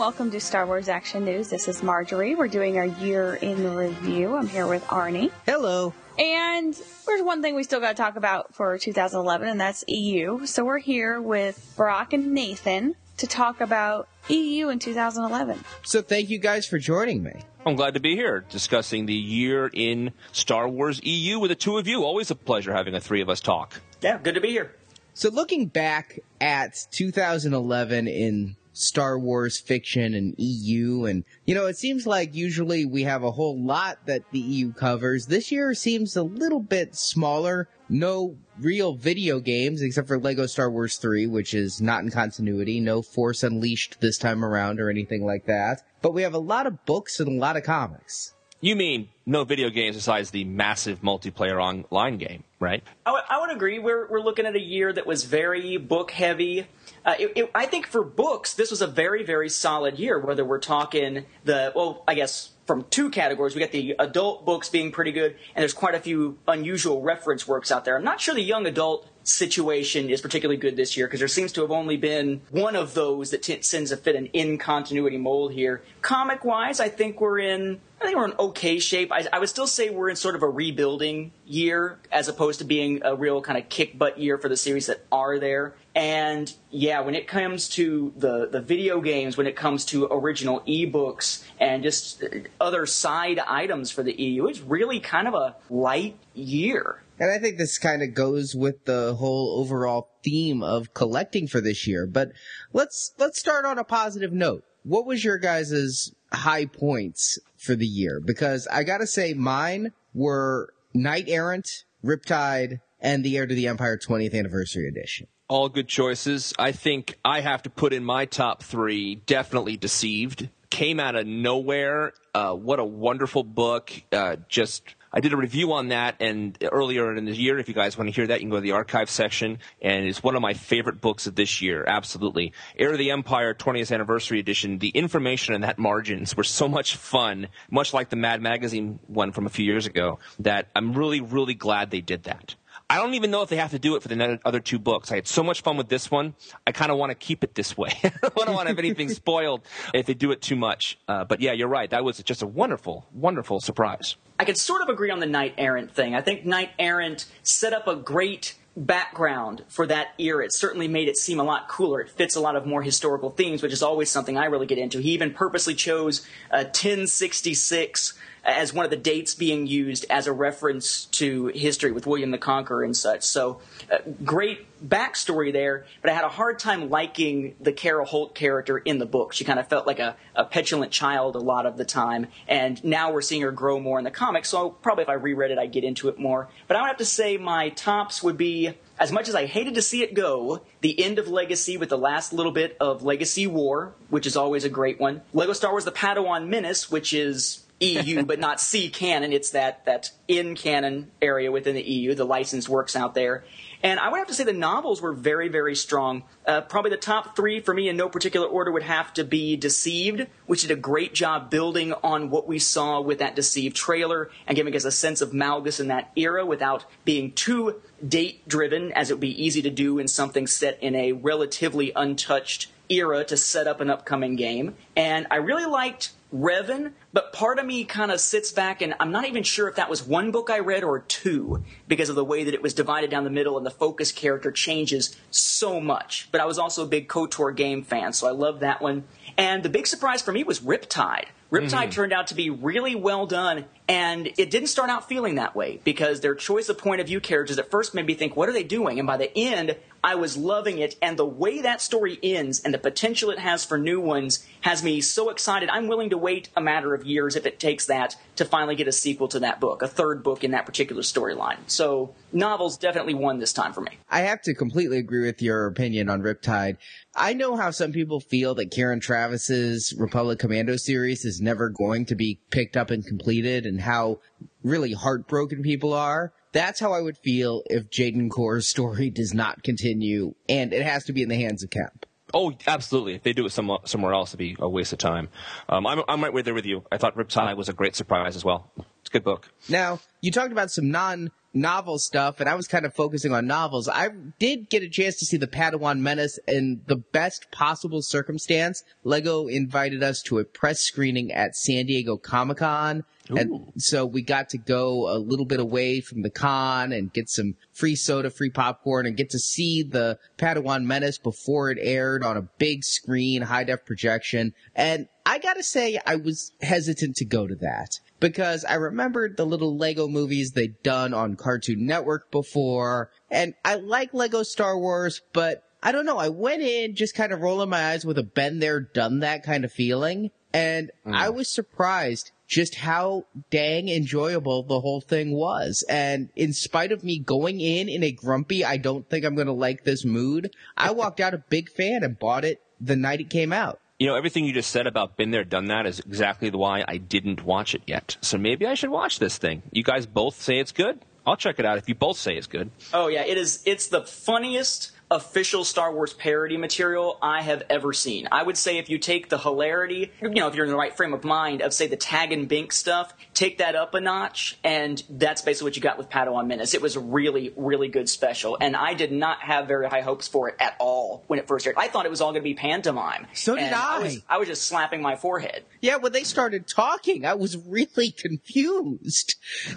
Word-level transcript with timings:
Welcome 0.00 0.30
to 0.30 0.40
Star 0.40 0.64
Wars 0.64 0.88
Action 0.88 1.26
News. 1.26 1.50
This 1.50 1.68
is 1.68 1.82
Marjorie. 1.82 2.34
We're 2.34 2.48
doing 2.48 2.78
our 2.78 2.86
year 2.86 3.34
in 3.34 3.74
review. 3.76 4.34
I'm 4.34 4.48
here 4.48 4.66
with 4.66 4.82
Arnie. 4.86 5.30
Hello. 5.44 5.92
And 6.18 6.72
there's 7.06 7.22
one 7.22 7.42
thing 7.42 7.54
we 7.54 7.64
still 7.64 7.80
got 7.80 7.90
to 7.90 8.02
talk 8.02 8.16
about 8.16 8.54
for 8.54 8.78
2011, 8.78 9.46
and 9.46 9.60
that's 9.60 9.84
EU. 9.88 10.46
So 10.46 10.64
we're 10.64 10.78
here 10.78 11.20
with 11.20 11.74
Brock 11.76 12.14
and 12.14 12.32
Nathan 12.32 12.94
to 13.18 13.26
talk 13.26 13.60
about 13.60 14.08
EU 14.30 14.70
in 14.70 14.78
2011. 14.78 15.62
So 15.82 16.00
thank 16.00 16.30
you 16.30 16.38
guys 16.38 16.66
for 16.66 16.78
joining 16.78 17.22
me. 17.22 17.32
I'm 17.66 17.76
glad 17.76 17.92
to 17.92 18.00
be 18.00 18.16
here 18.16 18.46
discussing 18.48 19.04
the 19.04 19.12
year 19.12 19.70
in 19.70 20.14
Star 20.32 20.66
Wars 20.66 20.98
EU 21.04 21.38
with 21.38 21.50
the 21.50 21.56
two 21.56 21.76
of 21.76 21.86
you. 21.86 22.04
Always 22.04 22.30
a 22.30 22.34
pleasure 22.34 22.72
having 22.72 22.94
the 22.94 23.00
three 23.00 23.20
of 23.20 23.28
us 23.28 23.40
talk. 23.42 23.78
Yeah, 24.00 24.16
good 24.16 24.36
to 24.36 24.40
be 24.40 24.48
here. 24.48 24.74
So 25.12 25.28
looking 25.28 25.66
back 25.66 26.20
at 26.40 26.86
2011 26.90 28.08
in 28.08 28.56
Star 28.80 29.18
Wars 29.18 29.58
fiction 29.58 30.14
and 30.14 30.34
EU 30.38 31.04
and 31.04 31.24
you 31.44 31.54
know 31.54 31.66
it 31.66 31.76
seems 31.76 32.06
like 32.06 32.34
usually 32.34 32.84
we 32.84 33.02
have 33.02 33.22
a 33.22 33.30
whole 33.32 33.60
lot 33.60 33.98
that 34.06 34.22
the 34.32 34.40
EU 34.40 34.72
covers. 34.72 35.26
This 35.26 35.52
year 35.52 35.74
seems 35.74 36.16
a 36.16 36.22
little 36.22 36.60
bit 36.60 36.94
smaller. 36.96 37.68
No 37.88 38.36
real 38.60 38.94
video 38.94 39.40
games 39.40 39.82
except 39.82 40.08
for 40.08 40.18
Lego 40.18 40.46
Star 40.46 40.70
Wars 40.70 40.96
3 40.96 41.26
which 41.26 41.54
is 41.54 41.80
not 41.80 42.02
in 42.02 42.10
continuity. 42.10 42.80
No 42.80 43.02
Force 43.02 43.42
Unleashed 43.42 44.00
this 44.00 44.18
time 44.18 44.44
around 44.44 44.80
or 44.80 44.90
anything 44.90 45.24
like 45.24 45.46
that. 45.46 45.82
But 46.02 46.14
we 46.14 46.22
have 46.22 46.34
a 46.34 46.38
lot 46.38 46.66
of 46.66 46.84
books 46.86 47.20
and 47.20 47.28
a 47.28 47.40
lot 47.40 47.56
of 47.56 47.64
comics. 47.64 48.34
You 48.62 48.76
mean 48.76 49.08
no 49.24 49.44
video 49.44 49.70
games 49.70 49.96
besides 49.96 50.30
the 50.30 50.44
massive 50.44 51.00
multiplayer 51.00 51.62
online 51.62 52.18
game, 52.18 52.44
right? 52.60 52.82
I 53.04 53.12
would- 53.12 53.24
would 53.40 53.50
agree. 53.50 53.78
We're, 53.78 54.06
we're 54.06 54.20
looking 54.20 54.46
at 54.46 54.54
a 54.54 54.60
year 54.60 54.92
that 54.92 55.06
was 55.06 55.24
very 55.24 55.76
book 55.78 56.10
heavy. 56.12 56.66
Uh, 57.04 57.14
it, 57.18 57.32
it, 57.34 57.50
I 57.54 57.66
think 57.66 57.86
for 57.86 58.04
books, 58.04 58.54
this 58.54 58.70
was 58.70 58.82
a 58.82 58.86
very, 58.86 59.24
very 59.24 59.48
solid 59.48 59.98
year, 59.98 60.18
whether 60.18 60.44
we're 60.44 60.58
talking 60.60 61.24
the, 61.44 61.72
well, 61.74 62.04
I 62.06 62.14
guess 62.14 62.50
from 62.66 62.84
two 62.90 63.10
categories. 63.10 63.56
We 63.56 63.60
got 63.60 63.72
the 63.72 63.96
adult 63.98 64.46
books 64.46 64.68
being 64.68 64.92
pretty 64.92 65.10
good, 65.10 65.32
and 65.56 65.62
there's 65.62 65.74
quite 65.74 65.96
a 65.96 65.98
few 65.98 66.38
unusual 66.46 67.02
reference 67.02 67.48
works 67.48 67.72
out 67.72 67.84
there. 67.84 67.96
I'm 67.96 68.04
not 68.04 68.20
sure 68.20 68.32
the 68.32 68.42
young 68.42 68.64
adult 68.66 69.08
situation 69.22 70.10
is 70.10 70.20
particularly 70.20 70.56
good 70.56 70.76
this 70.76 70.96
year 70.96 71.06
because 71.06 71.20
there 71.20 71.28
seems 71.28 71.52
to 71.52 71.60
have 71.62 71.70
only 71.70 71.96
been 71.96 72.40
one 72.50 72.76
of 72.76 72.94
those 72.94 73.30
that 73.30 73.42
t- 73.42 73.56
tends 73.56 73.90
to 73.90 73.96
fit 73.96 74.16
an 74.16 74.26
in 74.26 74.58
continuity 74.58 75.18
mold 75.18 75.52
here. 75.52 75.82
Comic 76.02 76.44
wise, 76.44 76.80
I 76.80 76.88
think 76.88 77.20
we're 77.20 77.38
in. 77.38 77.80
I 78.00 78.04
think 78.04 78.16
we're 78.16 78.28
in 78.28 78.38
okay 78.38 78.78
shape. 78.78 79.12
I, 79.12 79.26
I 79.30 79.38
would 79.38 79.50
still 79.50 79.66
say 79.66 79.90
we're 79.90 80.08
in 80.08 80.16
sort 80.16 80.34
of 80.34 80.42
a 80.42 80.48
rebuilding 80.48 81.32
year 81.44 81.98
as 82.10 82.28
opposed 82.28 82.60
to 82.60 82.64
being 82.64 83.02
a 83.04 83.14
real 83.14 83.42
kind 83.42 83.58
of 83.58 83.68
kick 83.68 83.98
butt 83.98 84.18
year 84.18 84.38
for 84.38 84.48
the 84.48 84.56
series 84.56 84.86
that 84.86 85.04
are 85.12 85.38
there. 85.38 85.74
And 85.94 86.50
yeah, 86.70 87.00
when 87.00 87.14
it 87.14 87.26
comes 87.26 87.68
to 87.70 88.14
the, 88.16 88.48
the 88.48 88.62
video 88.62 89.02
games, 89.02 89.36
when 89.36 89.46
it 89.46 89.54
comes 89.54 89.84
to 89.86 90.06
original 90.06 90.60
ebooks 90.60 91.44
and 91.58 91.82
just 91.82 92.22
uh, 92.22 92.28
other 92.58 92.86
side 92.86 93.38
items 93.38 93.90
for 93.90 94.02
the 94.02 94.12
EU, 94.12 94.46
it's 94.46 94.60
really 94.60 95.00
kind 95.00 95.28
of 95.28 95.34
a 95.34 95.56
light 95.68 96.16
year. 96.32 97.02
And 97.20 97.30
I 97.30 97.38
think 97.38 97.58
this 97.58 97.76
kind 97.76 98.02
of 98.02 98.14
goes 98.14 98.54
with 98.54 98.86
the 98.86 99.14
whole 99.14 99.60
overall 99.60 100.08
theme 100.24 100.62
of 100.62 100.94
collecting 100.94 101.46
for 101.46 101.60
this 101.60 101.86
year. 101.86 102.06
But 102.06 102.32
let's 102.72 103.12
let's 103.18 103.38
start 103.38 103.66
on 103.66 103.78
a 103.78 103.84
positive 103.84 104.32
note. 104.32 104.64
What 104.84 105.04
was 105.04 105.22
your 105.22 105.36
guys' 105.36 106.12
high 106.32 106.64
points 106.64 107.38
for 107.58 107.76
the 107.76 107.86
year? 107.86 108.20
Because 108.24 108.66
I 108.68 108.84
gotta 108.84 109.06
say 109.06 109.34
mine 109.34 109.92
were 110.14 110.72
Knight 110.94 111.28
Errant, 111.28 111.84
Riptide, 112.02 112.80
and 113.00 113.22
the 113.22 113.36
Heir 113.36 113.46
to 113.46 113.54
the 113.54 113.68
Empire 113.68 113.98
20th 113.98 114.34
Anniversary 114.34 114.88
Edition. 114.88 115.26
All 115.46 115.68
good 115.68 115.88
choices. 115.88 116.54
I 116.58 116.72
think 116.72 117.18
I 117.22 117.42
have 117.42 117.62
to 117.64 117.70
put 117.70 117.92
in 117.92 118.02
my 118.02 118.24
top 118.24 118.62
three. 118.62 119.16
Definitely 119.16 119.76
Deceived. 119.76 120.48
Came 120.70 120.98
out 120.98 121.16
of 121.16 121.26
nowhere. 121.26 122.12
Uh, 122.34 122.54
what 122.54 122.78
a 122.78 122.84
wonderful 122.84 123.42
book. 123.44 123.92
Uh, 124.10 124.36
just. 124.48 124.94
I 125.12 125.20
did 125.20 125.32
a 125.32 125.36
review 125.36 125.72
on 125.72 125.88
that 125.88 126.16
and 126.20 126.56
earlier 126.70 127.14
in 127.16 127.24
the 127.24 127.36
year. 127.36 127.58
If 127.58 127.68
you 127.68 127.74
guys 127.74 127.98
want 127.98 128.08
to 128.08 128.14
hear 128.14 128.28
that, 128.28 128.40
you 128.40 128.44
can 128.44 128.50
go 128.50 128.56
to 128.56 128.62
the 128.62 128.72
archive 128.72 129.10
section. 129.10 129.58
And 129.82 130.06
it's 130.06 130.22
one 130.22 130.36
of 130.36 130.42
my 130.42 130.54
favorite 130.54 131.00
books 131.00 131.26
of 131.26 131.34
this 131.34 131.60
year. 131.60 131.84
Absolutely. 131.86 132.52
Heir 132.78 132.92
of 132.92 132.98
the 132.98 133.10
Empire 133.10 133.54
20th 133.54 133.92
Anniversary 133.92 134.38
Edition. 134.38 134.78
The 134.78 134.90
information 134.90 135.54
in 135.54 135.62
that 135.62 135.78
margins 135.78 136.36
were 136.36 136.44
so 136.44 136.68
much 136.68 136.96
fun, 136.96 137.48
much 137.70 137.92
like 137.92 138.08
the 138.10 138.16
Mad 138.16 138.40
Magazine 138.40 139.00
one 139.08 139.32
from 139.32 139.46
a 139.46 139.50
few 139.50 139.64
years 139.64 139.86
ago, 139.86 140.18
that 140.38 140.68
I'm 140.76 140.92
really, 140.92 141.20
really 141.20 141.54
glad 141.54 141.90
they 141.90 142.00
did 142.00 142.24
that. 142.24 142.54
I 142.90 142.96
don't 142.96 143.14
even 143.14 143.30
know 143.30 143.42
if 143.42 143.48
they 143.48 143.56
have 143.56 143.70
to 143.70 143.78
do 143.78 143.94
it 143.94 144.02
for 144.02 144.08
the 144.08 144.40
other 144.44 144.58
two 144.58 144.80
books. 144.80 145.12
I 145.12 145.14
had 145.14 145.28
so 145.28 145.44
much 145.44 145.62
fun 145.62 145.76
with 145.76 145.88
this 145.88 146.10
one. 146.10 146.34
I 146.66 146.72
kind 146.72 146.90
of 146.90 146.98
want 146.98 147.10
to 147.10 147.14
keep 147.14 147.44
it 147.44 147.54
this 147.54 147.78
way. 147.78 147.92
I 148.02 148.10
don't 148.20 148.36
want 148.36 148.62
to 148.62 148.66
have 148.66 148.80
anything 148.80 149.08
spoiled 149.10 149.60
if 149.94 150.06
they 150.06 150.14
do 150.14 150.32
it 150.32 150.42
too 150.42 150.56
much. 150.56 150.98
Uh, 151.06 151.24
but 151.24 151.40
yeah, 151.40 151.52
you're 151.52 151.68
right. 151.68 151.88
That 151.88 152.02
was 152.02 152.18
just 152.18 152.42
a 152.42 152.48
wonderful, 152.48 153.06
wonderful 153.14 153.60
surprise. 153.60 154.16
I 154.40 154.44
could 154.44 154.58
sort 154.58 154.82
of 154.82 154.88
agree 154.88 155.10
on 155.10 155.20
the 155.20 155.26
Knight 155.26 155.54
Errant 155.56 155.92
thing. 155.92 156.16
I 156.16 156.20
think 156.20 156.44
Knight 156.44 156.70
Errant 156.80 157.26
set 157.44 157.72
up 157.72 157.86
a 157.86 157.94
great 157.94 158.56
background 158.76 159.62
for 159.68 159.86
that 159.86 160.08
era. 160.18 160.44
It 160.44 160.52
certainly 160.52 160.88
made 160.88 161.08
it 161.08 161.16
seem 161.16 161.38
a 161.38 161.44
lot 161.44 161.68
cooler. 161.68 162.00
It 162.00 162.10
fits 162.10 162.34
a 162.34 162.40
lot 162.40 162.56
of 162.56 162.66
more 162.66 162.82
historical 162.82 163.30
themes, 163.30 163.62
which 163.62 163.72
is 163.72 163.82
always 163.82 164.10
something 164.10 164.36
I 164.36 164.46
really 164.46 164.66
get 164.66 164.78
into. 164.78 164.98
He 164.98 165.12
even 165.12 165.32
purposely 165.32 165.76
chose 165.76 166.26
uh, 166.50 166.64
1066 166.64 168.14
as 168.44 168.72
one 168.72 168.84
of 168.84 168.90
the 168.90 168.96
dates 168.96 169.34
being 169.34 169.66
used 169.66 170.06
as 170.10 170.26
a 170.26 170.32
reference 170.32 171.06
to 171.06 171.46
history 171.48 171.92
with 171.92 172.06
William 172.06 172.30
the 172.30 172.38
Conqueror 172.38 172.82
and 172.82 172.96
such. 172.96 173.22
So, 173.22 173.60
uh, 173.92 173.98
great 174.24 174.66
backstory 174.86 175.52
there, 175.52 175.84
but 176.00 176.10
I 176.10 176.14
had 176.14 176.24
a 176.24 176.28
hard 176.28 176.58
time 176.58 176.88
liking 176.88 177.54
the 177.60 177.72
Kerra 177.72 178.04
Holt 178.04 178.34
character 178.34 178.78
in 178.78 178.98
the 178.98 179.06
book. 179.06 179.32
She 179.32 179.44
kind 179.44 179.58
of 179.58 179.68
felt 179.68 179.86
like 179.86 179.98
a, 179.98 180.16
a 180.34 180.44
petulant 180.44 180.90
child 180.90 181.36
a 181.36 181.40
lot 181.40 181.66
of 181.66 181.76
the 181.76 181.84
time, 181.84 182.28
and 182.48 182.82
now 182.82 183.12
we're 183.12 183.20
seeing 183.20 183.42
her 183.42 183.52
grow 183.52 183.78
more 183.78 183.98
in 183.98 184.04
the 184.04 184.10
comics, 184.10 184.48
so 184.48 184.70
probably 184.70 185.02
if 185.02 185.08
I 185.08 185.14
reread 185.14 185.50
it, 185.50 185.58
I'd 185.58 185.72
get 185.72 185.84
into 185.84 186.08
it 186.08 186.18
more. 186.18 186.48
But 186.66 186.76
I 186.76 186.82
would 186.82 186.88
have 186.88 186.96
to 186.98 187.04
say 187.04 187.36
my 187.36 187.70
tops 187.70 188.22
would 188.22 188.36
be 188.36 188.74
as 188.98 189.10
much 189.10 189.28
as 189.28 189.34
I 189.34 189.46
hated 189.46 189.74
to 189.76 189.82
see 189.82 190.02
it 190.02 190.12
go, 190.12 190.60
the 190.82 191.02
end 191.02 191.18
of 191.18 191.26
Legacy 191.26 191.78
with 191.78 191.88
the 191.88 191.96
last 191.96 192.34
little 192.34 192.52
bit 192.52 192.76
of 192.80 193.02
Legacy 193.02 193.46
War, 193.46 193.94
which 194.10 194.26
is 194.26 194.36
always 194.36 194.64
a 194.64 194.68
great 194.68 195.00
one. 195.00 195.22
Lego 195.32 195.54
Star 195.54 195.70
Wars 195.70 195.86
The 195.86 195.92
Padawan 195.92 196.48
Menace, 196.48 196.90
which 196.90 197.14
is 197.14 197.59
EU, 197.80 198.24
but 198.24 198.38
not 198.38 198.60
C 198.60 198.88
canon. 198.88 199.32
It's 199.32 199.50
that, 199.50 199.84
that 199.86 200.10
in 200.28 200.54
canon 200.54 201.10
area 201.20 201.50
within 201.50 201.74
the 201.74 201.82
EU. 201.82 202.14
The 202.14 202.24
license 202.24 202.68
works 202.68 202.94
out 202.94 203.14
there. 203.14 203.44
And 203.82 203.98
I 203.98 204.10
would 204.10 204.18
have 204.18 204.28
to 204.28 204.34
say 204.34 204.44
the 204.44 204.52
novels 204.52 205.00
were 205.00 205.14
very, 205.14 205.48
very 205.48 205.74
strong. 205.74 206.24
Uh, 206.46 206.60
probably 206.60 206.90
the 206.90 206.98
top 206.98 207.34
three 207.34 207.60
for 207.60 207.72
me 207.72 207.88
in 207.88 207.96
no 207.96 208.10
particular 208.10 208.46
order 208.46 208.70
would 208.70 208.82
have 208.82 209.14
to 209.14 209.24
be 209.24 209.56
Deceived, 209.56 210.26
which 210.46 210.62
did 210.62 210.70
a 210.70 210.76
great 210.76 211.14
job 211.14 211.50
building 211.50 211.94
on 212.04 212.28
what 212.28 212.46
we 212.46 212.58
saw 212.58 213.00
with 213.00 213.18
that 213.20 213.34
Deceived 213.34 213.74
trailer 213.74 214.30
and 214.46 214.56
giving 214.56 214.76
us 214.76 214.84
a 214.84 214.92
sense 214.92 215.22
of 215.22 215.30
Malgus 215.30 215.80
in 215.80 215.88
that 215.88 216.10
era 216.14 216.44
without 216.44 216.84
being 217.06 217.32
too 217.32 217.80
date 218.06 218.46
driven, 218.46 218.92
as 218.92 219.10
it 219.10 219.14
would 219.14 219.20
be 219.20 219.42
easy 219.42 219.62
to 219.62 219.70
do 219.70 219.98
in 219.98 220.08
something 220.08 220.46
set 220.46 220.78
in 220.82 220.94
a 220.94 221.12
relatively 221.12 221.92
untouched 221.96 222.70
era 222.90 223.24
to 223.24 223.36
set 223.36 223.66
up 223.66 223.80
an 223.80 223.88
upcoming 223.88 224.36
game. 224.36 224.74
And 224.96 225.26
I 225.30 225.36
really 225.36 225.66
liked 225.66 226.12
Revan, 226.34 226.92
but 227.12 227.32
part 227.32 227.58
of 227.58 227.66
me 227.66 227.84
kind 227.84 228.12
of 228.12 228.20
sits 228.20 228.52
back 228.52 228.82
and 228.82 228.94
I'm 229.00 229.10
not 229.10 229.26
even 229.26 229.42
sure 229.42 229.68
if 229.68 229.76
that 229.76 229.90
was 229.90 230.06
one 230.06 230.30
book 230.30 230.48
I 230.48 230.60
read 230.60 230.84
or 230.84 231.00
two 231.00 231.64
because 231.88 232.08
of 232.08 232.14
the 232.14 232.24
way 232.24 232.44
that 232.44 232.54
it 232.54 232.62
was 232.62 232.72
divided 232.72 233.10
down 233.10 233.24
the 233.24 233.30
middle 233.30 233.56
and 233.56 233.66
the 233.66 233.70
focus 233.70 234.12
character 234.12 234.52
changes 234.52 235.16
so 235.30 235.80
much. 235.80 236.28
But 236.30 236.40
I 236.40 236.44
was 236.46 236.58
also 236.58 236.84
a 236.84 236.88
big 236.88 237.08
KOTOR 237.08 237.56
game 237.56 237.82
fan, 237.82 238.12
so 238.12 238.28
I 238.28 238.30
love 238.30 238.60
that 238.60 238.80
one. 238.80 239.04
And 239.36 239.62
the 239.62 239.68
big 239.68 239.86
surprise 239.86 240.22
for 240.22 240.32
me 240.32 240.44
was 240.44 240.60
Riptide. 240.60 241.26
Riptide 241.50 241.68
mm-hmm. 241.68 241.90
turned 241.90 242.12
out 242.12 242.28
to 242.28 242.34
be 242.34 242.48
really 242.48 242.94
well 242.94 243.26
done, 243.26 243.64
and 243.88 244.28
it 244.38 244.50
didn't 244.50 244.68
start 244.68 244.88
out 244.88 245.08
feeling 245.08 245.34
that 245.34 245.56
way 245.56 245.80
because 245.82 246.20
their 246.20 246.34
choice 246.34 246.68
of 246.68 246.78
point 246.78 247.00
of 247.00 247.08
view 247.08 247.20
characters 247.20 247.58
at 247.58 247.70
first 247.70 247.94
made 247.94 248.06
me 248.06 248.14
think, 248.14 248.36
what 248.36 248.48
are 248.48 248.52
they 248.52 248.62
doing? 248.62 248.98
And 248.98 249.06
by 249.06 249.16
the 249.16 249.36
end, 249.36 249.76
I 250.02 250.14
was 250.14 250.36
loving 250.36 250.78
it, 250.78 250.96
and 251.02 251.18
the 251.18 251.26
way 251.26 251.60
that 251.60 251.80
story 251.80 252.18
ends 252.22 252.60
and 252.60 252.72
the 252.72 252.78
potential 252.78 253.30
it 253.30 253.38
has 253.38 253.64
for 253.64 253.76
new 253.76 254.00
ones 254.00 254.46
has 254.62 254.82
me 254.82 255.00
so 255.00 255.28
excited. 255.28 255.68
I'm 255.68 255.88
willing 255.88 256.10
to 256.10 256.18
wait 256.18 256.48
a 256.56 256.60
matter 256.60 256.94
of 256.94 257.04
years 257.04 257.36
if 257.36 257.44
it 257.44 257.60
takes 257.60 257.86
that 257.86 258.16
to 258.36 258.44
finally 258.44 258.76
get 258.76 258.88
a 258.88 258.92
sequel 258.92 259.28
to 259.28 259.40
that 259.40 259.60
book, 259.60 259.82
a 259.82 259.88
third 259.88 260.22
book 260.22 260.42
in 260.42 260.52
that 260.52 260.64
particular 260.64 261.02
storyline. 261.02 261.58
So, 261.66 262.14
novels 262.32 262.78
definitely 262.78 263.14
won 263.14 263.40
this 263.40 263.52
time 263.52 263.72
for 263.72 263.82
me. 263.82 263.98
I 264.08 264.20
have 264.20 264.40
to 264.42 264.54
completely 264.54 264.98
agree 264.98 265.26
with 265.26 265.42
your 265.42 265.66
opinion 265.66 266.08
on 266.08 266.22
Riptide. 266.22 266.76
I 267.14 267.32
know 267.32 267.56
how 267.56 267.70
some 267.72 267.92
people 267.92 268.20
feel 268.20 268.54
that 268.54 268.70
Karen 268.70 269.00
Traviss's 269.00 269.94
Republic 269.98 270.38
Commando 270.38 270.76
series 270.76 271.24
is 271.24 271.40
never 271.40 271.68
going 271.68 272.06
to 272.06 272.14
be 272.14 272.40
picked 272.50 272.76
up 272.76 272.90
and 272.90 273.04
completed, 273.04 273.66
and 273.66 273.80
how 273.80 274.20
really 274.62 274.92
heartbroken 274.92 275.62
people 275.62 275.92
are. 275.92 276.32
That's 276.52 276.80
how 276.80 276.92
I 276.92 277.00
would 277.00 277.18
feel 277.18 277.62
if 277.66 277.90
Jaden 277.90 278.30
Korr's 278.30 278.68
story 278.68 279.10
does 279.10 279.34
not 279.34 279.62
continue, 279.62 280.34
and 280.48 280.72
it 280.72 280.82
has 280.82 281.04
to 281.04 281.12
be 281.12 281.22
in 281.22 281.28
the 281.28 281.40
hands 281.40 281.64
of 281.64 281.70
Kemp. 281.70 282.06
Oh, 282.32 282.52
absolutely. 282.66 283.14
If 283.14 283.24
they 283.24 283.32
do 283.32 283.46
it 283.46 283.50
some, 283.50 283.76
somewhere 283.84 284.12
else, 284.12 284.30
it'd 284.30 284.38
be 284.38 284.56
a 284.60 284.68
waste 284.68 284.92
of 284.92 285.00
time. 285.00 285.28
Um, 285.68 285.86
I'm, 285.86 286.02
I'm 286.08 286.22
right 286.22 286.44
there 286.44 286.54
with 286.54 286.66
you. 286.66 286.84
I 286.92 286.96
thought 286.96 287.16
Riptide 287.16 287.56
was 287.56 287.68
a 287.68 287.72
great 287.72 287.96
surprise 287.96 288.36
as 288.36 288.44
well. 288.44 288.70
A 289.10 289.12
good 289.12 289.24
book. 289.24 289.50
Now, 289.68 290.00
you 290.20 290.30
talked 290.30 290.52
about 290.52 290.70
some 290.70 290.90
non 290.90 291.30
novel 291.52 291.98
stuff, 291.98 292.38
and 292.38 292.48
I 292.48 292.54
was 292.54 292.68
kind 292.68 292.86
of 292.86 292.94
focusing 292.94 293.32
on 293.32 293.46
novels. 293.46 293.88
I 293.88 294.10
did 294.38 294.70
get 294.70 294.84
a 294.84 294.88
chance 294.88 295.16
to 295.16 295.26
see 295.26 295.36
the 295.36 295.48
Padawan 295.48 295.98
Menace 295.98 296.38
in 296.46 296.82
the 296.86 296.96
best 296.96 297.50
possible 297.50 298.02
circumstance. 298.02 298.84
Lego 299.02 299.48
invited 299.48 300.02
us 300.02 300.22
to 300.22 300.38
a 300.38 300.44
press 300.44 300.80
screening 300.80 301.32
at 301.32 301.56
San 301.56 301.86
Diego 301.86 302.16
Comic 302.16 302.58
Con. 302.58 303.04
And 303.28 303.72
so 303.76 304.06
we 304.06 304.22
got 304.22 304.48
to 304.50 304.58
go 304.58 305.08
a 305.08 305.18
little 305.18 305.44
bit 305.44 305.60
away 305.60 306.00
from 306.00 306.22
the 306.22 306.30
con 306.30 306.90
and 306.90 307.12
get 307.12 307.28
some 307.28 307.54
free 307.72 307.94
soda, 307.94 308.28
free 308.28 308.50
popcorn, 308.50 309.06
and 309.06 309.16
get 309.16 309.30
to 309.30 309.38
see 309.38 309.84
the 309.84 310.18
Padawan 310.36 310.84
Menace 310.84 311.18
before 311.18 311.70
it 311.70 311.78
aired 311.80 312.24
on 312.24 312.36
a 312.36 312.48
big 312.58 312.82
screen, 312.82 313.42
high 313.42 313.62
def 313.62 313.84
projection. 313.84 314.52
And 314.74 315.06
I 315.24 315.38
gotta 315.38 315.62
say, 315.62 316.00
I 316.04 316.16
was 316.16 316.50
hesitant 316.60 317.16
to 317.16 317.24
go 317.24 317.46
to 317.46 317.54
that 317.56 318.00
because 318.20 318.64
I 318.64 318.74
remembered 318.74 319.36
the 319.36 319.46
little 319.46 319.76
Lego 319.76 320.06
movies 320.06 320.52
they'd 320.52 320.82
done 320.82 321.12
on 321.14 321.36
Cartoon 321.36 321.86
Network 321.86 322.30
before, 322.30 323.10
and 323.30 323.54
I 323.64 323.76
like 323.76 324.14
Lego 324.14 324.42
Star 324.42 324.78
Wars, 324.78 325.22
but 325.32 325.64
I 325.82 325.92
don't 325.92 326.06
know. 326.06 326.18
I 326.18 326.28
went 326.28 326.62
in 326.62 326.94
just 326.94 327.14
kind 327.14 327.32
of 327.32 327.40
rolling 327.40 327.70
my 327.70 327.92
eyes 327.92 328.04
with 328.04 328.18
a 328.18 328.22
been 328.22 328.58
there, 328.58 328.80
done 328.80 329.20
that 329.20 329.42
kind 329.42 329.64
of 329.64 329.72
feeling, 329.72 330.30
and 330.52 330.90
mm. 331.06 331.14
I 331.14 331.30
was 331.30 331.48
surprised 331.48 332.32
just 332.46 332.74
how 332.74 333.24
dang 333.50 333.88
enjoyable 333.88 334.64
the 334.64 334.80
whole 334.80 335.00
thing 335.00 335.32
was. 335.32 335.84
And 335.88 336.30
in 336.34 336.52
spite 336.52 336.90
of 336.90 337.04
me 337.04 337.18
going 337.18 337.60
in 337.60 337.88
in 337.88 338.02
a 338.02 338.10
grumpy, 338.10 338.64
I 338.64 338.76
don't 338.76 339.08
think 339.08 339.24
I'm 339.24 339.36
going 339.36 339.46
to 339.46 339.52
like 339.52 339.84
this 339.84 340.04
mood, 340.04 340.52
I 340.76 340.90
walked 340.90 341.20
out 341.20 341.32
a 341.32 341.44
big 341.48 341.70
fan 341.70 342.02
and 342.02 342.18
bought 342.18 342.44
it 342.44 342.60
the 342.80 342.96
night 342.96 343.20
it 343.20 343.30
came 343.30 343.52
out 343.52 343.78
you 344.00 344.06
know, 344.06 344.16
everything 344.16 344.46
you 344.46 344.54
just 344.54 344.70
said 344.70 344.86
about 344.86 345.18
been 345.18 345.30
there, 345.30 345.44
done 345.44 345.66
that 345.66 345.84
is 345.84 346.00
exactly 346.00 346.50
why 346.50 346.82
I 346.88 346.96
didn't 346.96 347.44
watch 347.44 347.74
it 347.74 347.82
yet. 347.86 348.16
So 348.22 348.38
maybe 348.38 348.66
I 348.66 348.72
should 348.72 348.88
watch 348.88 349.18
this 349.18 349.36
thing. 349.36 349.62
You 349.72 349.82
guys 349.82 350.06
both 350.06 350.40
say 350.40 350.58
it's 350.58 350.72
good. 350.72 350.98
I'll 351.26 351.36
check 351.36 351.58
it 351.58 351.66
out 351.66 351.76
if 351.76 351.86
you 351.86 351.94
both 351.94 352.16
say 352.16 352.34
it's 352.34 352.46
good. 352.46 352.70
Oh 352.94 353.08
yeah, 353.08 353.24
it 353.26 353.36
is. 353.36 353.62
It's 353.66 353.88
the 353.88 354.00
funniest 354.00 354.92
official 355.10 355.64
Star 355.64 355.92
Wars 355.92 356.12
parody 356.12 356.56
material 356.56 357.18
I 357.20 357.42
have 357.42 357.64
ever 357.68 357.92
seen. 357.92 358.28
I 358.30 358.42
would 358.42 358.56
say 358.56 358.78
if 358.78 358.88
you 358.88 358.98
take 358.98 359.28
the 359.28 359.38
hilarity, 359.38 360.12
you 360.22 360.30
know, 360.30 360.46
if 360.46 360.54
you're 360.54 360.64
in 360.64 360.70
the 360.70 360.76
right 360.76 360.96
frame 360.96 361.12
of 361.12 361.24
mind 361.24 361.62
of 361.62 361.74
say 361.74 361.88
the 361.88 361.96
tag 361.96 362.32
and 362.32 362.48
bink 362.48 362.72
stuff, 362.72 363.12
take 363.34 363.58
that 363.58 363.74
up 363.74 363.94
a 363.94 364.00
notch, 364.00 364.58
and 364.62 365.02
that's 365.10 365.42
basically 365.42 365.66
what 365.66 365.76
you 365.76 365.82
got 365.82 365.98
with 365.98 366.08
Padawan 366.08 366.46
Menace. 366.46 366.74
It 366.74 366.82
was 366.82 366.94
a 366.94 367.00
really, 367.00 367.52
really 367.56 367.88
good 367.88 368.08
special, 368.08 368.56
and 368.60 368.76
I 368.76 368.94
did 368.94 369.10
not 369.10 369.40
have 369.40 369.66
very 369.66 369.88
high 369.88 370.02
hopes 370.02 370.28
for 370.28 370.48
it 370.48 370.56
at 370.60 370.76
all 370.78 371.24
when 371.26 371.38
it 371.38 371.48
first 371.48 371.66
aired. 371.66 371.76
I 371.76 371.88
thought 371.88 372.06
it 372.06 372.10
was 372.10 372.20
all 372.20 372.30
going 372.30 372.42
to 372.42 372.48
be 372.48 372.54
pantomime. 372.54 373.26
So 373.34 373.56
did 373.56 373.72
I. 373.72 373.96
I 373.96 374.02
was, 374.02 374.22
I 374.28 374.38
was 374.38 374.48
just 374.48 374.62
slapping 374.62 375.02
my 375.02 375.16
forehead. 375.16 375.64
Yeah, 375.80 375.96
when 375.96 376.12
they 376.12 376.24
started 376.24 376.68
talking, 376.68 377.26
I 377.26 377.34
was 377.34 377.56
really 377.56 378.12
confused. 378.12 379.34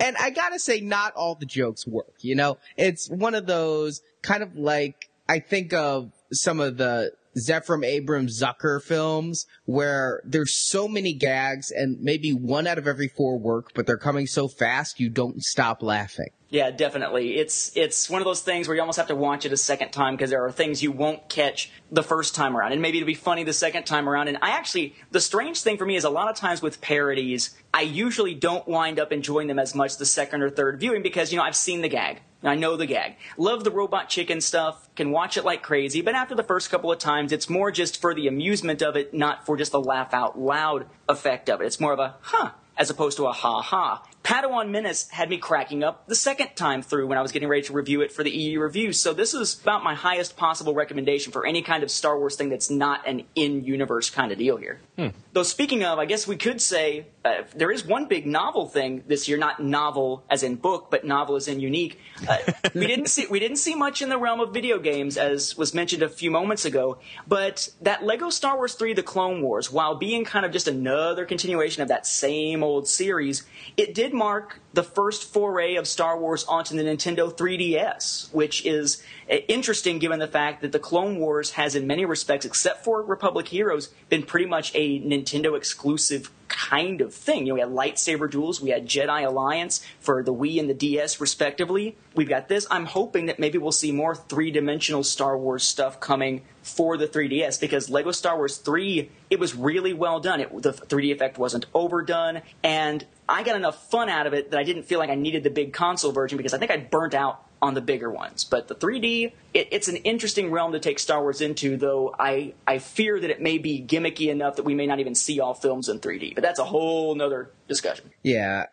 and 0.00 0.16
I 0.16 0.30
gotta 0.30 0.58
say, 0.58 0.80
not 0.80 1.14
all 1.14 1.34
the 1.34 1.46
jokes 1.46 1.86
work. 1.86 2.14
You 2.20 2.36
know, 2.36 2.58
it's 2.76 3.10
one 3.10 3.34
of 3.34 3.46
those 3.46 4.00
kind 4.22 4.42
of 4.42 4.56
like 4.56 5.10
I 5.28 5.40
think 5.40 5.72
of 5.72 6.12
some 6.32 6.60
of 6.60 6.76
the 6.76 7.12
Zephram 7.38 7.84
Abrahams 7.84 8.42
Zucker 8.42 8.82
films 8.82 9.46
where 9.64 10.20
there's 10.24 10.68
so 10.68 10.86
many 10.86 11.14
gags 11.14 11.70
and 11.70 11.98
maybe 12.00 12.32
one 12.32 12.66
out 12.66 12.78
of 12.78 12.86
every 12.86 13.08
four 13.08 13.38
work, 13.38 13.72
but 13.74 13.86
they're 13.86 13.96
coming 13.96 14.26
so 14.26 14.48
fast 14.48 15.00
you 15.00 15.08
don't 15.08 15.40
stop 15.42 15.82
laughing. 15.82 16.30
Yeah, 16.52 16.70
definitely. 16.70 17.38
It's 17.38 17.74
it's 17.78 18.10
one 18.10 18.20
of 18.20 18.26
those 18.26 18.42
things 18.42 18.68
where 18.68 18.74
you 18.74 18.82
almost 18.82 18.98
have 18.98 19.06
to 19.06 19.16
watch 19.16 19.46
it 19.46 19.54
a 19.54 19.56
second 19.56 19.90
time 19.90 20.14
because 20.14 20.28
there 20.28 20.44
are 20.44 20.52
things 20.52 20.82
you 20.82 20.92
won't 20.92 21.26
catch 21.30 21.70
the 21.90 22.02
first 22.02 22.34
time 22.34 22.54
around, 22.54 22.72
and 22.72 22.82
maybe 22.82 22.98
it'll 22.98 23.06
be 23.06 23.14
funny 23.14 23.42
the 23.42 23.54
second 23.54 23.84
time 23.84 24.06
around. 24.06 24.28
And 24.28 24.36
I 24.42 24.50
actually, 24.50 24.94
the 25.10 25.20
strange 25.20 25.62
thing 25.62 25.78
for 25.78 25.86
me 25.86 25.96
is 25.96 26.04
a 26.04 26.10
lot 26.10 26.28
of 26.28 26.36
times 26.36 26.60
with 26.60 26.82
parodies, 26.82 27.56
I 27.72 27.80
usually 27.80 28.34
don't 28.34 28.68
wind 28.68 29.00
up 29.00 29.12
enjoying 29.12 29.46
them 29.46 29.58
as 29.58 29.74
much 29.74 29.96
the 29.96 30.04
second 30.04 30.42
or 30.42 30.50
third 30.50 30.78
viewing 30.78 31.02
because 31.02 31.32
you 31.32 31.38
know 31.38 31.42
I've 31.42 31.56
seen 31.56 31.80
the 31.80 31.88
gag. 31.88 32.20
I 32.42 32.54
know 32.54 32.76
the 32.76 32.84
gag. 32.84 33.16
Love 33.38 33.64
the 33.64 33.70
robot 33.70 34.10
chicken 34.10 34.42
stuff, 34.42 34.94
can 34.94 35.10
watch 35.10 35.38
it 35.38 35.46
like 35.46 35.62
crazy, 35.62 36.02
but 36.02 36.14
after 36.14 36.34
the 36.34 36.42
first 36.42 36.68
couple 36.68 36.92
of 36.92 36.98
times, 36.98 37.32
it's 37.32 37.48
more 37.48 37.70
just 37.70 37.98
for 37.98 38.12
the 38.12 38.28
amusement 38.28 38.82
of 38.82 38.94
it, 38.94 39.14
not 39.14 39.46
for 39.46 39.56
just 39.56 39.72
the 39.72 39.80
laugh 39.80 40.12
out 40.12 40.38
loud 40.38 40.86
effect 41.08 41.48
of 41.48 41.62
it. 41.62 41.66
It's 41.66 41.80
more 41.80 41.94
of 41.94 41.98
a, 41.98 42.16
huh, 42.20 42.50
as 42.76 42.90
opposed 42.90 43.16
to 43.16 43.24
a 43.24 43.32
ha 43.32 43.62
ha. 43.62 44.02
Padawan 44.22 44.70
Menace 44.70 45.08
had 45.08 45.28
me 45.28 45.38
cracking 45.38 45.82
up 45.82 46.06
the 46.06 46.14
second 46.14 46.54
time 46.54 46.82
through 46.82 47.08
when 47.08 47.18
I 47.18 47.22
was 47.22 47.32
getting 47.32 47.48
ready 47.48 47.62
to 47.62 47.72
review 47.72 48.02
it 48.02 48.12
for 48.12 48.22
the 48.22 48.30
EU 48.30 48.60
review. 48.60 48.92
So 48.92 49.12
this 49.12 49.34
is 49.34 49.60
about 49.60 49.82
my 49.82 49.94
highest 49.94 50.36
possible 50.36 50.74
recommendation 50.74 51.32
for 51.32 51.44
any 51.44 51.62
kind 51.62 51.82
of 51.82 51.90
Star 51.90 52.18
Wars 52.18 52.36
thing 52.36 52.48
that's 52.48 52.70
not 52.70 53.06
an 53.06 53.24
in-universe 53.34 54.10
kind 54.10 54.30
of 54.30 54.38
deal 54.38 54.56
here. 54.56 54.80
Hmm. 54.96 55.08
Though 55.32 55.42
speaking 55.42 55.82
of, 55.82 55.98
I 55.98 56.04
guess 56.04 56.26
we 56.28 56.36
could 56.36 56.60
say 56.60 57.06
uh, 57.24 57.42
there 57.54 57.70
is 57.70 57.84
one 57.84 58.06
big 58.06 58.26
novel 58.26 58.66
thing 58.66 59.02
this 59.06 59.28
year, 59.28 59.38
not 59.38 59.60
novel 59.60 60.24
as 60.28 60.42
in 60.42 60.56
book, 60.56 60.90
but 60.90 61.04
novel 61.04 61.36
as 61.36 61.48
in 61.48 61.60
unique. 61.60 61.98
Uh, 62.28 62.38
we 62.74 62.86
didn't 62.86 63.06
see 63.06 63.26
we 63.28 63.40
didn't 63.40 63.56
see 63.56 63.74
much 63.74 64.02
in 64.02 64.08
the 64.08 64.18
realm 64.18 64.40
of 64.40 64.52
video 64.52 64.78
games, 64.78 65.16
as 65.16 65.56
was 65.56 65.72
mentioned 65.72 66.02
a 66.02 66.08
few 66.08 66.30
moments 66.30 66.64
ago. 66.64 66.98
But 67.26 67.70
that 67.80 68.04
Lego 68.04 68.30
Star 68.30 68.56
Wars 68.56 68.74
3: 68.74 68.92
The 68.92 69.02
Clone 69.02 69.40
Wars, 69.42 69.70
while 69.70 69.94
being 69.94 70.24
kind 70.24 70.44
of 70.44 70.52
just 70.52 70.68
another 70.68 71.24
continuation 71.24 71.82
of 71.82 71.88
that 71.88 72.06
same 72.06 72.62
old 72.62 72.86
series, 72.86 73.44
it 73.76 73.94
did 73.94 74.11
mark 74.12 74.60
the 74.74 74.82
first 74.82 75.32
foray 75.32 75.76
of 75.76 75.86
Star 75.86 76.18
Wars 76.18 76.44
onto 76.44 76.76
the 76.76 76.82
Nintendo 76.82 77.32
3DS, 77.32 78.32
which 78.32 78.64
is 78.64 79.02
eh, 79.28 79.40
interesting 79.48 79.98
given 79.98 80.18
the 80.18 80.28
fact 80.28 80.62
that 80.62 80.72
the 80.72 80.78
Clone 80.78 81.18
Wars 81.18 81.52
has, 81.52 81.74
in 81.74 81.86
many 81.86 82.04
respects, 82.04 82.46
except 82.46 82.84
for 82.84 83.02
Republic 83.02 83.48
Heroes, 83.48 83.90
been 84.08 84.22
pretty 84.22 84.46
much 84.46 84.72
a 84.74 85.00
Nintendo 85.00 85.56
exclusive 85.56 86.30
kind 86.48 87.00
of 87.00 87.14
thing. 87.14 87.46
You 87.46 87.48
know, 87.48 87.54
we 87.54 87.60
had 87.60 87.70
lightsaber 87.70 88.30
duels, 88.30 88.60
we 88.60 88.70
had 88.70 88.86
Jedi 88.86 89.26
Alliance 89.26 89.84
for 90.00 90.22
the 90.22 90.34
Wii 90.34 90.60
and 90.60 90.68
the 90.68 90.74
DS, 90.74 91.20
respectively. 91.20 91.96
We've 92.14 92.28
got 92.28 92.48
this. 92.48 92.66
I'm 92.70 92.86
hoping 92.86 93.26
that 93.26 93.38
maybe 93.38 93.58
we'll 93.58 93.72
see 93.72 93.92
more 93.92 94.14
three 94.14 94.50
dimensional 94.50 95.02
Star 95.02 95.36
Wars 95.36 95.64
stuff 95.64 96.00
coming 96.00 96.42
for 96.62 96.96
the 96.96 97.08
3DS 97.08 97.60
because 97.60 97.90
Lego 97.90 98.12
Star 98.12 98.36
Wars 98.36 98.58
3, 98.58 99.10
it 99.30 99.40
was 99.40 99.54
really 99.54 99.92
well 99.92 100.20
done. 100.20 100.40
It, 100.40 100.62
the 100.62 100.72
3D 100.72 101.12
effect 101.12 101.38
wasn't 101.38 101.66
overdone, 101.74 102.42
and 102.62 103.04
I 103.28 103.42
got 103.42 103.56
enough 103.56 103.90
fun 103.90 104.08
out 104.08 104.26
of 104.26 104.34
it 104.34 104.50
that 104.50 104.58
I 104.60 104.64
didn't 104.64 104.84
feel 104.84 104.98
like 104.98 105.10
I 105.10 105.14
needed 105.14 105.44
the 105.44 105.50
big 105.50 105.72
console 105.72 106.12
version 106.12 106.36
because 106.36 106.54
I 106.54 106.58
think 106.58 106.70
I 106.70 106.76
burnt 106.76 107.14
out 107.14 107.46
on 107.62 107.74
the 107.74 107.80
bigger 107.80 108.10
ones. 108.10 108.42
But 108.42 108.66
the 108.66 108.74
3D, 108.74 109.32
it, 109.54 109.68
it's 109.70 109.86
an 109.86 109.96
interesting 109.96 110.50
realm 110.50 110.72
to 110.72 110.80
take 110.80 110.98
Star 110.98 111.22
Wars 111.22 111.40
into, 111.40 111.76
though 111.76 112.12
I, 112.18 112.54
I 112.66 112.78
fear 112.78 113.20
that 113.20 113.30
it 113.30 113.40
may 113.40 113.58
be 113.58 113.80
gimmicky 113.80 114.28
enough 114.28 114.56
that 114.56 114.64
we 114.64 114.74
may 114.74 114.86
not 114.86 114.98
even 114.98 115.14
see 115.14 115.38
all 115.38 115.54
films 115.54 115.88
in 115.88 116.00
3D. 116.00 116.34
But 116.34 116.42
that's 116.42 116.58
a 116.58 116.64
whole 116.64 117.14
nother 117.14 117.52
discussion. 117.68 118.10
Yeah. 118.24 118.66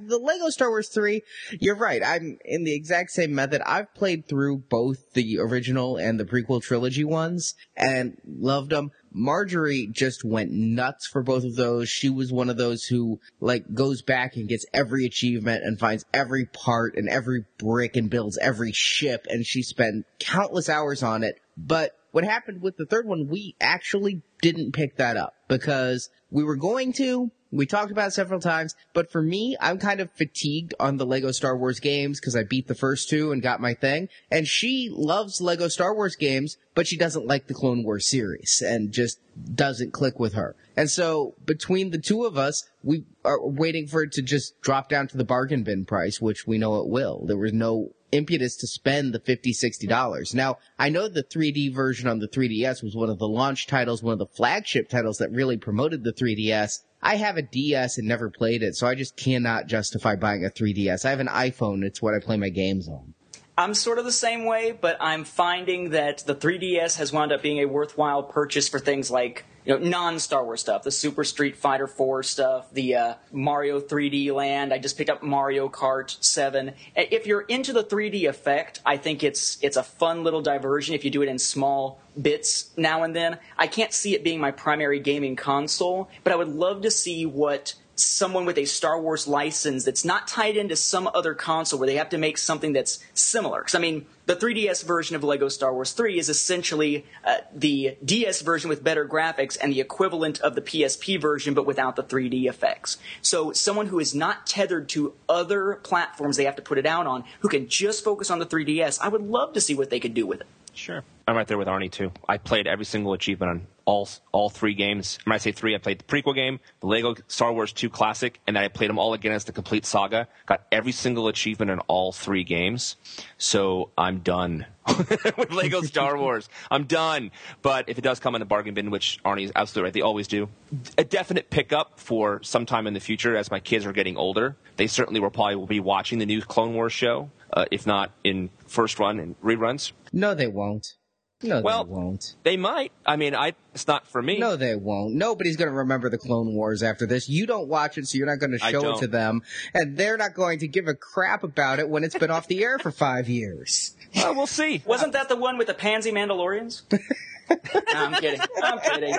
The 0.00 0.18
Lego 0.18 0.50
Star 0.50 0.70
Wars 0.70 0.88
3, 0.88 1.20
you're 1.58 1.76
right. 1.76 2.00
I'm 2.04 2.38
in 2.44 2.62
the 2.62 2.74
exact 2.74 3.10
same 3.10 3.34
method. 3.34 3.60
I've 3.66 3.92
played 3.92 4.28
through 4.28 4.58
both 4.58 5.12
the 5.14 5.40
original 5.40 5.96
and 5.96 6.18
the 6.20 6.24
prequel 6.24 6.62
trilogy 6.62 7.04
ones 7.04 7.56
and 7.76 8.16
loved 8.24 8.70
them. 8.70 8.92
Marjorie 9.18 9.88
just 9.90 10.24
went 10.24 10.52
nuts 10.52 11.06
for 11.06 11.22
both 11.22 11.42
of 11.44 11.56
those. 11.56 11.88
She 11.88 12.08
was 12.08 12.32
one 12.32 12.48
of 12.48 12.56
those 12.56 12.84
who 12.84 13.20
like 13.40 13.74
goes 13.74 14.00
back 14.00 14.36
and 14.36 14.48
gets 14.48 14.64
every 14.72 15.04
achievement 15.04 15.64
and 15.64 15.78
finds 15.78 16.04
every 16.14 16.46
part 16.46 16.94
and 16.96 17.08
every 17.08 17.44
brick 17.58 17.96
and 17.96 18.08
builds 18.08 18.38
every 18.38 18.70
ship 18.72 19.26
and 19.28 19.44
she 19.44 19.62
spent 19.62 20.06
countless 20.20 20.68
hours 20.68 21.02
on 21.02 21.24
it. 21.24 21.40
But 21.56 21.98
what 22.12 22.24
happened 22.24 22.62
with 22.62 22.76
the 22.76 22.86
third 22.86 23.06
one, 23.06 23.26
we 23.28 23.56
actually 23.60 24.22
didn't 24.40 24.72
pick 24.72 24.96
that 24.96 25.16
up 25.16 25.34
because 25.48 26.10
we 26.30 26.44
were 26.44 26.56
going 26.56 26.92
to, 26.94 27.30
we 27.50 27.66
talked 27.66 27.90
about 27.90 28.08
it 28.08 28.12
several 28.12 28.40
times, 28.40 28.74
but 28.92 29.10
for 29.10 29.22
me, 29.22 29.56
I'm 29.60 29.78
kind 29.78 30.00
of 30.00 30.10
fatigued 30.12 30.74
on 30.78 30.96
the 30.96 31.06
Lego 31.06 31.32
Star 31.32 31.56
Wars 31.56 31.80
games 31.80 32.20
because 32.20 32.36
I 32.36 32.42
beat 32.42 32.68
the 32.68 32.74
first 32.74 33.08
two 33.08 33.32
and 33.32 33.42
got 33.42 33.60
my 33.60 33.74
thing. 33.74 34.08
And 34.30 34.46
she 34.46 34.90
loves 34.92 35.40
Lego 35.40 35.68
Star 35.68 35.94
Wars 35.94 36.16
games, 36.16 36.58
but 36.74 36.86
she 36.86 36.96
doesn't 36.96 37.26
like 37.26 37.46
the 37.46 37.54
Clone 37.54 37.84
Wars 37.84 38.08
series 38.08 38.62
and 38.64 38.92
just 38.92 39.18
doesn't 39.54 39.92
click 39.92 40.18
with 40.18 40.34
her. 40.34 40.56
And 40.76 40.90
so 40.90 41.34
between 41.44 41.90
the 41.90 41.98
two 41.98 42.24
of 42.24 42.36
us, 42.36 42.68
we 42.82 43.04
are 43.24 43.44
waiting 43.44 43.86
for 43.86 44.02
it 44.02 44.12
to 44.12 44.22
just 44.22 44.60
drop 44.60 44.88
down 44.88 45.08
to 45.08 45.16
the 45.16 45.24
bargain 45.24 45.62
bin 45.62 45.84
price, 45.84 46.20
which 46.20 46.46
we 46.46 46.58
know 46.58 46.80
it 46.80 46.88
will. 46.88 47.24
There 47.26 47.36
was 47.36 47.52
no 47.52 47.92
impetus 48.12 48.56
to 48.56 48.66
spend 48.66 49.12
the 49.12 49.20
50 49.20 49.52
$60. 49.52 50.34
Now, 50.34 50.58
I 50.78 50.88
know 50.88 51.08
the 51.08 51.22
3D 51.22 51.74
version 51.74 52.08
on 52.08 52.18
the 52.18 52.28
3DS 52.28 52.82
was 52.82 52.94
one 52.94 53.10
of 53.10 53.18
the 53.18 53.28
launch 53.28 53.66
titles, 53.66 54.02
one 54.02 54.12
of 54.12 54.18
the 54.18 54.26
flagship 54.26 54.88
titles 54.88 55.18
that 55.18 55.30
really 55.30 55.56
promoted 55.56 56.04
the 56.04 56.12
3DS. 56.12 56.80
I 57.02 57.16
have 57.16 57.36
a 57.36 57.42
DS 57.42 57.98
and 57.98 58.08
never 58.08 58.30
played 58.30 58.62
it, 58.62 58.74
so 58.74 58.86
I 58.86 58.94
just 58.94 59.16
cannot 59.16 59.66
justify 59.66 60.16
buying 60.16 60.44
a 60.44 60.50
3DS. 60.50 61.04
I 61.04 61.10
have 61.10 61.20
an 61.20 61.28
iPhone, 61.28 61.84
it's 61.84 62.02
what 62.02 62.14
I 62.14 62.18
play 62.18 62.36
my 62.36 62.48
games 62.48 62.88
on. 62.88 63.14
I'm 63.56 63.74
sort 63.74 63.98
of 63.98 64.04
the 64.04 64.12
same 64.12 64.44
way, 64.44 64.70
but 64.72 64.96
I'm 65.00 65.24
finding 65.24 65.90
that 65.90 66.18
the 66.18 66.34
3DS 66.34 66.98
has 66.98 67.12
wound 67.12 67.32
up 67.32 67.42
being 67.42 67.58
a 67.58 67.66
worthwhile 67.66 68.22
purchase 68.22 68.68
for 68.68 68.78
things 68.78 69.10
like 69.10 69.44
you 69.68 69.78
know 69.78 69.86
non 69.86 70.18
Star 70.18 70.44
Wars 70.44 70.60
stuff, 70.60 70.82
the 70.82 70.90
Super 70.90 71.24
Street 71.24 71.56
Fighter 71.56 71.86
4 71.86 72.22
stuff, 72.22 72.72
the 72.72 72.94
uh, 72.94 73.14
Mario 73.30 73.80
3D 73.80 74.32
Land. 74.32 74.72
I 74.72 74.78
just 74.78 74.96
picked 74.96 75.10
up 75.10 75.22
Mario 75.22 75.68
Kart 75.68 76.16
7. 76.24 76.72
If 76.96 77.26
you're 77.26 77.42
into 77.42 77.74
the 77.74 77.84
3D 77.84 78.26
effect, 78.28 78.80
I 78.86 78.96
think 78.96 79.22
it's 79.22 79.58
it's 79.62 79.76
a 79.76 79.82
fun 79.82 80.24
little 80.24 80.40
diversion 80.40 80.94
if 80.94 81.04
you 81.04 81.10
do 81.10 81.22
it 81.22 81.28
in 81.28 81.38
small 81.38 82.00
bits 82.20 82.70
now 82.78 83.02
and 83.02 83.14
then. 83.14 83.38
I 83.58 83.66
can't 83.66 83.92
see 83.92 84.14
it 84.14 84.24
being 84.24 84.40
my 84.40 84.52
primary 84.52 85.00
gaming 85.00 85.36
console, 85.36 86.08
but 86.24 86.32
I 86.32 86.36
would 86.36 86.48
love 86.48 86.80
to 86.82 86.90
see 86.90 87.26
what 87.26 87.74
someone 88.00 88.44
with 88.44 88.58
a 88.58 88.64
Star 88.64 89.00
Wars 89.00 89.26
license 89.26 89.84
that's 89.84 90.04
not 90.04 90.28
tied 90.28 90.56
into 90.56 90.76
some 90.76 91.08
other 91.14 91.34
console 91.34 91.78
where 91.78 91.86
they 91.86 91.96
have 91.96 92.10
to 92.10 92.18
make 92.18 92.38
something 92.38 92.72
that's 92.72 92.98
similar. 93.14 93.60
Because, 93.60 93.74
I 93.74 93.78
mean, 93.78 94.06
the 94.26 94.36
3DS 94.36 94.84
version 94.84 95.16
of 95.16 95.24
Lego 95.24 95.48
Star 95.48 95.72
Wars 95.72 95.92
3 95.92 96.18
is 96.18 96.28
essentially 96.28 97.06
uh, 97.24 97.38
the 97.54 97.96
DS 98.04 98.42
version 98.42 98.68
with 98.68 98.84
better 98.84 99.06
graphics 99.06 99.56
and 99.60 99.72
the 99.72 99.80
equivalent 99.80 100.40
of 100.40 100.54
the 100.54 100.60
PSP 100.60 101.20
version 101.20 101.54
but 101.54 101.66
without 101.66 101.96
the 101.96 102.02
3D 102.02 102.48
effects. 102.48 102.98
So, 103.22 103.52
someone 103.52 103.86
who 103.86 103.98
is 103.98 104.14
not 104.14 104.46
tethered 104.46 104.88
to 104.90 105.14
other 105.28 105.76
platforms 105.76 106.36
they 106.36 106.44
have 106.44 106.56
to 106.56 106.62
put 106.62 106.78
it 106.78 106.86
out 106.86 107.06
on, 107.06 107.24
who 107.40 107.48
can 107.48 107.68
just 107.68 108.04
focus 108.04 108.30
on 108.30 108.38
the 108.38 108.46
3DS, 108.46 108.98
I 109.00 109.08
would 109.08 109.22
love 109.22 109.54
to 109.54 109.60
see 109.60 109.74
what 109.74 109.90
they 109.90 110.00
could 110.00 110.14
do 110.14 110.26
with 110.26 110.40
it. 110.40 110.46
Sure. 110.78 111.02
I'm 111.26 111.34
right 111.36 111.46
there 111.46 111.58
with 111.58 111.66
Arnie 111.66 111.90
too. 111.90 112.12
I 112.28 112.38
played 112.38 112.68
every 112.68 112.84
single 112.84 113.12
achievement 113.12 113.50
on 113.50 113.66
all 113.84 114.08
all 114.30 114.48
three 114.48 114.74
games. 114.74 115.18
When 115.24 115.34
I 115.34 115.38
say 115.38 115.50
three, 115.50 115.74
I 115.74 115.78
played 115.78 115.98
the 115.98 116.04
prequel 116.04 116.34
game, 116.34 116.60
the 116.80 116.86
Lego 116.86 117.16
Star 117.26 117.52
Wars 117.52 117.72
2 117.72 117.90
Classic, 117.90 118.38
and 118.46 118.54
then 118.54 118.62
I 118.62 118.68
played 118.68 118.88
them 118.88 118.98
all 118.98 119.12
again 119.12 119.32
as 119.32 119.44
the 119.44 119.52
complete 119.52 119.84
saga. 119.84 120.28
Got 120.46 120.62
every 120.70 120.92
single 120.92 121.26
achievement 121.26 121.72
in 121.72 121.80
all 121.80 122.12
three 122.12 122.44
games. 122.44 122.96
So 123.38 123.90
I'm 123.98 124.20
done 124.20 124.66
with 124.86 125.50
Lego 125.50 125.82
Star 125.82 126.16
Wars. 126.16 126.48
I'm 126.70 126.84
done. 126.84 127.32
But 127.60 127.88
if 127.88 127.98
it 127.98 128.02
does 128.02 128.20
come 128.20 128.36
in 128.36 128.38
the 128.38 128.46
bargain 128.46 128.74
bin, 128.74 128.90
which 128.90 129.18
Arnie 129.24 129.44
is 129.44 129.52
absolutely 129.56 129.88
right, 129.88 129.94
they 129.94 130.00
always 130.02 130.28
do, 130.28 130.48
a 130.96 131.04
definite 131.04 131.50
pickup 131.50 131.98
for 131.98 132.40
sometime 132.42 132.86
in 132.86 132.94
the 132.94 133.00
future 133.00 133.36
as 133.36 133.50
my 133.50 133.58
kids 133.58 133.84
are 133.84 133.92
getting 133.92 134.16
older. 134.16 134.56
They 134.76 134.86
certainly 134.86 135.18
will 135.18 135.30
probably 135.30 135.56
will 135.56 135.66
be 135.66 135.80
watching 135.80 136.20
the 136.20 136.26
new 136.26 136.40
Clone 136.40 136.74
Wars 136.74 136.92
show, 136.92 137.30
uh, 137.52 137.64
if 137.70 137.86
not 137.86 138.12
in 138.24 138.50
first 138.66 138.98
run 138.98 139.18
and 139.18 139.40
reruns. 139.40 139.92
No, 140.12 140.34
they 140.34 140.46
won't. 140.46 140.94
No, 141.40 141.60
well, 141.60 141.84
they 141.84 141.90
won't. 141.92 142.34
They 142.42 142.56
might. 142.56 142.90
I 143.06 143.14
mean, 143.14 143.34
I 143.34 143.54
it's 143.72 143.86
not 143.86 144.08
for 144.08 144.20
me. 144.20 144.38
No, 144.38 144.56
they 144.56 144.74
won't. 144.74 145.14
Nobody's 145.14 145.56
going 145.56 145.70
to 145.70 145.76
remember 145.76 146.10
the 146.10 146.18
Clone 146.18 146.52
Wars 146.52 146.82
after 146.82 147.06
this. 147.06 147.28
You 147.28 147.46
don't 147.46 147.68
watch 147.68 147.96
it, 147.96 148.08
so 148.08 148.18
you're 148.18 148.26
not 148.26 148.40
going 148.40 148.50
to 148.50 148.58
show 148.58 148.96
it 148.96 149.00
to 149.00 149.06
them, 149.06 149.42
and 149.72 149.96
they're 149.96 150.16
not 150.16 150.34
going 150.34 150.58
to 150.60 150.68
give 150.68 150.88
a 150.88 150.94
crap 150.94 151.44
about 151.44 151.78
it 151.78 151.88
when 151.88 152.02
it's 152.02 152.18
been 152.18 152.32
off 152.32 152.48
the 152.48 152.64
air 152.64 152.78
for 152.78 152.90
five 152.90 153.28
years. 153.28 153.94
Well, 154.14 154.34
we'll 154.34 154.46
see. 154.46 154.82
Wasn't 154.86 155.12
that 155.12 155.28
the 155.28 155.36
one 155.36 155.58
with 155.58 155.66
the 155.66 155.74
pansy 155.74 156.10
Mandalorians? 156.10 156.80
no, 157.50 157.56
I'm 157.94 158.14
kidding. 158.14 158.40
I'm 158.62 158.78
kidding. 158.80 159.14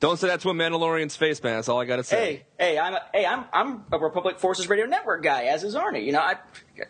Don't 0.00 0.18
say 0.18 0.28
that 0.28 0.40
to 0.40 0.48
a 0.48 0.54
Mandalorian's 0.54 1.14
face, 1.14 1.42
man. 1.42 1.56
That's 1.56 1.68
all 1.68 1.78
I 1.78 1.84
got 1.84 1.96
to 1.96 2.04
say. 2.04 2.46
Hey, 2.56 2.72
hey, 2.72 2.78
I'm 2.78 2.94
a, 2.94 3.02
hey, 3.12 3.26
I'm 3.26 3.44
I'm 3.52 3.84
a 3.92 3.98
Republic 3.98 4.38
Forces 4.38 4.66
Radio 4.66 4.86
Network 4.86 5.22
guy, 5.22 5.44
as 5.44 5.62
is 5.62 5.74
Arnie. 5.74 6.06
You 6.06 6.12
know, 6.12 6.20
I 6.20 6.36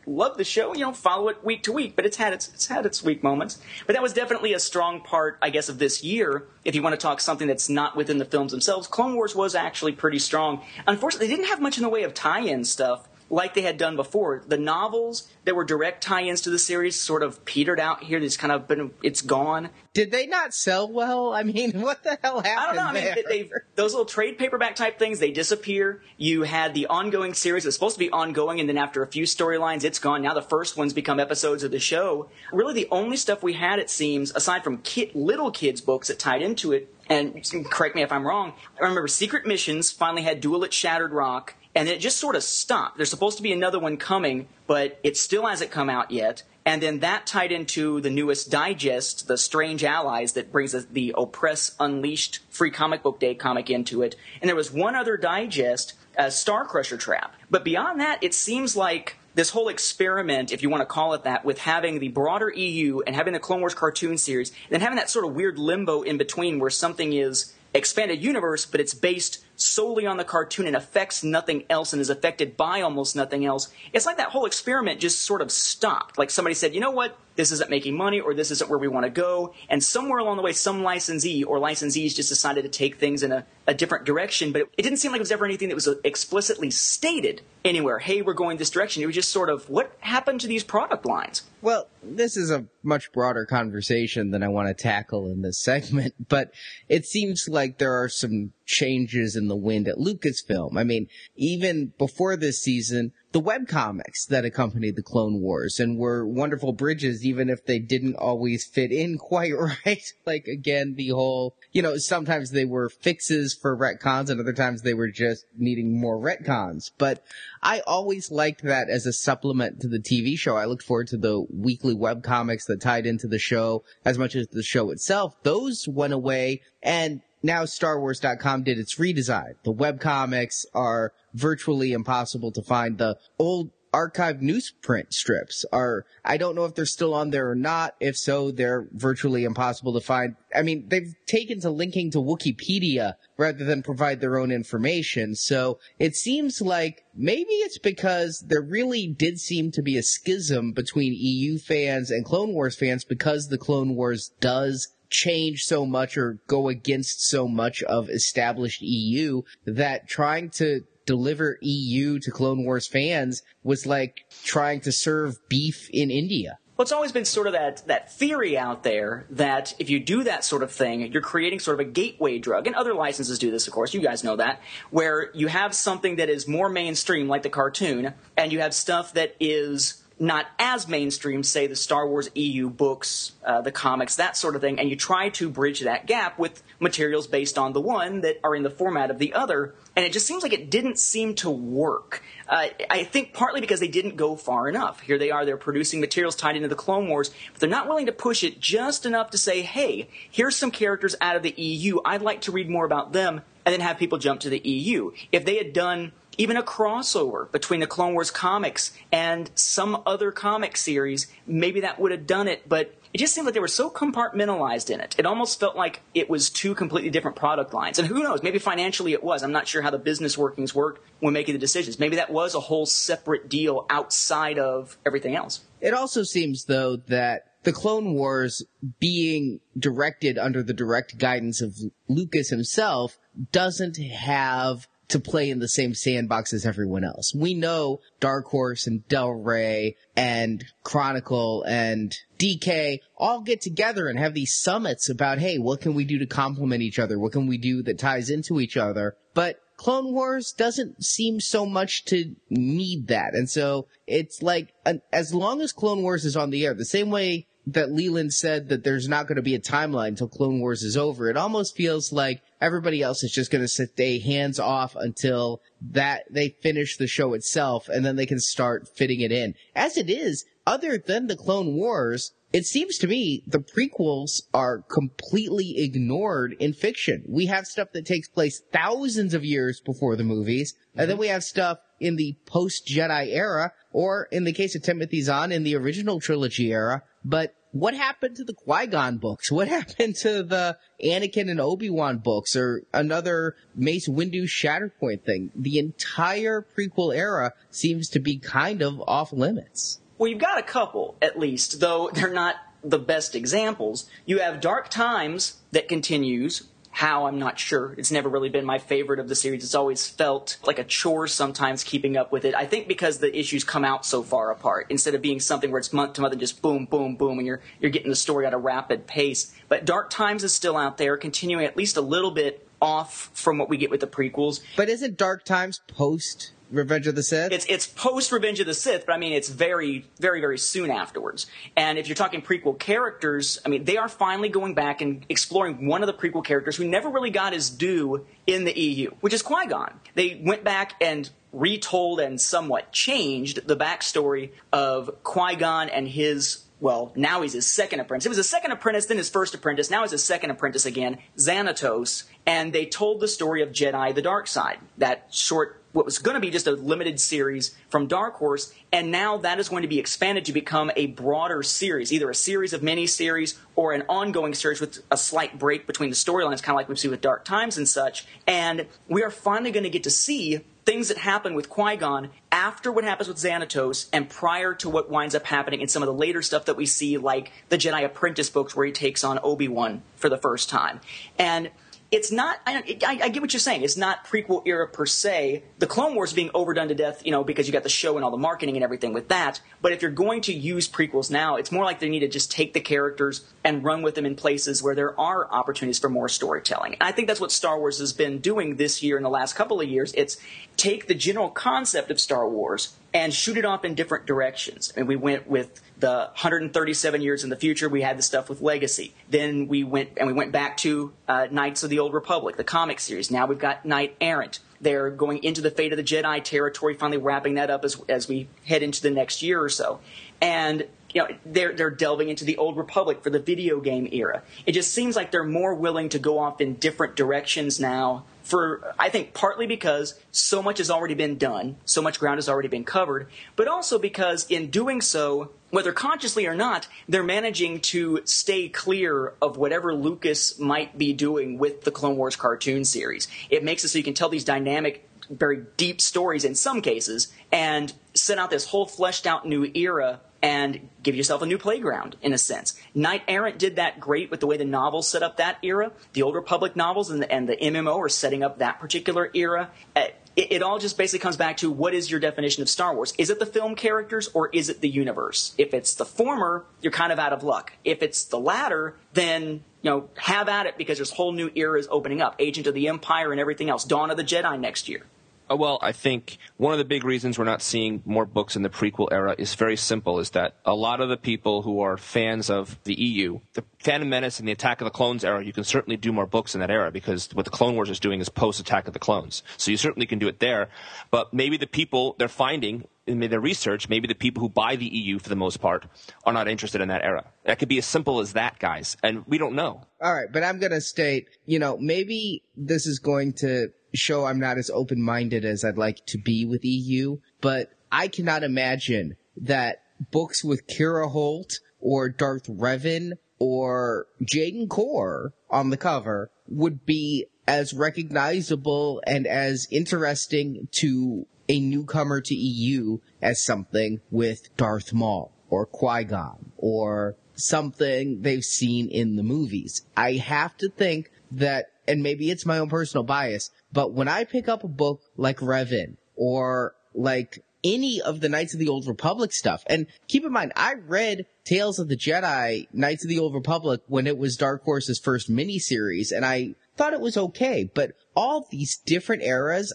love 0.07 0.37
the 0.37 0.45
show. 0.45 0.73
You 0.75 0.83
know, 0.83 0.93
follow 0.93 1.29
it 1.29 1.45
week 1.45 1.65
to 1.65 1.73
week, 1.73 1.97
but 1.97 2.07
it's 2.07 2.17
had 2.17 2.33
its 2.33 2.47
it's 2.55 2.69
had 2.69 2.87
its 2.87 3.03
weak 3.03 3.25
moments. 3.25 3.59
But 3.89 3.95
that 3.95 4.03
was 4.03 4.13
definitely 4.13 4.53
a 4.53 4.61
strong 4.61 5.01
part, 5.01 5.39
I 5.43 5.51
guess, 5.51 5.69
of 5.69 5.81
this 5.81 6.05
year. 6.05 6.47
If 6.65 6.77
you 6.77 6.83
want 6.83 6.93
to 6.93 7.05
talk 7.05 7.21
something 7.21 7.49
that's 7.49 7.69
not 7.69 7.97
within 7.97 8.19
the 8.19 8.25
films 8.25 8.53
themselves, 8.53 8.87
Clone 8.87 9.17
Wars 9.17 9.35
was 9.35 9.57
actually 9.57 9.93
pretty 9.93 10.21
strong. 10.21 10.63
Unfortunately, 10.87 11.27
they 11.27 11.35
didn't 11.35 11.49
have 11.49 11.61
much 11.61 11.79
in 11.79 11.83
the 11.83 11.89
way 11.89 12.05
of 12.05 12.15
tie-in 12.15 12.65
stuff 12.65 13.09
like 13.31 13.55
they 13.55 13.63
had 13.63 13.79
done 13.79 13.97
before. 13.97 14.43
The 14.47 14.59
novels 14.59 15.29
that 15.45 15.55
were 15.55 15.65
direct 15.65 16.03
tie-ins 16.03 16.41
to 16.43 16.51
the 16.51 16.59
series 16.59 16.99
sort 16.99 17.23
of 17.23 17.45
petered 17.45 17.81
out 17.81 18.03
here. 18.03 18.19
It's 18.19 18.37
kind 18.37 18.53
of 18.53 18.67
been 18.67 18.91
it's 19.03 19.23
gone. 19.23 19.71
Did 19.95 20.11
they 20.11 20.27
not 20.27 20.53
sell 20.53 20.91
well? 20.91 21.33
I 21.33 21.45
mean, 21.45 21.73
what 21.81 22.03
the 22.03 22.19
hell 22.23 22.41
happened? 22.41 22.59
I 22.59 22.67
don't 22.67 22.77
know. 22.77 23.01
I 23.01 23.15
mean, 23.15 23.25
they, 23.29 23.51
those 23.77 23.93
little 23.93 24.05
trade 24.05 24.37
paperback 24.37 24.75
type 24.75 24.99
things 24.99 25.21
they 25.21 25.31
disappear. 25.31 26.03
You 26.17 26.43
had 26.43 26.75
the 26.75 26.87
ongoing 26.87 27.33
series. 27.35 27.65
It 27.65 27.69
was 27.69 27.75
supposed 27.75 27.95
to 27.95 28.01
be 28.01 28.11
ongoing, 28.11 28.61
and 28.61 28.69
then 28.69 28.77
after 28.77 29.03
a 29.03 29.07
few 29.07 29.25
storylines, 29.25 29.85
it's 29.85 30.01
gone. 30.01 30.23
Now 30.23 30.35
the 30.35 30.43
first 30.43 30.77
ones 30.77 30.93
become 30.93 31.21
episodes 31.21 31.63
of 31.63 31.71
the 31.71 31.79
show. 31.79 32.29
Really, 32.53 32.75
the 32.75 32.89
only 32.91 33.17
stuff 33.17 33.43
we 33.43 33.55
had, 33.55 33.79
it 33.79 33.91
seems, 33.91 34.33
aside 34.33 34.65
from 34.65 34.79
kid, 34.79 35.13
little 35.15 35.51
kids' 35.51 35.81
books 35.81 36.09
that 36.09 36.19
tied 36.19 36.43
into 36.43 36.73
it. 36.73 36.93
And 37.09 37.45
correct 37.69 37.97
me 37.97 38.03
if 38.03 38.13
I'm 38.13 38.25
wrong. 38.25 38.53
I 38.79 38.85
remember 38.85 39.09
Secret 39.09 39.45
Missions 39.45 39.91
finally 39.91 40.23
had 40.23 40.41
Duel 40.41 40.65
at 40.65 40.73
Shattered 40.73 41.13
Rock 41.13 41.55
and 41.75 41.87
then 41.87 41.95
it 41.95 42.01
just 42.01 42.19
sort 42.19 42.37
of 42.37 42.43
stopped. 42.43 42.97
There's 42.97 43.11
supposed 43.11 43.37
to 43.37 43.43
be 43.43 43.53
another 43.53 43.79
one 43.79 43.97
coming, 43.97 44.49
but 44.67 44.99
it 45.03 45.17
still 45.17 45.47
hasn't 45.47 45.71
come 45.71 45.89
out 45.89 46.11
yet. 46.11 46.43
And 46.67 46.83
then 46.83 47.01
that 47.01 47.27
tied 47.27 47.53
into 47.53 48.01
the 48.01 48.11
newest 48.11 48.51
digest, 48.51 49.29
the 49.29 49.39
Strange 49.39 49.83
Allies, 49.83 50.35
that 50.35 50.53
brings 50.53 50.73
the 50.73 51.15
Opress 51.17 51.75
Unleashed 51.81 52.41
Free 52.51 52.71
Comic 52.71 53.03
Book 53.03 53.19
Day 53.19 53.35
comic 53.35 53.71
into 53.71 54.03
it. 54.03 54.15
And 54.41 54.49
there 54.49 54.57
was 54.57 54.71
one 54.71 54.95
other 54.95 55.17
digest, 55.17 55.95
a 56.17 56.31
Star 56.31 56.65
Crusher 56.65 56.97
Trap. 56.97 57.35
But 57.51 57.65
beyond 57.65 58.01
that, 58.01 58.23
it 58.23 58.35
seems 58.35 58.77
like 58.77 59.17
this 59.35 59.51
whole 59.51 59.69
experiment, 59.69 60.53
if 60.53 60.63
you 60.63 60.69
want 60.69 60.83
to 60.83 60.87
call 60.87 61.15
it 61.15 61.25
that, 61.25 61.45
with 61.45 61.59
having 61.59 61.99
the 61.99 62.09
broader 62.09 62.53
EU 62.53 63.01
and 63.07 63.15
having 63.15 63.33
the 63.33 63.39
Clone 63.39 63.61
Wars 63.61 63.75
cartoon 63.75 64.19
series, 64.19 64.51
and 64.51 64.71
then 64.71 64.81
having 64.81 64.97
that 64.97 65.09
sort 65.09 65.25
of 65.25 65.35
weird 65.35 65.59
limbo 65.59 66.03
in 66.03 66.19
between 66.19 66.59
where 66.59 66.71
something 66.71 67.13
is 67.13 67.55
expanded 67.73 68.23
universe, 68.23 68.67
but 68.67 68.81
it's 68.81 68.95
based 68.95 69.45
solely 69.61 70.07
on 70.07 70.17
the 70.17 70.25
cartoon 70.25 70.67
and 70.67 70.77
affects 70.77 71.23
nothing 71.23 71.65
else 71.69 71.93
and 71.93 72.01
is 72.01 72.11
affected 72.11 72.57
by 72.57 72.81
almost 72.81 73.15
nothing 73.15 73.45
else. 73.45 73.73
It's 73.93 74.07
like 74.07 74.17
that 74.17 74.31
whole 74.31 74.47
experiment 74.47 75.01
just 75.01 75.23
sort 75.23 75.43
of 75.43 75.51
stopped. 75.51 76.19
Like 76.19 76.31
somebody 76.31 76.55
said, 76.55 76.75
you 76.75 76.81
know 76.81 76.91
what? 76.91 77.17
This 77.41 77.53
isn't 77.53 77.71
making 77.71 77.97
money 77.97 78.21
or 78.21 78.35
this 78.35 78.51
isn't 78.51 78.69
where 78.69 78.79
we 78.79 78.87
want 78.87 79.05
to 79.05 79.11
go. 79.11 79.55
And 79.71 79.83
somewhere 79.83 80.19
along 80.19 80.37
the 80.37 80.43
way, 80.43 80.53
some 80.53 80.83
licensee 80.83 81.43
or 81.43 81.59
licensees 81.59 82.15
just 82.15 82.29
decided 82.29 82.65
to 82.65 82.69
take 82.69 82.97
things 82.97 83.23
in 83.23 83.33
a, 83.33 83.47
a 83.67 83.73
different 83.73 84.05
direction. 84.05 84.53
But 84.53 84.61
it, 84.61 84.69
it 84.77 84.83
didn't 84.83 84.99
seem 84.99 85.11
like 85.11 85.21
it 85.21 85.23
was 85.23 85.33
ever 85.33 85.47
anything 85.47 85.71
that 85.71 85.75
was 85.75 85.89
uh, 85.89 85.95
explicitly 86.05 86.71
stated 86.71 87.41
anywhere. 87.65 87.99
Hey, 87.99 88.21
we're 88.21 88.35
going 88.35 88.59
this 88.59 88.69
direction. 88.69 89.03
It 89.03 89.07
was 89.07 89.15
just 89.15 89.31
sort 89.31 89.49
of 89.49 89.71
what 89.71 89.91
happened 90.01 90.43
to 90.43 90.49
these 90.49 90.65
product 90.65 91.07
lines? 91.07 91.45
Well, 91.63 91.89
this 92.03 92.37
is 92.37 92.51
a 92.51 92.67
much 92.83 93.11
broader 93.13 93.47
conversation 93.47 94.33
than 94.33 94.43
I 94.43 94.49
want 94.49 94.69
to 94.69 94.75
tackle 94.75 95.31
in 95.31 95.41
this 95.41 95.59
segment, 95.63 96.15
but 96.29 96.53
it 96.91 97.07
seems 97.07 97.49
like 97.49 97.79
there 97.79 98.03
are 98.03 98.09
some 98.11 98.53
changes 98.67 99.35
in 99.35 99.49
the 99.49 99.57
wind 99.57 99.89
at 99.89 99.97
Lucasfilm. 99.97 100.77
I 100.77 100.85
mean, 100.85 101.09
even 101.37 101.93
before 101.99 102.37
this 102.37 102.63
season, 102.63 103.13
the 103.33 103.41
webcomics 103.41 104.27
that 104.29 104.45
accompanied 104.45 104.97
the 104.97 105.03
Clone 105.03 105.41
Wars 105.41 105.79
and 105.79 105.99
were 105.99 106.27
wonderful 106.27 106.73
bridges, 106.73 107.25
even 107.25 107.49
if 107.49 107.65
they 107.65 107.79
didn't 107.79 108.17
always 108.17 108.67
fit 108.67 108.91
in 108.91 109.19
quite 109.31 109.53
right. 109.53 110.03
like 110.27 110.47
again, 110.47 110.95
the 110.97 111.09
whole, 111.09 111.55
you 111.73 111.83
know, 111.83 111.97
sometimes 111.97 112.51
they 112.51 112.65
were 112.65 112.89
fixes 112.89 113.55
for 113.55 113.77
retcons 113.77 114.31
and 114.31 114.41
other 114.41 114.53
times 114.53 114.83
they 114.83 114.95
were 114.95 115.11
just 115.11 115.45
needing 115.57 116.01
more 116.01 116.19
retcons. 116.19 116.91
But 116.99 117.23
I 117.63 117.83
always 117.87 118.31
liked 118.31 118.63
that 118.65 118.89
as 118.89 119.07
a 119.07 119.13
supplement 119.13 119.81
to 119.81 119.89
the 119.89 120.01
TV 120.01 120.37
show. 120.37 120.57
I 120.57 120.65
looked 120.65 120.83
forward 120.83 121.09
to 121.09 121.17
the 121.17 121.47
weekly 121.53 121.95
webcomics 121.95 122.67
that 122.67 122.81
tied 122.81 123.07
into 123.07 123.29
the 123.29 123.39
show 123.39 123.85
as 124.05 124.19
much 124.19 124.35
as 124.35 124.49
the 124.49 124.63
show 124.63 124.91
itself. 124.91 125.35
Those 125.45 125.87
went 125.87 126.13
away 126.13 126.63
and 126.83 127.21
now 127.43 127.63
StarWars.com 127.63 128.65
did 128.65 128.79
its 128.79 128.97
redesign. 128.97 129.55
The 129.65 129.73
webcomics 129.73 130.67
are 130.75 131.13
virtually 131.35 131.93
impossible 131.93 132.53
to 132.53 132.63
find. 132.63 132.99
The 132.99 133.17
old 133.39 133.71
archived 133.93 134.41
newsprint 134.41 135.13
strips 135.13 135.65
are 135.73 136.05
I 136.25 136.37
don't 136.37 136.55
know 136.55 136.65
if 136.65 136.75
they're 136.75 136.87
still 136.87 137.15
on 137.15 137.31
there 137.31 137.51
or 137.51 137.55
not. 137.55 137.95
If 138.01 138.17
so, 138.17 138.51
they're 138.51 138.87
virtually 138.93 139.45
impossible 139.45 139.93
to 139.95 140.01
find. 140.01 140.37
I 140.55 140.63
mean, 140.63 140.87
they've 140.89 141.15
taken 141.27 141.61
to 141.61 141.71
linking 141.71 142.11
to 142.13 142.19
Wikipedia 142.19 143.15
rather 143.37 143.65
than 143.65 143.83
provide 143.83 144.21
their 144.21 144.39
own 144.39 144.53
information. 144.53 145.35
So 145.35 145.79
it 145.99 146.17
seems 146.17 146.61
like 146.61 147.05
maybe 147.15 147.53
it's 147.53 147.79
because 147.79 148.45
there 148.47 148.63
really 148.63 149.07
did 149.09 149.41
seem 149.41 149.71
to 149.73 149.83
be 149.83 149.97
a 149.97 150.03
schism 150.03 150.73
between 150.73 151.15
EU 151.17 151.59
fans 151.59 152.11
and 152.11 152.25
Clone 152.25 152.53
Wars 152.53 152.77
fans 152.77 153.05
because 153.05 153.49
the 153.49 153.59
Clone 153.59 153.97
Wars 153.97 154.33
does 154.41 154.89
change 155.11 155.65
so 155.65 155.85
much 155.85 156.17
or 156.17 156.39
go 156.47 156.69
against 156.69 157.29
so 157.29 157.49
much 157.49 157.83
of 157.83 158.09
established 158.09 158.81
EU 158.81 159.43
that 159.67 160.09
trying 160.09 160.49
to 160.49 160.83
deliver 161.11 161.59
EU 161.61 162.21
to 162.21 162.31
Clone 162.31 162.65
Wars 162.65 162.87
fans 162.87 163.43
was 163.65 163.85
like 163.85 164.27
trying 164.45 164.81
to 164.83 164.93
serve 164.93 165.39
beef 165.49 165.91
in 165.93 166.09
India. 166.09 166.57
Well, 166.77 166.85
it's 166.85 166.93
always 166.93 167.11
been 167.11 167.25
sort 167.25 167.49
of 167.49 167.53
that, 167.55 167.85
that 167.89 168.13
theory 168.13 168.57
out 168.57 168.85
there 168.85 169.27
that 169.31 169.75
if 169.81 169.91
you 169.91 169.99
do 169.99 170.23
that 170.23 170.45
sort 170.45 170.63
of 170.63 170.71
thing, 170.71 171.13
you're 171.13 171.21
creating 171.21 171.59
sort 171.59 171.81
of 171.81 171.85
a 171.85 171.91
gateway 171.91 172.39
drug. 172.39 172.69
And 172.69 172.77
other 172.77 172.95
licenses 172.95 173.41
do 173.41 173.51
this, 173.51 173.67
of 173.67 173.73
course. 173.73 173.93
You 173.93 174.01
guys 174.01 174.23
know 174.23 174.37
that. 174.37 174.61
Where 174.91 175.33
you 175.35 175.49
have 175.49 175.75
something 175.75 176.15
that 176.17 176.31
is 176.31 176.47
more 176.47 176.69
mainstream, 176.69 177.27
like 177.27 177.43
the 177.43 177.51
cartoon, 177.51 178.15
and 178.37 178.53
you 178.53 178.61
have 178.61 178.73
stuff 178.73 179.13
that 179.15 179.35
is 179.41 180.00
not 180.21 180.47
as 180.59 180.87
mainstream, 180.87 181.43
say 181.43 181.67
the 181.67 181.75
Star 181.75 182.07
Wars 182.07 182.31
EU 182.35 182.69
books, 182.69 183.33
uh, 183.43 183.63
the 183.63 183.73
comics, 183.73 184.17
that 184.17 184.37
sort 184.37 184.55
of 184.55 184.61
thing, 184.61 184.79
and 184.79 184.91
you 184.91 184.95
try 184.95 185.31
to 185.31 185.49
bridge 185.49 185.81
that 185.81 186.07
gap 186.07 186.39
with 186.39 186.63
materials 186.79 187.27
based 187.27 187.57
on 187.57 187.73
the 187.73 187.81
one 187.81 188.21
that 188.21 188.39
are 188.45 188.55
in 188.55 188.63
the 188.63 188.71
format 188.71 189.11
of 189.11 189.19
the 189.19 189.33
other, 189.33 189.75
and 189.97 190.05
it 190.05 190.13
just 190.13 190.27
seems 190.27 190.43
like 190.43 190.53
it 190.53 190.71
didn't 190.71 190.99
seem 190.99 191.35
to 191.37 191.49
work. 191.49 192.23
Uh, 192.47 192.67
I 192.91 193.05
think 193.05 193.33
partly 193.33 193.63
because 193.63 193.81
they 193.81 193.89
didn't 193.89 194.17
go 194.17 194.37
far 194.37 194.69
enough. 194.69 195.01
Here 195.01 195.17
they 195.17 195.31
are, 195.31 195.47
they're 195.47 195.57
producing 195.57 196.01
materials 196.01 196.37
tied 196.37 196.55
into 196.55 196.69
the 196.69 196.75
Clone 196.75 197.09
Wars, 197.09 197.31
but 197.53 197.61
they're 197.61 197.71
not 197.71 197.89
willing 197.89 198.07
to 198.07 198.13
push 198.13 198.45
it 198.45 198.61
just 198.61 199.07
enough 199.07 199.31
to 199.31 199.39
say, 199.39 199.63
hey, 199.63 200.11
here's 200.31 200.55
some 200.55 200.71
characters 200.71 201.17
out 201.23 201.37
of 201.37 201.43
the 201.43 201.55
EU, 201.57 201.99
I'd 202.05 202.21
like 202.21 202.43
to 202.43 202.53
read 202.53 202.69
more 202.69 202.85
about 202.85 203.15
them, 203.15 203.41
and 203.65 203.73
then 203.73 203.81
have 203.81 203.97
people 203.97 204.19
jump 204.19 204.41
to 204.41 204.51
the 204.51 204.59
EU. 204.59 205.13
If 205.33 205.47
they 205.47 205.57
had 205.57 205.73
done 205.73 206.13
even 206.39 206.57
a 206.57 206.63
crossover 206.63 207.51
between 207.53 207.81
the 207.81 207.87
Clone 207.87 208.15
Wars 208.15 208.31
comics 208.31 208.93
and 209.13 209.51
some 209.55 210.03
other 210.07 210.33
comic 210.33 210.77
series, 210.77 211.27
maybe 211.47 211.81
that 211.81 212.01
would 212.01 212.13
have 212.13 212.27
done 212.27 212.49
it, 212.49 212.69
but 212.69 212.95
it 213.13 213.19
just 213.19 213.35
seemed 213.35 213.45
like 213.45 213.55
they 213.55 213.61
were 213.61 213.69
so 213.69 213.91
compartmentalized 213.91 214.89
in 214.89 215.01
it. 215.01 215.17
It 215.19 215.27
almost 215.27 215.59
felt 215.59 215.77
like 215.77 216.01
it 216.15 216.31
was 216.31 216.49
two 216.49 216.75
completely 216.77 217.11
different 217.11 217.37
product 217.37 217.75
lines. 217.75 217.99
And 217.99 218.07
who 218.07 218.23
knows, 218.23 218.43
maybe 218.43 218.61
financially 218.61 219.13
it 219.13 219.25
was. 219.25 219.43
I'm 219.43 219.51
not 219.51 219.67
sure 219.67 219.83
how 219.83 219.91
the 219.91 219.99
business 219.99 220.39
workings 220.39 220.75
worked 220.75 221.05
when 221.19 221.35
making 221.35 221.55
the 221.55 221.59
decisions. 221.59 221.99
Maybe 221.99 222.17
that 222.17 222.31
was 222.31 222.55
a 222.55 222.61
whole 222.61 222.87
separate 222.87 223.49
deal 223.49 223.85
outside 223.91 224.59
of 224.59 224.97
everything 225.05 225.35
else. 225.35 225.65
It 225.81 225.93
also 225.93 226.23
seems, 226.23 226.67
though, 226.67 226.97
that 227.09 227.47
the 227.65 227.73
Clone 227.73 228.15
Wars 228.15 228.63
being 229.01 229.61
directed 229.77 230.39
under 230.39 230.63
the 230.63 230.73
direct 230.73 231.19
guidance 231.19 231.61
of 231.61 231.77
Lucas 232.09 232.51
himself 232.51 233.19
doesn't 233.51 233.97
have 233.97 234.87
to 235.11 235.21
play 235.21 235.51
in 235.51 235.59
the 235.59 235.69
same 235.69 235.95
sandbox 235.95 236.53
as 236.53 236.67
everyone 236.67 237.05
else. 237.05 237.35
We 237.35 237.55
know 237.55 238.01
Dark 238.19 238.47
Horse 238.47 238.87
and 238.87 239.07
Del 239.09 239.31
Rey 239.31 239.97
and 240.17 240.65
Chronicle 240.83 241.65
and 241.69 242.17
DK 242.39 243.01
all 243.17 243.43
get 243.43 243.61
together 243.61 244.09
and 244.09 244.19
have 244.19 244.35
these 244.35 244.55
summits 244.55 245.09
about, 245.09 245.39
hey, 245.39 245.59
what 245.59 245.81
can 245.81 245.95
we 245.95 246.05
do 246.05 246.19
to 246.19 246.27
complement 246.27 246.83
each 246.83 246.99
other? 246.99 247.19
What 247.19 247.33
can 247.33 247.47
we 247.47 247.59
do 247.59 247.83
that 247.83 247.99
ties 247.99 248.31
into 248.31 248.61
each 248.61 248.77
other? 248.77 249.17
But 249.35 249.61
Clone 249.77 250.13
Wars 250.13 250.53
doesn't 250.53 251.05
seem 251.05 251.41
so 251.41 251.65
much 251.65 252.05
to 252.07 252.37
need 252.51 253.09
that. 253.09 253.35
And 253.35 253.49
so 253.49 253.89
it's 254.07 254.43
like, 254.43 254.75
as 255.13 255.33
long 255.33 255.61
as 255.61 255.73
Clone 255.73 256.03
Wars 256.03 256.25
is 256.25 256.37
on 256.37 256.51
the 256.51 256.67
air, 256.67 256.75
the 256.75 256.85
same 256.85 257.11
way 257.11 257.47
that 257.67 257.93
Leland 257.93 258.33
said 258.33 258.69
that 258.69 258.85
there's 258.85 259.09
not 259.09 259.27
going 259.27 259.37
to 259.37 259.43
be 259.43 259.55
a 259.55 259.61
timeline 259.61 260.09
until 260.09 260.29
Clone 260.29 260.61
Wars 260.61 260.83
is 260.83 260.97
over, 260.97 261.29
it 261.29 261.37
almost 261.37 261.77
feels 261.77 262.13
like 262.13 262.43
everybody 262.61 263.03
else 263.03 263.23
is 263.23 263.33
just 263.33 263.51
going 263.51 263.63
to 263.63 263.69
stay 263.69 264.19
hands 264.19 264.59
off 264.59 264.95
until 264.97 265.61
that 265.81 266.25
they 266.31 266.51
finish 266.63 266.97
the 266.97 267.07
show 267.07 267.35
itself 267.35 267.89
and 267.89 268.05
then 268.05 268.17
they 268.17 268.27
can 268.27 268.41
start 268.41 268.89
fitting 268.89 269.21
it 269.21 269.33
in. 269.33 269.55
As 269.75 269.97
it 269.97 270.11
is, 270.11 270.45
other 270.67 270.99
than 270.99 271.27
the 271.27 271.37
Clone 271.37 271.75
Wars, 271.75 272.33
it 272.53 272.67
seems 272.67 272.99
to 272.99 273.07
me 273.07 273.43
the 273.47 273.61
prequels 273.61 274.43
are 274.53 274.83
completely 274.83 275.79
ignored 275.79 276.57
in 276.59 276.73
fiction. 276.73 277.25
We 277.29 277.47
have 277.47 277.67
stuff 277.67 277.89
that 277.93 278.07
takes 278.07 278.29
place 278.29 278.61
thousands 278.73 279.35
of 279.35 279.45
years 279.45 279.81
before 279.81 280.17
the 280.17 280.25
movies, 280.25 280.73
mm-hmm. 280.73 281.01
and 281.01 281.09
then 281.09 281.15
mm-hmm. 281.15 281.21
we 281.21 281.29
have 281.29 281.45
stuff 281.45 281.79
in 282.01 282.17
the 282.17 282.37
post 282.47 282.87
Jedi 282.87 283.29
era, 283.29 283.73
or 283.93 284.27
in 284.33 284.45
the 284.45 284.53
case 284.53 284.75
of 284.75 284.83
Timothy 284.83 285.23
Zahn, 285.23 285.53
in 285.53 285.63
the 285.63 285.77
original 285.77 286.21
trilogy 286.21 286.73
era. 286.73 287.03
But 287.25 287.55
what 287.73 287.95
happened 287.95 288.37
to 288.37 288.45
the 288.45 288.55
Qui-Gon 288.55 289.19
books? 289.19 289.51
What 289.51 289.69
happened 289.79 290.17
to 290.17 290.43
the 290.43 290.79
Anakin 291.03 291.51
and 291.51 291.61
Obi-Wan 291.61 292.19
books 292.19 292.57
or 292.57 292.83
another 292.93 293.57
Mace 293.75 294.09
Windu 294.09 294.45
Shatterpoint 294.45 295.23
thing? 295.25 295.51
The 295.55 295.79
entire 295.79 296.67
prequel 296.77 297.15
era 297.15 297.53
seems 297.71 298.09
to 298.11 298.21
be 298.21 298.39
kind 298.39 298.83
of 298.83 299.01
off 299.07 299.33
limits. 299.33 300.01
Well, 300.19 300.29
you've 300.29 300.39
got 300.39 300.59
a 300.59 300.63
couple, 300.63 301.17
at 301.23 301.39
least, 301.39 301.81
though 301.81 302.11
they're 302.13 302.33
not 302.33 302.57
the 302.83 302.99
best 302.99 303.35
examples. 303.35 304.09
You 304.27 304.39
have 304.39 304.61
Dark 304.61 304.89
Times 304.89 305.59
that 305.73 305.89
continues, 305.89 306.69
how, 307.01 307.25
I'm 307.25 307.39
not 307.39 307.59
sure. 307.59 307.95
It's 307.97 308.11
never 308.11 308.29
really 308.29 308.51
been 308.51 308.67
my 308.67 308.79
favorite 308.79 309.21
of 309.21 309.29
the 309.31 309.35
series. 309.35 309.65
It's 309.65 309.75
always 309.75 310.07
felt 310.07 310.59
like 310.67 310.79
a 310.79 310.85
chore 310.85 311.27
sometimes 311.27 311.83
keeping 311.83 312.15
up 312.15 312.31
with 312.31 312.45
it. 312.45 312.55
I 312.55 312.67
think 312.67 312.89
because 312.89 313.21
the 313.21 313.35
issues 313.35 313.65
come 313.65 313.87
out 313.87 314.05
so 314.05 314.23
far 314.23 314.51
apart, 314.51 314.89
instead 314.91 315.15
of 315.15 315.23
being 315.23 315.41
something 315.41 315.71
where 315.71 315.79
it's 315.79 315.95
month 315.95 316.13
to 316.15 316.21
month 316.21 316.33
and 316.33 316.41
just 316.41 316.61
boom, 316.61 316.85
boom, 316.85 317.17
boom, 317.17 317.39
and 317.39 317.47
you're, 317.47 317.63
you're 317.81 317.91
getting 317.91 318.11
the 318.11 318.17
story 318.17 318.45
at 318.45 318.53
a 318.53 318.59
rapid 318.59 319.07
pace. 319.07 319.55
But 319.71 319.87
Dark 319.87 320.11
Times 320.11 320.45
is 320.45 320.53
still 320.53 320.77
out 320.77 320.99
there, 320.99 321.17
continuing 321.17 321.65
at 321.65 321.75
least 321.75 321.97
a 321.97 322.03
little 322.03 322.33
bit 322.33 322.69
off 322.83 323.31
from 323.33 323.57
what 323.57 323.71
we 323.71 323.79
get 323.79 323.91
with 323.91 324.01
the 324.01 324.07
prequels. 324.07 324.61
But 324.77 324.91
isn't 324.91 325.17
Dark 325.17 325.47
Times 325.47 325.81
post 325.87 326.53
Revenge 326.71 327.07
of 327.07 327.15
the 327.15 327.23
Sith? 327.23 327.53
It's 327.53 327.67
it's 327.67 327.87
post 327.87 328.33
Revenge 328.33 328.61
of 328.61 328.67
the 328.67 328.75
Sith, 328.75 329.07
but 329.07 329.13
I 329.15 329.19
mean 329.19 329.33
it's 329.33 329.49
very 329.49 330.07
very 330.19 330.41
very 330.41 330.59
soon 330.59 330.91
afterwards. 330.91 331.47
And 331.77 331.99
if 331.99 332.09
you're 332.09 332.15
talking 332.15 332.43
prequel 332.43 332.79
characters, 332.79 333.59
I 333.65 333.69
mean 333.69 333.85
they 333.85 333.97
are 333.97 334.09
finally 334.09 334.49
going 334.49 334.75
back 334.75 335.01
and 335.01 335.25
exploring 335.29 335.87
one 335.87 336.03
of 336.03 336.07
the 336.07 336.15
prequel 336.15 336.45
characters 336.45 336.77
who 336.77 336.89
never 336.89 337.09
really 337.09 337.31
got 337.31 337.53
his 337.53 337.71
due 337.71 338.27
in 338.47 338.65
the 338.65 338.79
EU, 338.79 339.11
which 339.21 339.33
is 339.33 339.43
Qui 339.43 339.67
Gon. 339.67 339.93
They 340.15 340.41
went 340.43 340.65
back 340.65 340.95
and 341.01 341.29
retold 341.53 342.21
and 342.21 342.41
somewhat 342.41 342.93
changed 342.93 343.67
the 343.67 343.77
backstory 343.77 344.51
of 344.73 345.23
Qui 345.25 345.57
Gon 345.57 345.89
and 345.89 346.07
his 346.09 346.65
well, 346.81 347.13
now 347.15 347.43
he's 347.43 347.53
his 347.53 347.67
second 347.67 348.01
apprentice. 348.01 348.25
It 348.25 348.31
was 348.31 348.39
his 348.39 348.49
second 348.49 348.73
apprentice, 348.73 349.07
then 349.07 349.19
his 349.19 349.29
first 349.29 349.55
apprentice. 349.55 349.91
Now 349.91 350.01
he's 350.01 350.13
his 350.13 350.25
second 350.25 350.51
apprentice 350.51 350.87
again, 350.87 351.19
Xanatos. 351.37 352.25
And 352.47 352.73
they 352.73 352.87
told 352.87 353.21
the 353.21 353.29
story 353.29 353.63
of 353.63 353.71
Jedi 353.71 354.15
the 354.15 354.23
Dark 354.23 354.47
Side, 354.47 354.79
that 354.97 355.27
short 355.31 355.80
what 355.93 356.05
was 356.05 356.19
going 356.19 356.35
to 356.35 356.41
be 356.41 356.51
just 356.51 356.67
a 356.67 356.73
limited 356.73 357.21
series 357.21 357.77
from 357.89 358.07
Dark 358.07 358.35
Horse, 358.35 358.73
and 358.93 359.11
now 359.11 359.39
that 359.39 359.59
is 359.59 359.69
going 359.69 359.83
to 359.83 359.89
be 359.89 359.99
expanded 359.99 360.45
to 360.45 360.53
become 360.53 360.91
a 360.97 361.07
broader 361.07 361.63
series, 361.63 362.13
either 362.13 362.31
a 362.31 362.35
series 362.35 362.73
of 362.73 362.83
mini 362.83 363.07
series 363.07 363.59
or 363.75 363.93
an 363.93 364.05
ongoing 364.09 364.55
series 364.55 364.81
with 364.81 365.03
a 365.11 365.17
slight 365.17 365.59
break 365.59 365.87
between 365.87 366.11
the 366.11 366.17
storylines, 366.17 366.63
kind 366.63 366.71
of 366.71 366.77
like 366.77 366.89
we 366.89 366.97
see 366.97 367.09
with 367.09 367.21
Dark 367.21 367.45
Times 367.45 367.77
and 367.77 367.89
such. 367.89 368.27
And 368.47 368.87
we 369.09 369.23
are 369.23 369.31
finally 369.31 369.73
going 369.73 369.85
to 369.85 369.91
get 369.91 370.05
to 370.05 370.11
see 370.11 370.61
things 370.87 371.09
that 371.09 371.19
happen 371.19 371.55
with 371.55 371.69
Qui 371.69 371.97
Gon 371.97 372.31
after 372.51 372.91
what 372.91 373.05
happens 373.05 373.29
with 373.29 373.37
Xanatos 373.37 374.09
and 374.13 374.29
prior 374.29 374.75
to 374.75 374.89
what 374.89 375.11
winds 375.11 375.35
up 375.35 375.45
happening 375.45 375.81
in 375.81 375.89
some 375.89 376.03
of 376.03 376.07
the 376.07 376.15
later 376.15 376.43
stuff 376.43 376.65
that 376.67 376.77
we 376.77 376.87
see, 376.87 377.19
like 377.19 377.53
the 377.69 377.79
Jedi 377.79 378.05
Apprentice 378.05 378.51
books, 378.51 378.75
where 378.75 378.87
he 378.87 378.93
takes 378.93 379.23
on 379.23 379.39
Obi 379.43 379.69
Wan 379.69 380.03
for 380.17 380.29
the 380.29 380.39
first 380.39 380.69
time. 380.69 381.01
And 381.39 381.71
it's 382.11 382.33
not. 382.33 382.59
I, 382.67 382.99
I, 383.07 383.21
I, 383.23 383.29
get 383.29 383.41
what 383.41 383.53
you're 383.53 383.61
saying. 383.61 383.83
It's 383.83 383.97
not 383.97 384.27
prequel 384.27 384.63
era 384.67 384.89
per 384.89 385.07
se. 385.07 385.63
The 385.79 385.87
Clone 385.87 386.17
Wars 386.17 386.33
being 386.33 386.51
overdone 386.55 386.89
to 386.89 386.95
death, 386.95 387.25
you 387.25 387.31
know, 387.31 387.45
because 387.45 387.69
you 387.69 387.73
got 387.73 387.85
the 387.85 387.89
show 387.89 388.17
and 388.17 388.25
all 388.25 388.33
the 388.33 388.37
marketing 388.37 388.77
and 388.77 388.83
everything 388.83 389.13
with 389.13 389.29
that. 389.29 389.61
But 389.81 389.93
if 389.93 390.03
you're 390.03 390.11
going 390.11 390.41
to 390.43 390.53
use 390.53 390.89
prequels 390.89 391.31
now, 391.31 391.57
it's 391.57 391.71
more 391.71 391.85
like 391.85 392.01
they 392.01 392.09
need 392.09 392.21
to 392.21 392.29
just 392.29 392.51
take 392.51 392.73
the 392.73 392.81
characters 392.81 393.45
and 393.63 393.85
run 393.85 394.03
with 394.03 394.17
them 394.17 394.27
in 394.27 394.35
places 394.35 394.83
where 394.83 394.95
there 394.95 395.19
are 395.21 395.49
opportunities 395.53 396.01
for 396.01 396.09
more 396.09 396.29
storytelling. 396.29 396.95
And 396.95 397.03
I 397.03 397.13
think 397.13 397.29
that's 397.29 397.41
what 397.41 397.53
Star 397.53 397.79
Wars 397.79 397.99
has 398.01 398.13
been 398.13 398.39
doing 398.39 398.77
this 398.77 399.03
year 399.03 399.17
and 399.17 399.25
the 399.25 399.31
last 399.31 399.55
couple 399.55 399.81
of 399.81 399.89
years. 399.89 400.13
It's 400.17 400.37
take 400.77 401.07
the 401.07 401.15
general 401.15 401.51
concept 401.51 402.11
of 402.11 402.19
Star 402.19 402.49
Wars 402.49 402.97
and 403.13 403.35
shoot 403.35 403.57
it 403.57 403.65
off 403.65 403.85
in 403.85 403.95
different 403.95 404.27
directions. 404.27 404.93
And 404.97 405.09
we 405.09 405.17
went 405.17 405.49
with 405.49 405.81
the 405.99 406.31
137 406.33 407.21
years 407.21 407.45
in 407.45 407.51
the 407.51 407.57
future. 407.57 407.89
We 407.89 408.03
had 408.03 408.19
the 408.19 408.23
stuff 408.23 408.49
with 408.49 408.61
Legacy. 408.61 409.15
Then 409.29 409.69
we 409.69 409.85
went 409.85 410.11
and 410.17 410.27
we 410.27 410.33
went 410.33 410.53
back 410.53 410.77
to 410.79 411.13
uh, 411.29 411.49
Knights 411.51 411.83
of 411.83 411.91
the 411.91 411.99
Old 411.99 412.15
Republic, 412.15 412.57
the 412.57 412.65
comic 412.65 413.01
series. 413.01 413.31
Now 413.31 413.47
we've 413.47 413.59
got 413.59 413.85
Knight 413.85 414.17
Errant. 414.21 414.61
They're 414.81 415.11
going 415.11 415.45
into 415.45 415.61
the 415.61 415.71
Fate 415.71 415.93
of 415.93 415.97
the 415.97 416.05
Jedi 416.05 416.43
territory, 416.43 416.95
finally 416.95 417.19
wrapping 417.19 417.55
that 417.55 417.71
up 417.71 417.85
as 417.85 418.01
as 418.09 418.29
we 418.29 418.49
head 418.65 418.83
into 418.83 419.03
the 419.03 419.11
next 419.11 419.43
year 419.43 419.63
or 419.63 419.69
so. 419.69 420.01
And 420.41 420.87
you 421.13 421.23
know 421.23 421.29
they're 421.45 421.73
they're 421.73 421.91
delving 421.91 422.29
into 422.29 422.45
the 422.45 422.57
old 422.57 422.77
republic 422.77 423.23
for 423.23 423.31
the 423.31 423.39
video 423.39 423.81
game 423.81 424.09
era. 424.13 424.43
It 424.67 424.73
just 424.73 424.93
seems 424.93 425.17
like 425.17 425.31
they're 425.31 425.45
more 425.45 425.75
willing 425.75 426.09
to 426.11 426.19
go 426.19 426.39
off 426.39 426.61
in 426.61 426.75
different 426.75 427.17
directions 427.17 427.81
now 427.81 428.25
for 428.43 428.95
i 428.99 429.11
think 429.11 429.35
partly 429.35 429.67
because 429.67 430.19
so 430.33 430.63
much 430.63 430.79
has 430.79 430.91
already 430.91 431.15
been 431.15 431.37
done 431.37 431.77
so 431.85 432.01
much 432.01 432.19
ground 432.19 432.39
has 432.39 432.49
already 432.49 432.69
been 432.69 432.85
covered 432.85 433.29
but 433.55 433.69
also 433.69 433.99
because 433.99 434.47
in 434.49 434.71
doing 434.71 435.03
so 435.03 435.51
whether 435.71 435.93
consciously 435.93 436.47
or 436.47 436.55
not 436.55 436.89
they're 437.09 437.23
managing 437.23 437.81
to 437.81 438.21
stay 438.25 438.69
clear 438.69 439.35
of 439.41 439.57
whatever 439.57 439.95
lucas 439.95 440.59
might 440.59 440.97
be 440.99 441.13
doing 441.13 441.59
with 441.59 441.83
the 441.83 441.91
clone 441.91 442.17
wars 442.17 442.37
cartoon 442.37 442.85
series. 442.85 443.29
It 443.49 443.65
makes 443.65 443.85
it 443.85 443.89
so 443.89 443.99
you 443.99 444.05
can 444.05 444.15
tell 444.15 444.29
these 444.29 444.45
dynamic 444.45 445.09
very 445.31 445.65
deep 445.77 446.01
stories 446.01 446.45
in 446.45 446.55
some 446.55 446.83
cases 446.83 447.33
and 447.53 447.93
set 448.15 448.39
out 448.39 448.51
this 448.51 448.67
whole 448.67 448.87
fleshed 448.87 449.27
out 449.27 449.47
new 449.47 449.71
era 449.75 450.21
and 450.43 450.89
give 451.03 451.15
yourself 451.15 451.43
a 451.43 451.47
new 451.47 451.59
playground 451.59 452.17
in 452.23 452.33
a 452.33 452.39
sense. 452.39 452.81
Knight 452.95 453.23
Errant 453.29 453.59
did 453.59 453.77
that 453.77 454.01
great 454.01 454.31
with 454.31 454.41
the 454.41 454.47
way 454.47 454.57
the 454.57 454.65
novels 454.65 455.09
set 455.09 455.23
up 455.23 455.37
that 455.37 455.59
era. 455.63 455.93
The 456.13 456.23
Old 456.23 456.35
Republic 456.35 456.77
novels 456.77 457.11
and 457.11 457.23
the, 457.23 457.31
and 457.31 457.49
the 457.49 457.57
MMO 457.57 457.99
are 457.99 458.09
setting 458.09 458.43
up 458.43 458.59
that 458.59 458.81
particular 458.81 459.31
era. 459.35 459.71
Uh, 459.95 460.07
it, 460.37 460.53
it, 460.53 460.63
all 460.63 460.79
just 460.79 460.97
basically 460.97 461.19
comes 461.19 461.37
back 461.37 461.59
to 461.59 461.71
what 461.71 461.93
is 461.93 462.11
your 462.11 462.21
definition 462.21 462.63
of 462.63 462.69
Star 462.69 462.95
Wars? 462.95 463.13
Is 463.19 463.31
it 463.31 463.39
the 463.39 463.47
film 463.47 463.75
characters 463.75 464.29
or 464.33 464.49
is 464.49 464.69
it 464.69 464.81
the 464.81 464.89
universe? 464.89 465.55
If 465.59 465.75
it's 465.75 465.95
the 465.95 466.05
former, 466.05 466.65
you're 466.81 466.93
kind 466.93 467.13
of 467.13 467.19
out 467.19 467.33
of 467.33 467.43
luck. 467.43 467.73
If 467.85 468.03
it's 468.03 468.25
the 468.25 468.39
latter, 468.39 468.95
then 469.13 469.65
you 469.83 469.91
know 469.91 470.09
have 470.17 470.49
at 470.49 470.67
it 470.67 470.79
because 470.79 470.99
there's 470.99 471.11
whole 471.11 471.33
new 471.33 471.51
eras 471.55 471.89
opening 471.91 472.23
up. 472.23 472.37
Agent 472.39 472.67
of 472.67 472.75
the 472.75 472.89
Empire 472.89 473.33
and 473.33 473.41
everything 473.41 473.69
else. 473.69 473.85
Dawn 473.85 474.11
of 474.11 474.17
the 474.17 474.25
Jedi 474.25 474.59
next 474.59 474.89
year. 474.89 475.05
Uh, 475.51 475.57
well, 475.57 475.79
I 475.83 475.93
think 475.93 476.39
one 476.59 476.73
of 476.73 476.79
the 476.79 476.85
big 476.85 477.05
reasons 477.05 477.39
we're 477.39 477.45
not 477.45 477.63
seeing 477.63 478.03
more 478.05 478.25
books 478.25 478.55
in 478.55 478.63
the 478.63 478.69
prequel 478.69 479.09
era 479.11 479.35
is 479.37 479.55
very 479.55 479.77
simple: 479.77 480.21
is 480.21 480.31
that 480.31 480.55
a 480.65 480.75
lot 480.75 481.01
of 481.01 481.09
the 481.09 481.17
people 481.17 481.63
who 481.63 481.81
are 481.81 481.97
fans 481.97 482.49
of 482.51 482.79
the 482.85 482.95
EU, 482.95 483.41
the 483.55 483.65
Phantom 483.81 484.09
Menace 484.09 484.39
and 484.39 484.47
the 484.47 484.53
Attack 484.53 484.81
of 484.81 484.85
the 484.85 484.91
Clones 484.91 485.25
era, 485.25 485.45
you 485.45 485.53
can 485.53 485.65
certainly 485.65 485.97
do 485.97 486.13
more 486.13 486.27
books 486.27 486.55
in 486.55 486.61
that 486.61 486.71
era 486.71 486.91
because 486.91 487.29
what 487.35 487.45
the 487.45 487.51
Clone 487.51 487.75
Wars 487.75 487.91
is 487.91 487.99
doing 487.99 488.21
is 488.21 488.29
post 488.29 488.61
Attack 488.61 488.87
of 488.87 488.93
the 488.93 488.99
Clones. 488.99 489.43
So 489.57 489.71
you 489.71 489.77
certainly 489.77 490.07
can 490.07 490.19
do 490.19 490.29
it 490.29 490.39
there. 490.39 490.69
But 491.11 491.35
maybe 491.35 491.57
the 491.57 491.67
people 491.67 492.15
they're 492.19 492.29
finding 492.29 492.85
in 493.07 493.19
their 493.19 493.41
research, 493.41 493.89
maybe 493.89 494.07
the 494.07 494.15
people 494.15 494.41
who 494.41 494.49
buy 494.49 494.77
the 494.77 494.87
EU 494.87 495.19
for 495.19 495.29
the 495.29 495.37
most 495.37 495.61
part 495.61 495.87
are 496.25 496.33
not 496.33 496.47
interested 496.47 496.81
in 496.81 496.89
that 496.89 497.03
era. 497.03 497.25
That 497.45 497.59
could 497.59 497.69
be 497.69 497.79
as 497.79 497.87
simple 497.87 498.21
as 498.21 498.35
that, 498.35 498.61
guys. 498.61 498.97
And 499.03 499.25
we 499.27 499.37
don't 499.37 499.55
know. 499.55 499.83
All 500.01 500.15
right, 500.15 500.31
but 500.31 500.45
I'm 500.45 500.61
going 500.61 500.73
to 500.73 500.81
state, 500.81 501.29
you 501.45 501.59
know, 501.59 501.77
maybe 501.79 502.45
this 502.57 502.87
is 502.87 503.01
going 503.01 503.33
to 503.39 503.71
show 503.95 504.25
I'm 504.25 504.41
not 504.41 504.59
as 504.59 504.71
open 504.71 505.03
minded 505.03 505.45
as 505.45 505.65
I'd 505.65 505.79
like 505.79 506.05
to 506.07 506.19
be 506.19 506.45
with 506.45 506.65
EU, 506.65 507.19
but 507.41 507.71
I 507.91 508.09
cannot 508.09 508.43
imagine 508.43 509.17
that 509.37 509.83
books 510.11 510.45
with 510.45 510.67
Kerra 510.67 511.09
Holt 511.09 511.61
or 511.81 512.09
Darth 512.09 512.47
Revan 512.47 513.13
or 513.39 514.07
Jaden 514.23 514.69
Korr 514.69 515.33
on 515.49 515.71
the 515.71 515.77
cover 515.77 516.31
would 516.47 516.85
be 516.85 517.27
as 517.47 517.73
recognizable 517.73 519.03
and 519.07 519.27
as 519.27 519.67
interesting 519.71 520.69
to 520.73 521.27
a 521.49 521.59
newcomer 521.59 522.21
to 522.21 522.35
EU 522.35 522.99
as 523.21 523.45
something 523.45 524.01
with 524.11 524.55
Darth 524.57 524.93
Maul 524.93 525.33
or 525.49 525.67
Qui-Gon 525.67 526.53
or 526.57 527.17
something 527.35 528.23
they've 528.23 528.45
seen 528.45 528.89
in 528.89 529.17
the 529.17 529.23
movies. 529.23 529.85
I 529.97 530.13
have 530.13 530.57
to 530.59 530.69
think 530.69 531.11
that, 531.31 531.67
and 531.87 532.03
maybe 532.03 532.31
it's 532.31 532.47
my 532.47 532.59
own 532.59 532.69
personal 532.69 533.05
bias, 533.05 533.51
but 533.73 533.93
when 533.93 534.09
I 534.09 534.25
pick 534.25 534.49
up 534.49 534.65
a 534.65 534.69
book 534.69 535.03
like 535.17 535.39
Revan 535.39 535.97
or 536.17 536.75
like 536.95 537.45
any 537.63 538.01
of 538.01 538.21
the 538.21 538.29
Knights 538.29 538.55
of 538.55 538.61
the 538.61 538.69
Old 538.69 538.87
Republic 538.87 539.33
stuff, 539.33 539.63
and 539.67 539.87
keep 540.09 540.25
in 540.25 540.33
mind, 540.33 540.53
I 540.57 540.75
read 540.75 541.27
Tales 541.45 541.79
of 541.79 541.89
the 541.89 541.97
Jedi, 541.97 542.67
Knights 542.73 543.05
of 543.05 543.11
the 543.11 543.19
Old 543.19 543.35
Republic 543.35 543.83
when 543.87 544.07
it 544.07 544.19
was 544.19 544.37
Dark 544.37 544.65
Horse's 544.65 544.99
first 544.99 545.31
miniseries, 545.31 546.11
and 546.11 546.25
I 546.25 546.55
thought 546.77 546.95
it 546.95 547.01
was 547.01 547.17
okay, 547.17 547.71
but 547.75 547.93
all 548.17 548.47
these 548.51 548.79
different 548.79 549.23
eras, 549.23 549.75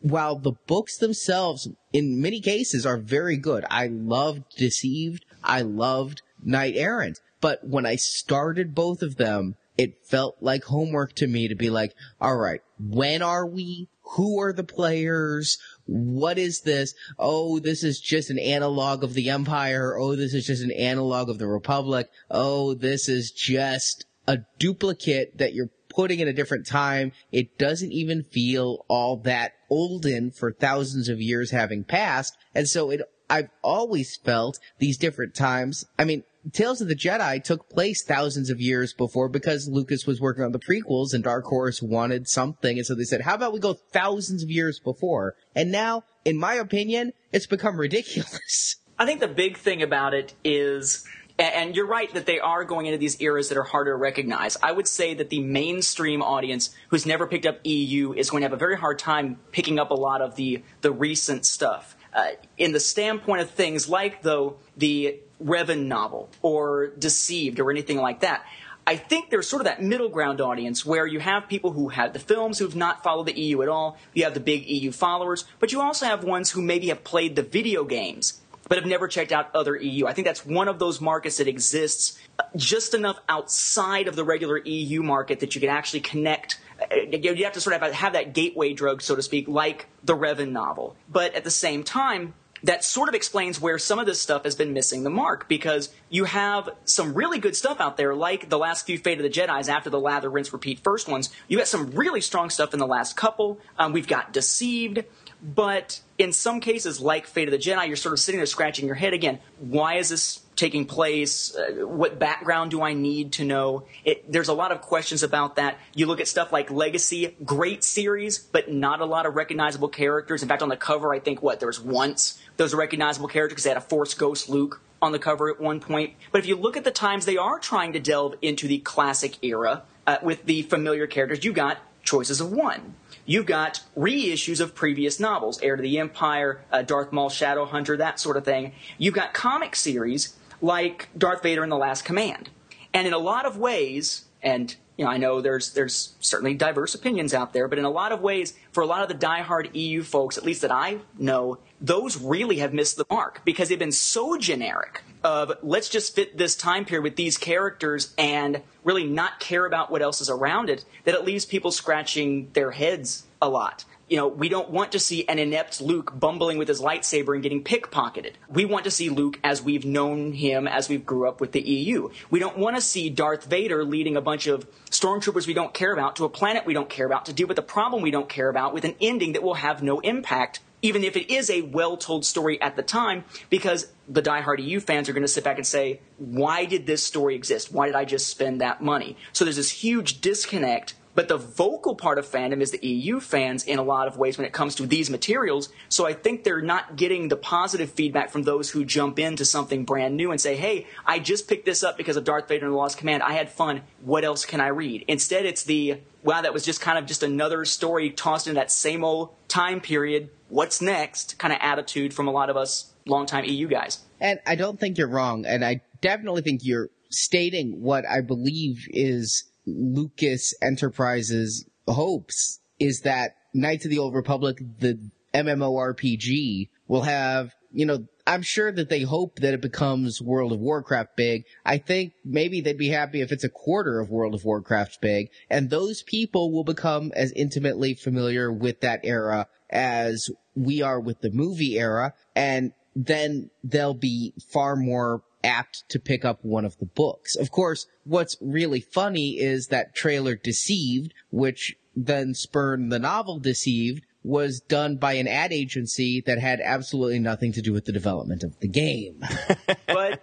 while 0.00 0.36
the 0.36 0.52
books 0.66 0.96
themselves, 0.96 1.68
in 1.92 2.20
many 2.20 2.40
cases, 2.40 2.86
are 2.86 2.96
very 2.96 3.36
good. 3.36 3.64
I 3.70 3.88
loved 3.88 4.44
Deceived. 4.56 5.24
I 5.42 5.62
loved 5.62 6.22
Knight 6.42 6.74
Errant. 6.76 7.20
But 7.40 7.66
when 7.66 7.84
I 7.84 7.96
started 7.96 8.74
both 8.74 9.02
of 9.02 9.16
them, 9.16 9.56
it 9.78 10.06
felt 10.06 10.36
like 10.40 10.64
homework 10.64 11.14
to 11.14 11.26
me 11.26 11.48
to 11.48 11.54
be 11.54 11.70
like, 11.70 11.94
all 12.20 12.36
right, 12.36 12.60
when 12.78 13.22
are 13.22 13.46
we? 13.46 13.88
Who 14.14 14.40
are 14.40 14.52
the 14.52 14.64
players? 14.64 15.58
What 15.86 16.38
is 16.38 16.60
this? 16.60 16.94
Oh, 17.18 17.58
this 17.58 17.82
is 17.82 18.00
just 18.00 18.30
an 18.30 18.38
analog 18.38 19.02
of 19.02 19.14
the 19.14 19.30
Empire. 19.30 19.96
Oh, 19.98 20.14
this 20.14 20.32
is 20.32 20.46
just 20.46 20.62
an 20.62 20.70
analog 20.70 21.28
of 21.28 21.38
the 21.38 21.48
Republic. 21.48 22.08
Oh, 22.30 22.74
this 22.74 23.08
is 23.08 23.30
just 23.30 24.06
a 24.28 24.38
duplicate 24.58 25.38
that 25.38 25.54
you're 25.54 25.70
putting 25.88 26.20
in 26.20 26.28
a 26.28 26.32
different 26.32 26.66
time. 26.66 27.12
It 27.32 27.58
doesn't 27.58 27.92
even 27.92 28.22
feel 28.22 28.84
all 28.88 29.16
that 29.18 29.52
olden 29.70 30.30
for 30.30 30.52
thousands 30.52 31.08
of 31.08 31.20
years 31.20 31.50
having 31.50 31.84
passed. 31.84 32.36
And 32.54 32.68
so 32.68 32.90
it, 32.90 33.00
I've 33.28 33.50
always 33.62 34.16
felt 34.16 34.58
these 34.78 34.98
different 34.98 35.34
times. 35.34 35.84
I 35.98 36.04
mean, 36.04 36.22
Tales 36.52 36.80
of 36.80 36.88
the 36.88 36.96
Jedi 36.96 37.42
took 37.42 37.68
place 37.68 38.04
thousands 38.04 38.50
of 38.50 38.60
years 38.60 38.92
before 38.92 39.28
because 39.28 39.68
Lucas 39.68 40.06
was 40.06 40.20
working 40.20 40.44
on 40.44 40.52
the 40.52 40.60
prequels 40.60 41.12
and 41.12 41.24
Dark 41.24 41.44
Horse 41.44 41.82
wanted 41.82 42.28
something. 42.28 42.78
And 42.78 42.86
so 42.86 42.94
they 42.94 43.04
said, 43.04 43.22
how 43.22 43.34
about 43.34 43.52
we 43.52 43.60
go 43.60 43.74
thousands 43.74 44.42
of 44.42 44.50
years 44.50 44.78
before? 44.78 45.34
And 45.54 45.72
now, 45.72 46.04
in 46.24 46.38
my 46.38 46.54
opinion, 46.54 47.12
it's 47.32 47.46
become 47.46 47.78
ridiculous. 47.78 48.76
I 48.98 49.06
think 49.06 49.20
the 49.20 49.28
big 49.28 49.58
thing 49.58 49.82
about 49.82 50.14
it 50.14 50.34
is 50.42 51.04
and 51.38 51.76
you're 51.76 51.86
right 51.86 52.12
that 52.14 52.26
they 52.26 52.40
are 52.40 52.64
going 52.64 52.86
into 52.86 52.98
these 52.98 53.20
eras 53.20 53.50
that 53.50 53.58
are 53.58 53.62
harder 53.62 53.92
to 53.92 53.96
recognize. 53.96 54.56
I 54.62 54.72
would 54.72 54.88
say 54.88 55.14
that 55.14 55.28
the 55.28 55.40
mainstream 55.40 56.22
audience 56.22 56.74
who's 56.88 57.04
never 57.04 57.26
picked 57.26 57.44
up 57.44 57.58
EU 57.64 58.14
is 58.14 58.30
going 58.30 58.40
to 58.40 58.46
have 58.46 58.54
a 58.54 58.58
very 58.58 58.76
hard 58.76 58.98
time 58.98 59.38
picking 59.52 59.78
up 59.78 59.90
a 59.90 59.94
lot 59.94 60.22
of 60.22 60.36
the 60.36 60.62
the 60.80 60.92
recent 60.92 61.44
stuff. 61.44 61.96
Uh, 62.14 62.30
in 62.56 62.72
the 62.72 62.80
standpoint 62.80 63.42
of 63.42 63.50
things 63.50 63.88
like 63.88 64.22
though 64.22 64.56
the 64.76 65.20
Revan 65.42 65.86
novel 65.86 66.28
or 66.42 66.88
Deceived 66.98 67.60
or 67.60 67.70
anything 67.70 67.98
like 67.98 68.20
that. 68.20 68.44
I 68.88 68.96
think 68.96 69.30
there's 69.30 69.48
sort 69.48 69.60
of 69.62 69.66
that 69.66 69.82
middle 69.82 70.08
ground 70.08 70.40
audience 70.40 70.86
where 70.86 71.06
you 71.06 71.18
have 71.18 71.48
people 71.48 71.72
who 71.72 71.88
have 71.88 72.12
the 72.12 72.20
films 72.20 72.58
who've 72.60 72.76
not 72.76 73.02
followed 73.02 73.26
the 73.26 73.38
EU 73.38 73.62
at 73.62 73.68
all. 73.68 73.98
You 74.14 74.22
have 74.24 74.34
the 74.34 74.40
big 74.40 74.68
EU 74.68 74.92
followers, 74.92 75.44
but 75.58 75.72
you 75.72 75.80
also 75.80 76.06
have 76.06 76.22
ones 76.22 76.52
who 76.52 76.62
maybe 76.62 76.88
have 76.88 77.02
played 77.02 77.34
the 77.34 77.42
video 77.42 77.82
games 77.84 78.40
but 78.68 78.78
have 78.78 78.86
never 78.86 79.08
checked 79.08 79.32
out 79.32 79.54
other 79.54 79.76
EU. 79.76 80.06
I 80.06 80.12
think 80.12 80.26
that's 80.26 80.44
one 80.44 80.68
of 80.68 80.78
those 80.78 81.00
markets 81.00 81.36
that 81.38 81.48
exists 81.48 82.18
just 82.56 82.94
enough 82.94 83.18
outside 83.28 84.08
of 84.08 84.16
the 84.16 84.24
regular 84.24 84.58
EU 84.58 85.02
market 85.02 85.40
that 85.40 85.54
you 85.54 85.60
can 85.60 85.70
actually 85.70 86.00
connect. 86.00 86.60
Uh, 86.80 86.96
you 87.12 87.44
have 87.44 87.52
to 87.52 87.60
sort 87.60 87.80
of 87.80 87.92
have 87.92 88.12
that 88.14 88.34
gateway 88.34 88.72
drug, 88.72 89.02
so 89.02 89.14
to 89.14 89.22
speak, 89.22 89.46
like 89.48 89.86
the 90.04 90.16
Revan 90.16 90.50
novel. 90.50 90.96
But 91.08 91.34
at 91.34 91.44
the 91.44 91.50
same 91.50 91.84
time, 91.84 92.34
that 92.66 92.82
sort 92.82 93.08
of 93.08 93.14
explains 93.14 93.60
where 93.60 93.78
some 93.78 94.00
of 94.00 94.06
this 94.06 94.20
stuff 94.20 94.42
has 94.42 94.56
been 94.56 94.72
missing 94.72 95.04
the 95.04 95.10
mark 95.10 95.48
because 95.48 95.88
you 96.08 96.24
have 96.24 96.68
some 96.84 97.14
really 97.14 97.38
good 97.38 97.54
stuff 97.54 97.80
out 97.80 97.96
there, 97.96 98.12
like 98.12 98.48
the 98.48 98.58
last 98.58 98.86
few 98.86 98.98
Fate 98.98 99.18
of 99.18 99.22
the 99.22 99.30
Jedi's 99.30 99.68
after 99.68 99.88
the 99.88 100.00
lather, 100.00 100.28
rinse, 100.28 100.52
repeat 100.52 100.80
first 100.80 101.08
ones. 101.08 101.30
You 101.46 101.58
got 101.58 101.68
some 101.68 101.92
really 101.92 102.20
strong 102.20 102.50
stuff 102.50 102.74
in 102.74 102.80
the 102.80 102.86
last 102.86 103.16
couple. 103.16 103.60
Um, 103.78 103.92
we've 103.92 104.08
got 104.08 104.32
Deceived, 104.32 105.04
but 105.40 106.00
in 106.18 106.32
some 106.32 106.58
cases, 106.60 107.00
like 107.00 107.28
Fate 107.28 107.46
of 107.46 107.52
the 107.52 107.58
Jedi, 107.58 107.86
you're 107.86 107.96
sort 107.96 108.12
of 108.12 108.18
sitting 108.18 108.40
there 108.40 108.46
scratching 108.46 108.86
your 108.86 108.96
head 108.96 109.12
again. 109.12 109.38
Why 109.58 109.94
is 109.94 110.08
this 110.08 110.40
taking 110.56 110.86
place? 110.86 111.54
Uh, 111.54 111.86
what 111.86 112.18
background 112.18 112.70
do 112.70 112.82
I 112.82 112.94
need 112.94 113.32
to 113.34 113.44
know? 113.44 113.86
It, 114.04 114.30
there's 114.30 114.48
a 114.48 114.54
lot 114.54 114.72
of 114.72 114.80
questions 114.80 115.22
about 115.22 115.56
that. 115.56 115.78
You 115.94 116.06
look 116.06 116.20
at 116.20 116.28
stuff 116.28 116.52
like 116.52 116.70
Legacy, 116.70 117.36
great 117.44 117.84
series, 117.84 118.38
but 118.38 118.72
not 118.72 119.00
a 119.00 119.04
lot 119.04 119.26
of 119.26 119.34
recognizable 119.36 119.88
characters. 119.88 120.42
In 120.42 120.48
fact, 120.48 120.62
on 120.62 120.68
the 120.68 120.76
cover, 120.76 121.14
I 121.14 121.20
think 121.20 121.42
what 121.42 121.60
there 121.60 121.68
was 121.68 121.80
once 121.80 122.40
those 122.56 122.74
recognizable 122.74 123.28
characters 123.28 123.54
because 123.54 123.64
they 123.64 123.70
had 123.70 123.76
a 123.76 123.82
Force 123.82 124.14
Ghost 124.14 124.48
Luke 124.48 124.80
on 125.02 125.12
the 125.12 125.18
cover 125.18 125.50
at 125.50 125.60
one 125.60 125.80
point. 125.80 126.14
But 126.32 126.38
if 126.38 126.46
you 126.46 126.56
look 126.56 126.76
at 126.76 126.84
the 126.84 126.90
times 126.90 127.26
they 127.26 127.36
are 127.36 127.58
trying 127.58 127.92
to 127.92 128.00
delve 128.00 128.34
into 128.40 128.66
the 128.66 128.78
classic 128.78 129.44
era 129.44 129.82
uh, 130.06 130.16
with 130.22 130.44
the 130.46 130.62
familiar 130.62 131.06
characters, 131.06 131.44
you 131.44 131.52
got 131.52 131.78
choices 132.02 132.40
of 132.40 132.50
one. 132.50 132.94
You've 133.26 133.46
got 133.46 133.82
reissues 133.96 134.60
of 134.60 134.74
previous 134.74 135.18
novels, 135.18 135.60
Heir 135.60 135.76
to 135.76 135.82
the 135.82 135.98
Empire, 135.98 136.60
uh, 136.70 136.82
Darth 136.82 137.12
Maul, 137.12 137.28
Shadowhunter, 137.28 137.98
that 137.98 138.20
sort 138.20 138.36
of 138.36 138.44
thing. 138.44 138.72
You've 138.98 139.14
got 139.14 139.34
comic 139.34 139.74
series 139.74 140.36
like 140.60 141.08
Darth 141.16 141.42
Vader 141.42 141.62
in 141.64 141.70
the 141.70 141.76
Lost 141.76 142.04
Command. 142.04 142.50
And 142.94 143.06
in 143.06 143.12
a 143.12 143.18
lot 143.18 143.44
of 143.44 143.56
ways, 143.58 144.24
and 144.42 144.74
you 144.96 145.04
know, 145.04 145.10
I 145.10 145.18
know 145.18 145.40
there's 145.40 145.74
there's 145.74 146.14
certainly 146.20 146.54
diverse 146.54 146.94
opinions 146.94 147.34
out 147.34 147.52
there, 147.52 147.68
but 147.68 147.78
in 147.78 147.84
a 147.84 147.90
lot 147.90 148.12
of 148.12 148.22
ways, 148.22 148.54
for 148.72 148.82
a 148.82 148.86
lot 148.86 149.02
of 149.02 149.08
the 149.08 149.26
diehard 149.26 149.70
EU 149.74 150.02
folks, 150.02 150.38
at 150.38 150.44
least 150.44 150.62
that 150.62 150.72
I 150.72 150.98
know, 151.18 151.58
those 151.80 152.16
really 152.20 152.58
have 152.58 152.72
missed 152.72 152.96
the 152.96 153.04
mark 153.10 153.42
because 153.44 153.68
they've 153.68 153.78
been 153.78 153.92
so 153.92 154.38
generic 154.38 155.02
of 155.22 155.52
let's 155.62 155.88
just 155.88 156.14
fit 156.14 156.38
this 156.38 156.56
time 156.56 156.84
period 156.84 157.02
with 157.02 157.16
these 157.16 157.36
characters 157.36 158.14
and 158.16 158.62
really 158.84 159.04
not 159.04 159.40
care 159.40 159.66
about 159.66 159.90
what 159.90 160.00
else 160.00 160.20
is 160.20 160.30
around 160.30 160.70
it 160.70 160.84
that 161.04 161.14
it 161.14 161.24
leaves 161.24 161.44
people 161.44 161.70
scratching 161.70 162.48
their 162.54 162.70
heads 162.70 163.24
a 163.42 163.48
lot. 163.48 163.84
You 164.08 164.16
know, 164.16 164.28
we 164.28 164.48
don't 164.48 164.70
want 164.70 164.92
to 164.92 164.98
see 164.98 165.26
an 165.28 165.38
inept 165.38 165.80
Luke 165.80 166.12
bumbling 166.18 166.58
with 166.58 166.68
his 166.68 166.80
lightsaber 166.80 167.34
and 167.34 167.42
getting 167.42 167.64
pickpocketed. 167.64 168.34
We 168.48 168.64
want 168.64 168.84
to 168.84 168.90
see 168.90 169.08
Luke 169.08 169.40
as 169.42 169.62
we've 169.62 169.84
known 169.84 170.32
him 170.32 170.68
as 170.68 170.88
we've 170.88 171.04
grew 171.04 171.28
up 171.28 171.40
with 171.40 171.52
the 171.52 171.60
EU. 171.60 172.10
We 172.30 172.38
don't 172.38 172.56
want 172.56 172.76
to 172.76 172.82
see 172.82 173.10
Darth 173.10 173.44
Vader 173.44 173.84
leading 173.84 174.16
a 174.16 174.20
bunch 174.20 174.46
of 174.46 174.66
stormtroopers 174.90 175.46
we 175.46 175.54
don't 175.54 175.74
care 175.74 175.92
about 175.92 176.16
to 176.16 176.24
a 176.24 176.28
planet 176.28 176.64
we 176.64 176.74
don't 176.74 176.88
care 176.88 177.06
about 177.06 177.26
to 177.26 177.32
deal 177.32 177.48
with 177.48 177.58
a 177.58 177.62
problem 177.62 178.02
we 178.02 178.12
don't 178.12 178.28
care 178.28 178.48
about 178.48 178.72
with 178.72 178.84
an 178.84 178.94
ending 179.00 179.32
that 179.32 179.42
will 179.42 179.54
have 179.54 179.82
no 179.82 179.98
impact 180.00 180.60
even 180.82 181.02
if 181.02 181.16
it 181.16 181.32
is 181.32 181.50
a 181.50 181.62
well 181.62 181.96
told 181.96 182.24
story 182.24 182.60
at 182.60 182.76
the 182.76 182.82
time, 182.82 183.24
because 183.50 183.88
the 184.08 184.22
diehard 184.22 184.62
EU 184.62 184.78
fans 184.78 185.08
are 185.08 185.12
going 185.12 185.22
to 185.22 185.28
sit 185.28 185.42
back 185.42 185.56
and 185.56 185.66
say, 185.66 186.00
why 186.18 186.64
did 186.64 186.86
this 186.86 187.02
story 187.02 187.34
exist? 187.34 187.72
Why 187.72 187.86
did 187.86 187.96
I 187.96 188.04
just 188.04 188.28
spend 188.28 188.60
that 188.60 188.82
money? 188.82 189.16
So 189.32 189.44
there's 189.44 189.56
this 189.56 189.70
huge 189.70 190.20
disconnect 190.20 190.94
but 191.16 191.28
the 191.28 191.38
vocal 191.38 191.96
part 191.96 192.18
of 192.18 192.26
fandom 192.26 192.60
is 192.60 192.70
the 192.70 192.86
EU 192.86 193.18
fans 193.18 193.64
in 193.64 193.78
a 193.78 193.82
lot 193.82 194.06
of 194.06 194.18
ways 194.18 194.36
when 194.36 194.46
it 194.46 194.52
comes 194.52 194.74
to 194.76 194.86
these 194.86 195.08
materials. 195.08 195.70
So 195.88 196.06
I 196.06 196.12
think 196.12 196.44
they're 196.44 196.60
not 196.60 196.96
getting 196.96 197.28
the 197.28 197.36
positive 197.36 197.90
feedback 197.90 198.30
from 198.30 198.42
those 198.42 198.70
who 198.70 198.84
jump 198.84 199.18
into 199.18 199.46
something 199.46 199.84
brand 199.84 200.16
new 200.16 200.30
and 200.30 200.38
say, 200.38 200.56
hey, 200.56 200.86
I 201.06 201.18
just 201.18 201.48
picked 201.48 201.64
this 201.64 201.82
up 201.82 201.96
because 201.96 202.18
of 202.18 202.24
Darth 202.24 202.48
Vader 202.48 202.66
and 202.66 202.74
the 202.74 202.76
Lost 202.76 202.98
Command. 202.98 203.22
I 203.22 203.32
had 203.32 203.50
fun. 203.50 203.80
What 204.02 204.24
else 204.24 204.44
can 204.44 204.60
I 204.60 204.68
read? 204.68 205.06
Instead, 205.08 205.46
it's 205.46 205.64
the, 205.64 206.00
wow, 206.22 206.42
that 206.42 206.52
was 206.52 206.64
just 206.64 206.82
kind 206.82 206.98
of 206.98 207.06
just 207.06 207.22
another 207.22 207.64
story 207.64 208.10
tossed 208.10 208.46
in 208.46 208.54
that 208.56 208.70
same 208.70 209.02
old 209.02 209.30
time 209.48 209.80
period. 209.80 210.28
What's 210.48 210.82
next? 210.82 211.38
kind 211.38 211.52
of 211.52 211.58
attitude 211.62 212.12
from 212.12 212.28
a 212.28 212.30
lot 212.30 212.50
of 212.50 212.58
us 212.58 212.92
longtime 213.06 213.44
EU 213.44 213.68
guys. 213.68 214.00
And 214.20 214.38
I 214.46 214.54
don't 214.54 214.78
think 214.78 214.98
you're 214.98 215.08
wrong. 215.08 215.46
And 215.46 215.64
I 215.64 215.80
definitely 216.02 216.42
think 216.42 216.60
you're 216.62 216.90
stating 217.10 217.80
what 217.80 218.04
I 218.06 218.20
believe 218.20 218.86
is 218.90 219.44
Lucas 219.66 220.54
Enterprises 220.62 221.68
hopes 221.86 222.60
is 222.78 223.00
that 223.00 223.36
Knights 223.52 223.84
of 223.84 223.90
the 223.90 223.98
Old 223.98 224.14
Republic, 224.14 224.58
the 224.78 224.98
MMORPG, 225.34 226.68
will 226.88 227.02
have, 227.02 227.54
you 227.72 227.86
know, 227.86 228.06
I'm 228.26 228.42
sure 228.42 228.72
that 228.72 228.88
they 228.88 229.02
hope 229.02 229.38
that 229.40 229.54
it 229.54 229.60
becomes 229.60 230.20
World 230.20 230.52
of 230.52 230.58
Warcraft 230.58 231.16
big. 231.16 231.44
I 231.64 231.78
think 231.78 232.14
maybe 232.24 232.60
they'd 232.60 232.76
be 232.76 232.88
happy 232.88 233.20
if 233.20 233.30
it's 233.30 233.44
a 233.44 233.48
quarter 233.48 234.00
of 234.00 234.10
World 234.10 234.34
of 234.34 234.44
Warcraft 234.44 235.00
big, 235.00 235.30
and 235.48 235.70
those 235.70 236.02
people 236.02 236.52
will 236.52 236.64
become 236.64 237.12
as 237.14 237.32
intimately 237.32 237.94
familiar 237.94 238.52
with 238.52 238.80
that 238.80 239.00
era 239.04 239.46
as 239.70 240.28
we 240.54 240.82
are 240.82 241.00
with 241.00 241.20
the 241.20 241.30
movie 241.30 241.78
era, 241.78 242.14
and 242.34 242.72
then 242.96 243.50
they'll 243.62 243.94
be 243.94 244.32
far 244.52 244.74
more 244.74 245.22
apt 245.46 245.88
to 245.88 245.98
pick 245.98 246.24
up 246.24 246.40
one 246.42 246.64
of 246.64 246.76
the 246.78 246.86
books. 246.86 247.36
Of 247.36 247.50
course, 247.50 247.86
what's 248.04 248.36
really 248.40 248.80
funny 248.80 249.38
is 249.38 249.68
that 249.68 249.94
trailer 249.94 250.34
Deceived, 250.34 251.14
which 251.30 251.76
then 251.94 252.34
spurned 252.34 252.92
the 252.92 252.98
novel 252.98 253.38
Deceived, 253.38 254.04
was 254.22 254.60
done 254.60 254.96
by 254.96 255.12
an 255.12 255.28
ad 255.28 255.52
agency 255.52 256.20
that 256.26 256.38
had 256.38 256.60
absolutely 256.60 257.20
nothing 257.20 257.52
to 257.52 257.62
do 257.62 257.72
with 257.72 257.84
the 257.84 257.92
development 257.92 258.42
of 258.42 258.58
the 258.58 258.66
game. 258.66 259.22
but 259.86 260.20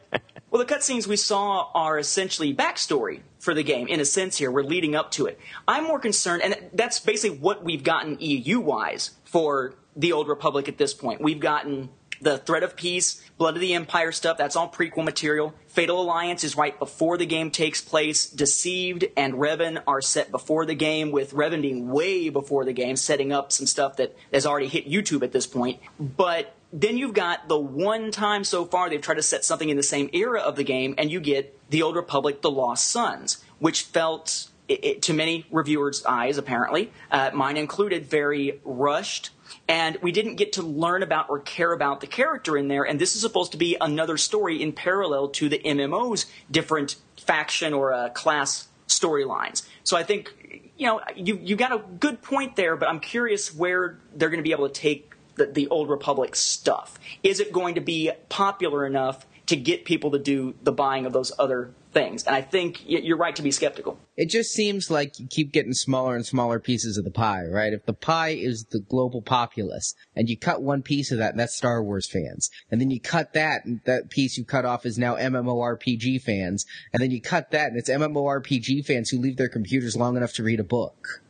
well, 0.51 0.63
the 0.63 0.71
cutscenes 0.71 1.07
we 1.07 1.15
saw 1.15 1.71
are 1.73 1.97
essentially 1.97 2.53
backstory 2.53 3.21
for 3.39 3.53
the 3.53 3.63
game 3.63 3.87
in 3.87 4.01
a 4.01 4.05
sense. 4.05 4.37
Here, 4.37 4.51
we're 4.51 4.63
leading 4.63 4.93
up 4.93 5.11
to 5.11 5.25
it. 5.25 5.39
I'm 5.69 5.85
more 5.85 5.99
concerned, 5.99 6.43
and 6.43 6.55
that's 6.73 6.99
basically 6.99 7.37
what 7.37 7.63
we've 7.63 7.83
gotten 7.83 8.17
EU 8.19 8.59
wise 8.59 9.11
for 9.23 9.75
the 9.95 10.11
Old 10.11 10.27
Republic 10.27 10.67
at 10.67 10.77
this 10.77 10.93
point. 10.93 11.21
We've 11.21 11.39
gotten 11.39 11.89
the 12.23 12.37
Threat 12.37 12.63
of 12.63 12.75
Peace, 12.75 13.21
Blood 13.37 13.55
of 13.55 13.61
the 13.61 13.73
Empire 13.73 14.11
stuff, 14.11 14.37
that's 14.37 14.55
all 14.55 14.69
prequel 14.69 15.03
material. 15.03 15.53
Fatal 15.67 16.01
Alliance 16.01 16.43
is 16.43 16.55
right 16.55 16.77
before 16.79 17.17
the 17.17 17.25
game 17.25 17.51
takes 17.51 17.81
place. 17.81 18.29
Deceived 18.29 19.05
and 19.17 19.33
Revan 19.33 19.83
are 19.85 20.01
set 20.01 20.31
before 20.31 20.65
the 20.65 20.75
game, 20.75 21.11
with 21.11 21.33
Revan 21.33 21.61
being 21.61 21.89
way 21.89 22.29
before 22.29 22.63
the 22.63 22.73
game, 22.73 22.95
setting 22.95 23.31
up 23.31 23.51
some 23.51 23.67
stuff 23.67 23.97
that 23.97 24.15
has 24.31 24.45
already 24.45 24.67
hit 24.67 24.87
YouTube 24.87 25.23
at 25.23 25.31
this 25.31 25.47
point. 25.47 25.79
But 25.99 26.55
then 26.71 26.97
you've 26.97 27.13
got 27.13 27.47
the 27.47 27.59
one 27.59 28.11
time 28.11 28.43
so 28.43 28.65
far 28.65 28.89
they've 28.89 29.01
tried 29.01 29.15
to 29.15 29.23
set 29.23 29.45
something 29.45 29.69
in 29.69 29.77
the 29.77 29.83
same 29.83 30.09
era 30.13 30.39
of 30.39 30.55
the 30.55 30.63
game, 30.63 30.95
and 30.97 31.11
you 31.11 31.19
get 31.19 31.59
The 31.69 31.83
Old 31.83 31.95
Republic, 31.95 32.41
The 32.41 32.51
Lost 32.51 32.89
Sons, 32.89 33.43
which 33.59 33.83
felt, 33.83 34.49
it, 34.67 35.01
to 35.03 35.13
many 35.13 35.45
reviewers' 35.51 36.05
eyes 36.05 36.37
apparently, 36.37 36.91
uh, 37.11 37.31
mine 37.33 37.57
included, 37.57 38.05
very 38.05 38.59
rushed 38.63 39.31
and 39.67 39.97
we 40.01 40.11
didn't 40.11 40.35
get 40.35 40.53
to 40.53 40.61
learn 40.61 41.03
about 41.03 41.29
or 41.29 41.39
care 41.39 41.71
about 41.71 42.01
the 42.01 42.07
character 42.07 42.57
in 42.57 42.67
there. 42.67 42.83
And 42.83 42.99
this 42.99 43.15
is 43.15 43.21
supposed 43.21 43.51
to 43.53 43.57
be 43.57 43.77
another 43.79 44.17
story 44.17 44.61
in 44.61 44.73
parallel 44.73 45.29
to 45.29 45.49
the 45.49 45.59
MMO's 45.59 46.25
different 46.49 46.95
faction 47.17 47.73
or 47.73 47.93
uh, 47.93 48.09
class 48.09 48.67
storylines. 48.87 49.65
So 49.83 49.97
I 49.97 50.03
think 50.03 50.71
you 50.77 50.87
know 50.87 51.01
you 51.15 51.39
you 51.41 51.55
got 51.55 51.71
a 51.71 51.79
good 51.99 52.21
point 52.21 52.55
there, 52.55 52.75
but 52.75 52.89
I'm 52.89 52.99
curious 52.99 53.53
where 53.53 53.99
they're 54.15 54.29
going 54.29 54.39
to 54.39 54.43
be 54.43 54.51
able 54.51 54.67
to 54.67 54.81
take 54.81 55.13
the, 55.35 55.45
the 55.45 55.67
old 55.69 55.89
Republic 55.89 56.35
stuff. 56.35 56.99
Is 57.21 57.39
it 57.39 57.51
going 57.53 57.75
to 57.75 57.81
be 57.81 58.11
popular 58.29 58.85
enough 58.85 59.25
to 59.45 59.55
get 59.55 59.85
people 59.85 60.11
to 60.11 60.19
do 60.19 60.55
the 60.63 60.71
buying 60.71 61.05
of 61.05 61.13
those 61.13 61.31
other 61.37 61.71
things. 61.93 62.23
And 62.25 62.35
I 62.35 62.41
think 62.41 62.81
you're 62.85 63.17
right 63.17 63.35
to 63.35 63.41
be 63.41 63.51
skeptical. 63.51 63.99
It 64.17 64.29
just 64.29 64.51
seems 64.51 64.91
like 64.91 65.19
you 65.19 65.27
keep 65.27 65.51
getting 65.51 65.73
smaller 65.73 66.15
and 66.15 66.25
smaller 66.25 66.59
pieces 66.59 66.97
of 66.97 67.03
the 67.03 67.11
pie, 67.11 67.45
right? 67.45 67.73
If 67.73 67.85
the 67.85 67.93
pie 67.93 68.29
is 68.29 68.65
the 68.71 68.79
global 68.79 69.21
populace 69.21 69.95
and 70.15 70.27
you 70.27 70.37
cut 70.37 70.61
one 70.61 70.81
piece 70.81 71.11
of 71.11 71.19
that 71.19 71.31
and 71.31 71.39
that's 71.39 71.55
Star 71.55 71.83
Wars 71.83 72.09
fans, 72.09 72.49
and 72.69 72.81
then 72.81 72.89
you 72.89 72.99
cut 72.99 73.33
that 73.33 73.65
and 73.65 73.81
that 73.85 74.09
piece 74.09 74.37
you 74.37 74.45
cut 74.45 74.65
off 74.65 74.85
is 74.85 74.97
now 74.97 75.15
MMORPG 75.15 76.21
fans, 76.21 76.65
and 76.91 77.01
then 77.01 77.11
you 77.11 77.21
cut 77.21 77.51
that 77.51 77.69
and 77.69 77.77
it's 77.77 77.89
MMORPG 77.89 78.85
fans 78.85 79.09
who 79.09 79.19
leave 79.19 79.37
their 79.37 79.49
computers 79.49 79.95
long 79.95 80.17
enough 80.17 80.33
to 80.33 80.43
read 80.43 80.59
a 80.59 80.63
book. 80.63 81.21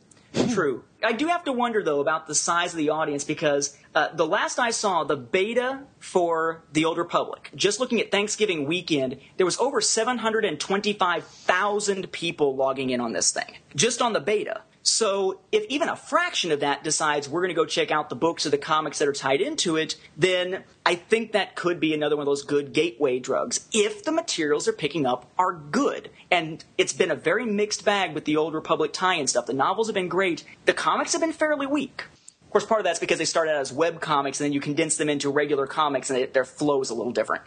True. 0.52 0.84
I 1.04 1.12
do 1.12 1.28
have 1.28 1.44
to 1.44 1.52
wonder 1.52 1.80
though 1.82 2.00
about 2.00 2.26
the 2.26 2.34
size 2.34 2.72
of 2.72 2.78
the 2.78 2.88
audience 2.90 3.24
because 3.24 3.76
uh, 3.94 4.08
the 4.14 4.26
last 4.26 4.58
I 4.58 4.70
saw, 4.70 5.04
the 5.04 5.16
beta 5.16 5.82
for 5.98 6.64
the 6.72 6.84
Old 6.84 6.98
Republic, 6.98 7.50
just 7.54 7.78
looking 7.78 8.00
at 8.00 8.10
Thanksgiving 8.10 8.66
weekend, 8.66 9.18
there 9.36 9.46
was 9.46 9.56
over 9.58 9.80
725,000 9.80 12.10
people 12.10 12.56
logging 12.56 12.90
in 12.90 13.00
on 13.00 13.12
this 13.12 13.30
thing, 13.30 13.58
just 13.76 14.02
on 14.02 14.12
the 14.12 14.20
beta. 14.20 14.62
So 14.84 15.40
if 15.50 15.64
even 15.70 15.88
a 15.88 15.96
fraction 15.96 16.52
of 16.52 16.60
that 16.60 16.84
decides 16.84 17.26
we're 17.26 17.40
going 17.40 17.48
to 17.48 17.54
go 17.54 17.64
check 17.64 17.90
out 17.90 18.10
the 18.10 18.14
books 18.14 18.44
or 18.44 18.50
the 18.50 18.58
comics 18.58 18.98
that 18.98 19.08
are 19.08 19.14
tied 19.14 19.40
into 19.40 19.76
it, 19.76 19.96
then 20.14 20.62
I 20.84 20.94
think 20.94 21.32
that 21.32 21.54
could 21.54 21.80
be 21.80 21.94
another 21.94 22.16
one 22.16 22.24
of 22.24 22.26
those 22.26 22.42
good 22.42 22.74
gateway 22.74 23.18
drugs 23.18 23.66
if 23.72 24.04
the 24.04 24.12
materials 24.12 24.66
they're 24.66 24.74
picking 24.74 25.06
up 25.06 25.32
are 25.38 25.54
good. 25.54 26.10
And 26.30 26.62
it's 26.76 26.92
been 26.92 27.10
a 27.10 27.16
very 27.16 27.46
mixed 27.46 27.86
bag 27.86 28.12
with 28.12 28.26
the 28.26 28.36
Old 28.36 28.52
Republic 28.52 28.92
tie-in 28.92 29.26
stuff. 29.26 29.46
The 29.46 29.54
novels 29.54 29.86
have 29.88 29.94
been 29.94 30.08
great. 30.08 30.44
The 30.66 30.74
comics 30.74 31.12
have 31.12 31.22
been 31.22 31.32
fairly 31.32 31.66
weak. 31.66 32.04
Of 32.42 32.50
course, 32.50 32.66
part 32.66 32.80
of 32.80 32.84
that's 32.84 33.00
because 33.00 33.18
they 33.18 33.24
started 33.24 33.52
out 33.52 33.62
as 33.62 33.72
web 33.72 34.02
comics 34.02 34.38
and 34.38 34.44
then 34.44 34.52
you 34.52 34.60
condense 34.60 34.96
them 34.96 35.08
into 35.08 35.30
regular 35.30 35.66
comics 35.66 36.10
and 36.10 36.18
they, 36.18 36.26
their 36.26 36.44
flow 36.44 36.82
is 36.82 36.90
a 36.90 36.94
little 36.94 37.10
different. 37.10 37.42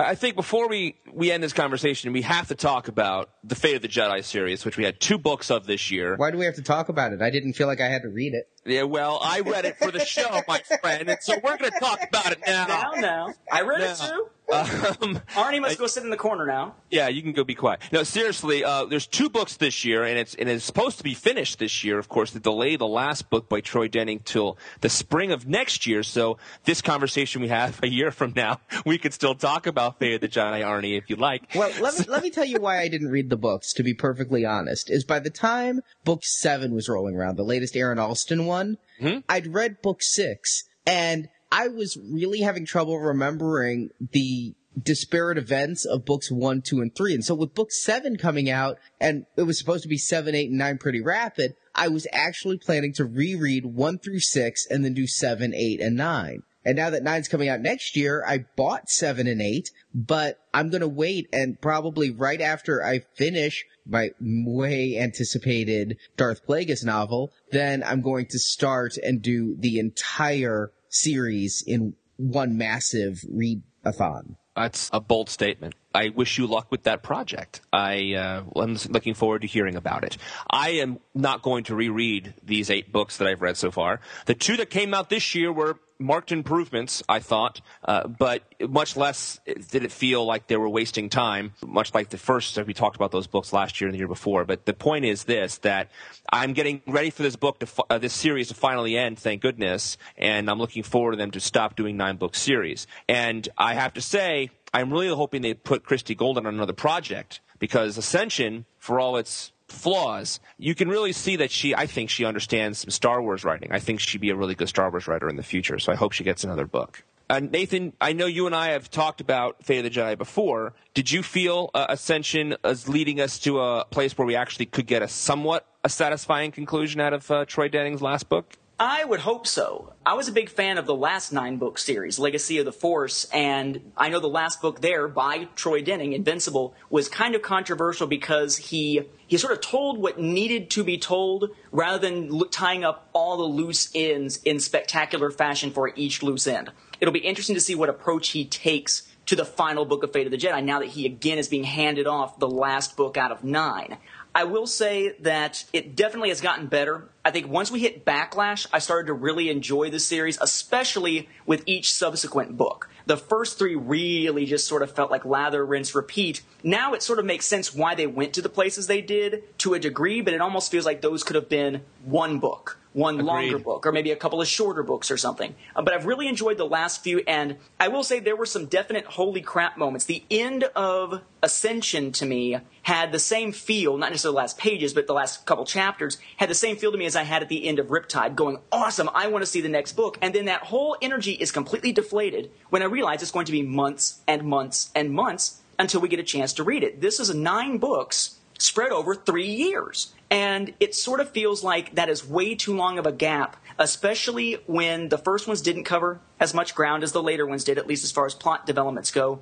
I 0.00 0.14
think 0.14 0.36
before 0.36 0.68
we, 0.68 0.94
we 1.12 1.32
end 1.32 1.42
this 1.42 1.52
conversation, 1.52 2.12
we 2.12 2.22
have 2.22 2.46
to 2.48 2.54
talk 2.54 2.86
about 2.86 3.30
the 3.42 3.56
Fate 3.56 3.74
of 3.74 3.82
the 3.82 3.88
Jedi 3.88 4.22
series, 4.22 4.64
which 4.64 4.76
we 4.76 4.84
had 4.84 5.00
two 5.00 5.18
books 5.18 5.50
of 5.50 5.66
this 5.66 5.90
year. 5.90 6.14
Why 6.16 6.30
do 6.30 6.38
we 6.38 6.44
have 6.44 6.54
to 6.54 6.62
talk 6.62 6.88
about 6.88 7.12
it? 7.12 7.20
I 7.20 7.30
didn't 7.30 7.54
feel 7.54 7.66
like 7.66 7.80
I 7.80 7.88
had 7.88 8.02
to 8.02 8.08
read 8.08 8.32
it. 8.34 8.48
Yeah, 8.64 8.84
well, 8.84 9.18
I 9.20 9.40
read 9.40 9.64
it 9.64 9.76
for 9.76 9.90
the 9.90 10.04
show, 10.04 10.40
my 10.46 10.60
friend, 10.80 11.08
and 11.08 11.18
so 11.20 11.34
we're 11.42 11.56
going 11.56 11.72
to 11.72 11.80
talk 11.80 11.98
about 12.06 12.30
it 12.30 12.38
now. 12.46 12.66
Now, 12.66 12.90
now. 12.94 13.34
I 13.50 13.62
read 13.62 13.80
now. 13.80 13.92
it 13.92 13.98
too. 13.98 14.28
Um, 14.50 15.20
Arnie 15.34 15.60
must 15.60 15.78
go 15.78 15.86
sit 15.86 16.02
in 16.04 16.10
the 16.10 16.16
corner 16.16 16.46
now. 16.46 16.74
Yeah, 16.90 17.08
you 17.08 17.22
can 17.22 17.32
go 17.32 17.44
be 17.44 17.54
quiet. 17.54 17.80
No, 17.92 18.02
seriously, 18.02 18.64
uh, 18.64 18.86
there's 18.86 19.06
two 19.06 19.28
books 19.28 19.56
this 19.56 19.84
year, 19.84 20.04
and 20.04 20.18
it's 20.18 20.34
and 20.34 20.48
it's 20.48 20.64
supposed 20.64 20.98
to 20.98 21.04
be 21.04 21.14
finished 21.14 21.58
this 21.58 21.84
year. 21.84 21.98
Of 21.98 22.08
course, 22.08 22.30
they 22.30 22.40
delay 22.40 22.76
the 22.76 22.86
last 22.86 23.28
book 23.30 23.48
by 23.48 23.60
Troy 23.60 23.88
Denning 23.88 24.20
till 24.20 24.56
the 24.80 24.88
spring 24.88 25.32
of 25.32 25.46
next 25.46 25.86
year. 25.86 26.02
So 26.02 26.38
this 26.64 26.80
conversation 26.80 27.42
we 27.42 27.48
have 27.48 27.78
a 27.82 27.88
year 27.88 28.10
from 28.10 28.32
now, 28.34 28.60
we 28.86 28.98
could 28.98 29.12
still 29.12 29.34
talk 29.34 29.66
about 29.66 29.98
Fate 29.98 30.14
of 30.14 30.20
the 30.22 30.28
Jedi, 30.28 30.62
Arnie, 30.62 30.96
if 30.96 31.10
you 31.10 31.16
like. 31.16 31.42
Well, 31.54 31.70
let 31.80 31.98
me 31.98 32.04
let 32.08 32.22
me 32.22 32.30
tell 32.30 32.44
you 32.46 32.60
why 32.60 32.80
I 32.80 32.88
didn't 32.88 33.08
read 33.10 33.30
the 33.30 33.36
books. 33.36 33.72
To 33.74 33.82
be 33.82 33.94
perfectly 33.94 34.44
honest, 34.44 34.90
is 34.90 35.04
by 35.04 35.18
the 35.18 35.30
time 35.30 35.80
book 36.04 36.24
seven 36.24 36.74
was 36.74 36.88
rolling 36.88 37.16
around, 37.16 37.36
the 37.36 37.44
latest 37.44 37.76
Aaron 37.76 37.98
Allston 37.98 38.46
one, 38.46 38.78
hmm 39.00 39.18
I'd 39.28 39.48
read 39.48 39.82
book 39.82 40.02
six 40.02 40.64
and 40.86 41.28
I 41.50 41.68
was 41.68 41.96
really 41.96 42.40
having 42.40 42.66
trouble 42.66 42.98
remembering 42.98 43.90
the 44.12 44.54
disparate 44.80 45.38
events 45.38 45.84
of 45.84 46.04
books 46.04 46.30
one, 46.30 46.62
two, 46.62 46.80
and 46.80 46.94
three. 46.94 47.14
And 47.14 47.24
so 47.24 47.34
with 47.34 47.54
book 47.54 47.72
seven 47.72 48.16
coming 48.16 48.50
out, 48.50 48.78
and 49.00 49.26
it 49.36 49.42
was 49.42 49.58
supposed 49.58 49.82
to 49.82 49.88
be 49.88 49.98
seven, 49.98 50.34
eight, 50.34 50.50
and 50.50 50.58
nine 50.58 50.78
pretty 50.78 51.00
rapid, 51.00 51.54
I 51.74 51.88
was 51.88 52.06
actually 52.12 52.58
planning 52.58 52.92
to 52.94 53.04
reread 53.04 53.64
one 53.64 53.98
through 53.98 54.20
six 54.20 54.66
and 54.68 54.84
then 54.84 54.94
do 54.94 55.06
seven, 55.06 55.54
eight, 55.54 55.80
and 55.80 55.96
nine. 55.96 56.42
And 56.64 56.76
now 56.76 56.90
that 56.90 57.02
nine's 57.02 57.28
coming 57.28 57.48
out 57.48 57.60
next 57.60 57.96
year, 57.96 58.22
I 58.26 58.44
bought 58.56 58.90
seven 58.90 59.26
and 59.26 59.40
eight, 59.40 59.70
but 59.94 60.38
I'm 60.52 60.68
gonna 60.68 60.88
wait 60.88 61.28
and 61.32 61.58
probably 61.60 62.10
right 62.10 62.40
after 62.40 62.84
I 62.84 63.00
finish 63.16 63.64
my 63.86 64.10
way 64.20 64.98
anticipated 64.98 65.96
Darth 66.16 66.46
Plagueis 66.46 66.84
novel, 66.84 67.32
then 67.52 67.82
I'm 67.82 68.02
going 68.02 68.26
to 68.26 68.38
start 68.38 68.98
and 68.98 69.22
do 69.22 69.56
the 69.58 69.78
entire 69.78 70.72
series 70.88 71.62
in 71.66 71.94
one 72.16 72.56
massive 72.56 73.24
read-a-thon. 73.30 74.36
That's 74.56 74.90
a 74.92 75.00
bold 75.00 75.28
statement. 75.28 75.74
I 75.94 76.10
wish 76.10 76.38
you 76.38 76.46
luck 76.46 76.70
with 76.70 76.84
that 76.84 77.02
project. 77.02 77.60
I 77.72 78.14
uh, 78.14 78.42
I'm 78.56 78.76
looking 78.88 79.14
forward 79.14 79.42
to 79.42 79.48
hearing 79.48 79.76
about 79.76 80.04
it. 80.04 80.16
I 80.50 80.70
am 80.70 81.00
not 81.14 81.42
going 81.42 81.64
to 81.64 81.74
reread 81.74 82.34
these 82.42 82.70
eight 82.70 82.92
books 82.92 83.16
that 83.16 83.26
I've 83.26 83.42
read 83.42 83.56
so 83.56 83.70
far. 83.70 84.00
The 84.26 84.34
two 84.34 84.56
that 84.58 84.70
came 84.70 84.94
out 84.94 85.08
this 85.08 85.34
year 85.34 85.52
were 85.52 85.78
marked 85.98 86.30
improvements, 86.32 87.02
I 87.08 87.18
thought, 87.18 87.60
uh, 87.84 88.06
but 88.06 88.42
much 88.60 88.96
less 88.96 89.40
did 89.70 89.84
it 89.84 89.92
feel 89.92 90.24
like 90.24 90.46
they 90.46 90.56
were 90.56 90.68
wasting 90.68 91.08
time, 91.08 91.52
much 91.64 91.92
like 91.94 92.10
the 92.10 92.18
first, 92.18 92.56
we 92.66 92.74
talked 92.74 92.96
about 92.96 93.10
those 93.10 93.26
books 93.26 93.52
last 93.52 93.80
year 93.80 93.88
and 93.88 93.94
the 93.94 93.98
year 93.98 94.08
before. 94.08 94.44
But 94.44 94.64
the 94.64 94.74
point 94.74 95.04
is 95.04 95.24
this, 95.24 95.58
that 95.58 95.90
I'm 96.32 96.52
getting 96.52 96.82
ready 96.86 97.10
for 97.10 97.22
this 97.22 97.36
book 97.36 97.58
to, 97.60 97.68
uh, 97.90 97.98
this 97.98 98.12
series 98.12 98.48
to 98.48 98.54
finally 98.54 98.96
end, 98.96 99.18
thank 99.18 99.42
goodness, 99.42 99.98
and 100.16 100.48
I'm 100.48 100.58
looking 100.58 100.82
forward 100.82 101.12
to 101.12 101.16
them 101.16 101.32
to 101.32 101.40
stop 101.40 101.74
doing 101.74 101.96
nine 101.96 102.16
book 102.16 102.34
series. 102.34 102.86
And 103.08 103.48
I 103.58 103.74
have 103.74 103.94
to 103.94 104.00
say, 104.00 104.50
I'm 104.72 104.92
really 104.92 105.08
hoping 105.08 105.42
they 105.42 105.54
put 105.54 105.84
Christie 105.84 106.14
Golden 106.14 106.46
on 106.46 106.54
another 106.54 106.72
project 106.72 107.40
because 107.58 107.98
Ascension, 107.98 108.64
for 108.78 109.00
all 109.00 109.16
its 109.16 109.52
flaws, 109.68 110.40
you 110.58 110.74
can 110.74 110.88
really 110.88 111.12
see 111.12 111.36
that 111.36 111.50
she, 111.50 111.74
I 111.74 111.86
think 111.86 112.10
she 112.10 112.24
understands 112.24 112.78
some 112.78 112.90
Star 112.90 113.22
Wars 113.22 113.44
writing. 113.44 113.72
I 113.72 113.80
think 113.80 114.00
she'd 114.00 114.20
be 114.20 114.30
a 114.30 114.36
really 114.36 114.54
good 114.54 114.68
Star 114.68 114.90
Wars 114.90 115.06
writer 115.06 115.28
in 115.28 115.36
the 115.36 115.42
future. 115.42 115.78
So 115.78 115.92
I 115.92 115.96
hope 115.96 116.12
she 116.12 116.24
gets 116.24 116.44
another 116.44 116.66
book. 116.66 117.04
Uh, 117.30 117.40
Nathan, 117.40 117.92
I 118.00 118.14
know 118.14 118.24
you 118.24 118.46
and 118.46 118.54
I 118.54 118.68
have 118.68 118.90
talked 118.90 119.20
about 119.20 119.62
Fate 119.62 119.84
of 119.84 119.84
the 119.84 119.90
Jedi 119.90 120.16
before. 120.16 120.72
Did 120.94 121.10
you 121.10 121.22
feel 121.22 121.70
uh, 121.74 121.86
Ascension 121.90 122.56
as 122.64 122.88
leading 122.88 123.20
us 123.20 123.38
to 123.40 123.60
a 123.60 123.84
place 123.84 124.16
where 124.16 124.26
we 124.26 124.34
actually 124.34 124.64
could 124.66 124.86
get 124.86 125.02
a 125.02 125.08
somewhat 125.08 125.66
a 125.84 125.90
satisfying 125.90 126.52
conclusion 126.52 127.00
out 127.00 127.12
of 127.12 127.30
uh, 127.30 127.44
Troy 127.44 127.68
Denning's 127.68 128.00
last 128.00 128.30
book? 128.30 128.56
I 128.80 129.04
would 129.04 129.18
hope 129.18 129.48
so. 129.48 129.94
I 130.06 130.14
was 130.14 130.28
a 130.28 130.32
big 130.32 130.48
fan 130.48 130.78
of 130.78 130.86
the 130.86 130.94
last 130.94 131.32
nine 131.32 131.56
book 131.56 131.78
series, 131.78 132.20
Legacy 132.20 132.58
of 132.58 132.64
the 132.64 132.70
Force, 132.70 133.24
and 133.32 133.90
I 133.96 134.08
know 134.08 134.20
the 134.20 134.28
last 134.28 134.62
book 134.62 134.80
there 134.80 135.08
by 135.08 135.48
Troy 135.56 135.82
Denning, 135.82 136.12
Invincible, 136.12 136.76
was 136.88 137.08
kind 137.08 137.34
of 137.34 137.42
controversial 137.42 138.06
because 138.06 138.56
he 138.56 139.02
he 139.26 139.36
sort 139.36 139.52
of 139.52 139.62
told 139.62 139.98
what 139.98 140.20
needed 140.20 140.70
to 140.70 140.84
be 140.84 140.96
told 140.96 141.50
rather 141.72 141.98
than 141.98 142.48
tying 142.50 142.84
up 142.84 143.08
all 143.12 143.38
the 143.38 143.42
loose 143.42 143.90
ends 143.96 144.40
in 144.44 144.60
spectacular 144.60 145.32
fashion 145.32 145.72
for 145.72 145.92
each 145.96 146.22
loose 146.22 146.46
end. 146.46 146.70
It'll 147.00 147.12
be 147.12 147.18
interesting 147.18 147.56
to 147.56 147.60
see 147.60 147.74
what 147.74 147.88
approach 147.88 148.28
he 148.28 148.44
takes 148.44 149.08
to 149.26 149.36
the 149.36 149.44
final 149.44 149.84
book 149.84 150.02
of 150.02 150.12
Fate 150.12 150.26
of 150.26 150.30
the 150.30 150.38
Jedi 150.38 150.64
now 150.64 150.78
that 150.78 150.88
he 150.88 151.04
again 151.04 151.36
is 151.36 151.48
being 151.48 151.64
handed 151.64 152.06
off 152.06 152.38
the 152.38 152.48
last 152.48 152.96
book 152.96 153.18
out 153.18 153.30
of 153.30 153.44
nine. 153.44 153.98
I 154.34 154.44
will 154.44 154.66
say 154.66 155.14
that 155.20 155.64
it 155.72 155.96
definitely 155.96 156.28
has 156.28 156.40
gotten 156.40 156.66
better. 156.66 157.08
I 157.24 157.30
think 157.30 157.48
once 157.48 157.70
we 157.70 157.80
hit 157.80 158.04
Backlash, 158.04 158.66
I 158.72 158.78
started 158.78 159.08
to 159.08 159.12
really 159.12 159.50
enjoy 159.50 159.90
the 159.90 159.98
series, 159.98 160.38
especially 160.40 161.28
with 161.46 161.62
each 161.66 161.92
subsequent 161.92 162.56
book. 162.56 162.88
The 163.06 163.16
first 163.16 163.58
three 163.58 163.74
really 163.74 164.44
just 164.44 164.68
sort 164.68 164.82
of 164.82 164.94
felt 164.94 165.10
like 165.10 165.24
lather, 165.24 165.64
rinse, 165.64 165.94
repeat. 165.94 166.42
Now 166.62 166.92
it 166.92 167.02
sort 167.02 167.18
of 167.18 167.24
makes 167.24 167.46
sense 167.46 167.74
why 167.74 167.94
they 167.94 168.06
went 168.06 168.34
to 168.34 168.42
the 168.42 168.48
places 168.48 168.86
they 168.86 169.00
did 169.00 169.44
to 169.58 169.74
a 169.74 169.78
degree, 169.78 170.20
but 170.20 170.34
it 170.34 170.40
almost 170.40 170.70
feels 170.70 170.84
like 170.84 171.00
those 171.00 171.24
could 171.24 171.36
have 171.36 171.48
been 171.48 171.82
one 172.04 172.38
book 172.38 172.78
one 172.98 173.14
Agreed. 173.14 173.26
longer 173.26 173.58
book 173.58 173.86
or 173.86 173.92
maybe 173.92 174.10
a 174.10 174.16
couple 174.16 174.40
of 174.40 174.48
shorter 174.48 174.82
books 174.82 175.10
or 175.10 175.16
something. 175.16 175.54
Uh, 175.74 175.82
but 175.82 175.94
I've 175.94 176.04
really 176.04 176.26
enjoyed 176.26 176.58
the 176.58 176.66
last 176.66 177.02
few, 177.02 177.22
and 177.26 177.56
I 177.78 177.88
will 177.88 178.02
say 178.02 178.18
there 178.18 178.36
were 178.36 178.46
some 178.46 178.66
definite 178.66 179.04
holy 179.04 179.40
crap 179.40 179.78
moments. 179.78 180.04
The 180.04 180.24
end 180.30 180.64
of 180.76 181.22
Ascension 181.42 182.10
to 182.12 182.26
me 182.26 182.58
had 182.82 183.12
the 183.12 183.18
same 183.18 183.52
feel, 183.52 183.96
not 183.96 184.10
necessarily 184.10 184.34
the 184.34 184.38
last 184.38 184.58
pages, 184.58 184.92
but 184.92 185.06
the 185.06 185.14
last 185.14 185.46
couple 185.46 185.64
chapters, 185.64 186.18
had 186.36 186.50
the 186.50 186.54
same 186.54 186.76
feel 186.76 186.90
to 186.90 186.98
me 186.98 187.06
as 187.06 187.16
I 187.16 187.22
had 187.22 187.42
at 187.42 187.48
the 187.48 187.66
end 187.66 187.78
of 187.78 187.86
Riptide, 187.86 188.34
going, 188.34 188.58
awesome, 188.72 189.08
I 189.14 189.28
want 189.28 189.42
to 189.42 189.46
see 189.46 189.60
the 189.60 189.68
next 189.68 189.92
book. 189.92 190.18
And 190.20 190.34
then 190.34 190.46
that 190.46 190.64
whole 190.64 190.96
energy 191.00 191.32
is 191.32 191.52
completely 191.52 191.92
deflated 191.92 192.50
when 192.70 192.82
I 192.82 192.86
realize 192.86 193.22
it's 193.22 193.30
going 193.30 193.46
to 193.46 193.52
be 193.52 193.62
months 193.62 194.20
and 194.26 194.42
months 194.42 194.90
and 194.94 195.12
months 195.12 195.60
until 195.78 196.00
we 196.00 196.08
get 196.08 196.18
a 196.18 196.24
chance 196.24 196.52
to 196.54 196.64
read 196.64 196.82
it. 196.82 197.00
This 197.00 197.20
is 197.20 197.32
nine 197.34 197.78
books 197.78 198.38
spread 198.58 198.90
over 198.90 199.14
three 199.14 199.46
years. 199.46 200.12
And 200.30 200.74
it 200.78 200.94
sort 200.94 201.20
of 201.20 201.30
feels 201.30 201.64
like 201.64 201.94
that 201.94 202.08
is 202.08 202.26
way 202.26 202.54
too 202.54 202.76
long 202.76 202.98
of 202.98 203.06
a 203.06 203.12
gap, 203.12 203.56
especially 203.78 204.54
when 204.66 205.08
the 205.08 205.18
first 205.18 205.46
ones 205.46 205.62
didn't 205.62 205.84
cover 205.84 206.20
as 206.38 206.52
much 206.52 206.74
ground 206.74 207.02
as 207.02 207.12
the 207.12 207.22
later 207.22 207.46
ones 207.46 207.64
did, 207.64 207.78
at 207.78 207.86
least 207.86 208.04
as 208.04 208.12
far 208.12 208.26
as 208.26 208.34
plot 208.34 208.66
developments 208.66 209.10
go. 209.10 209.40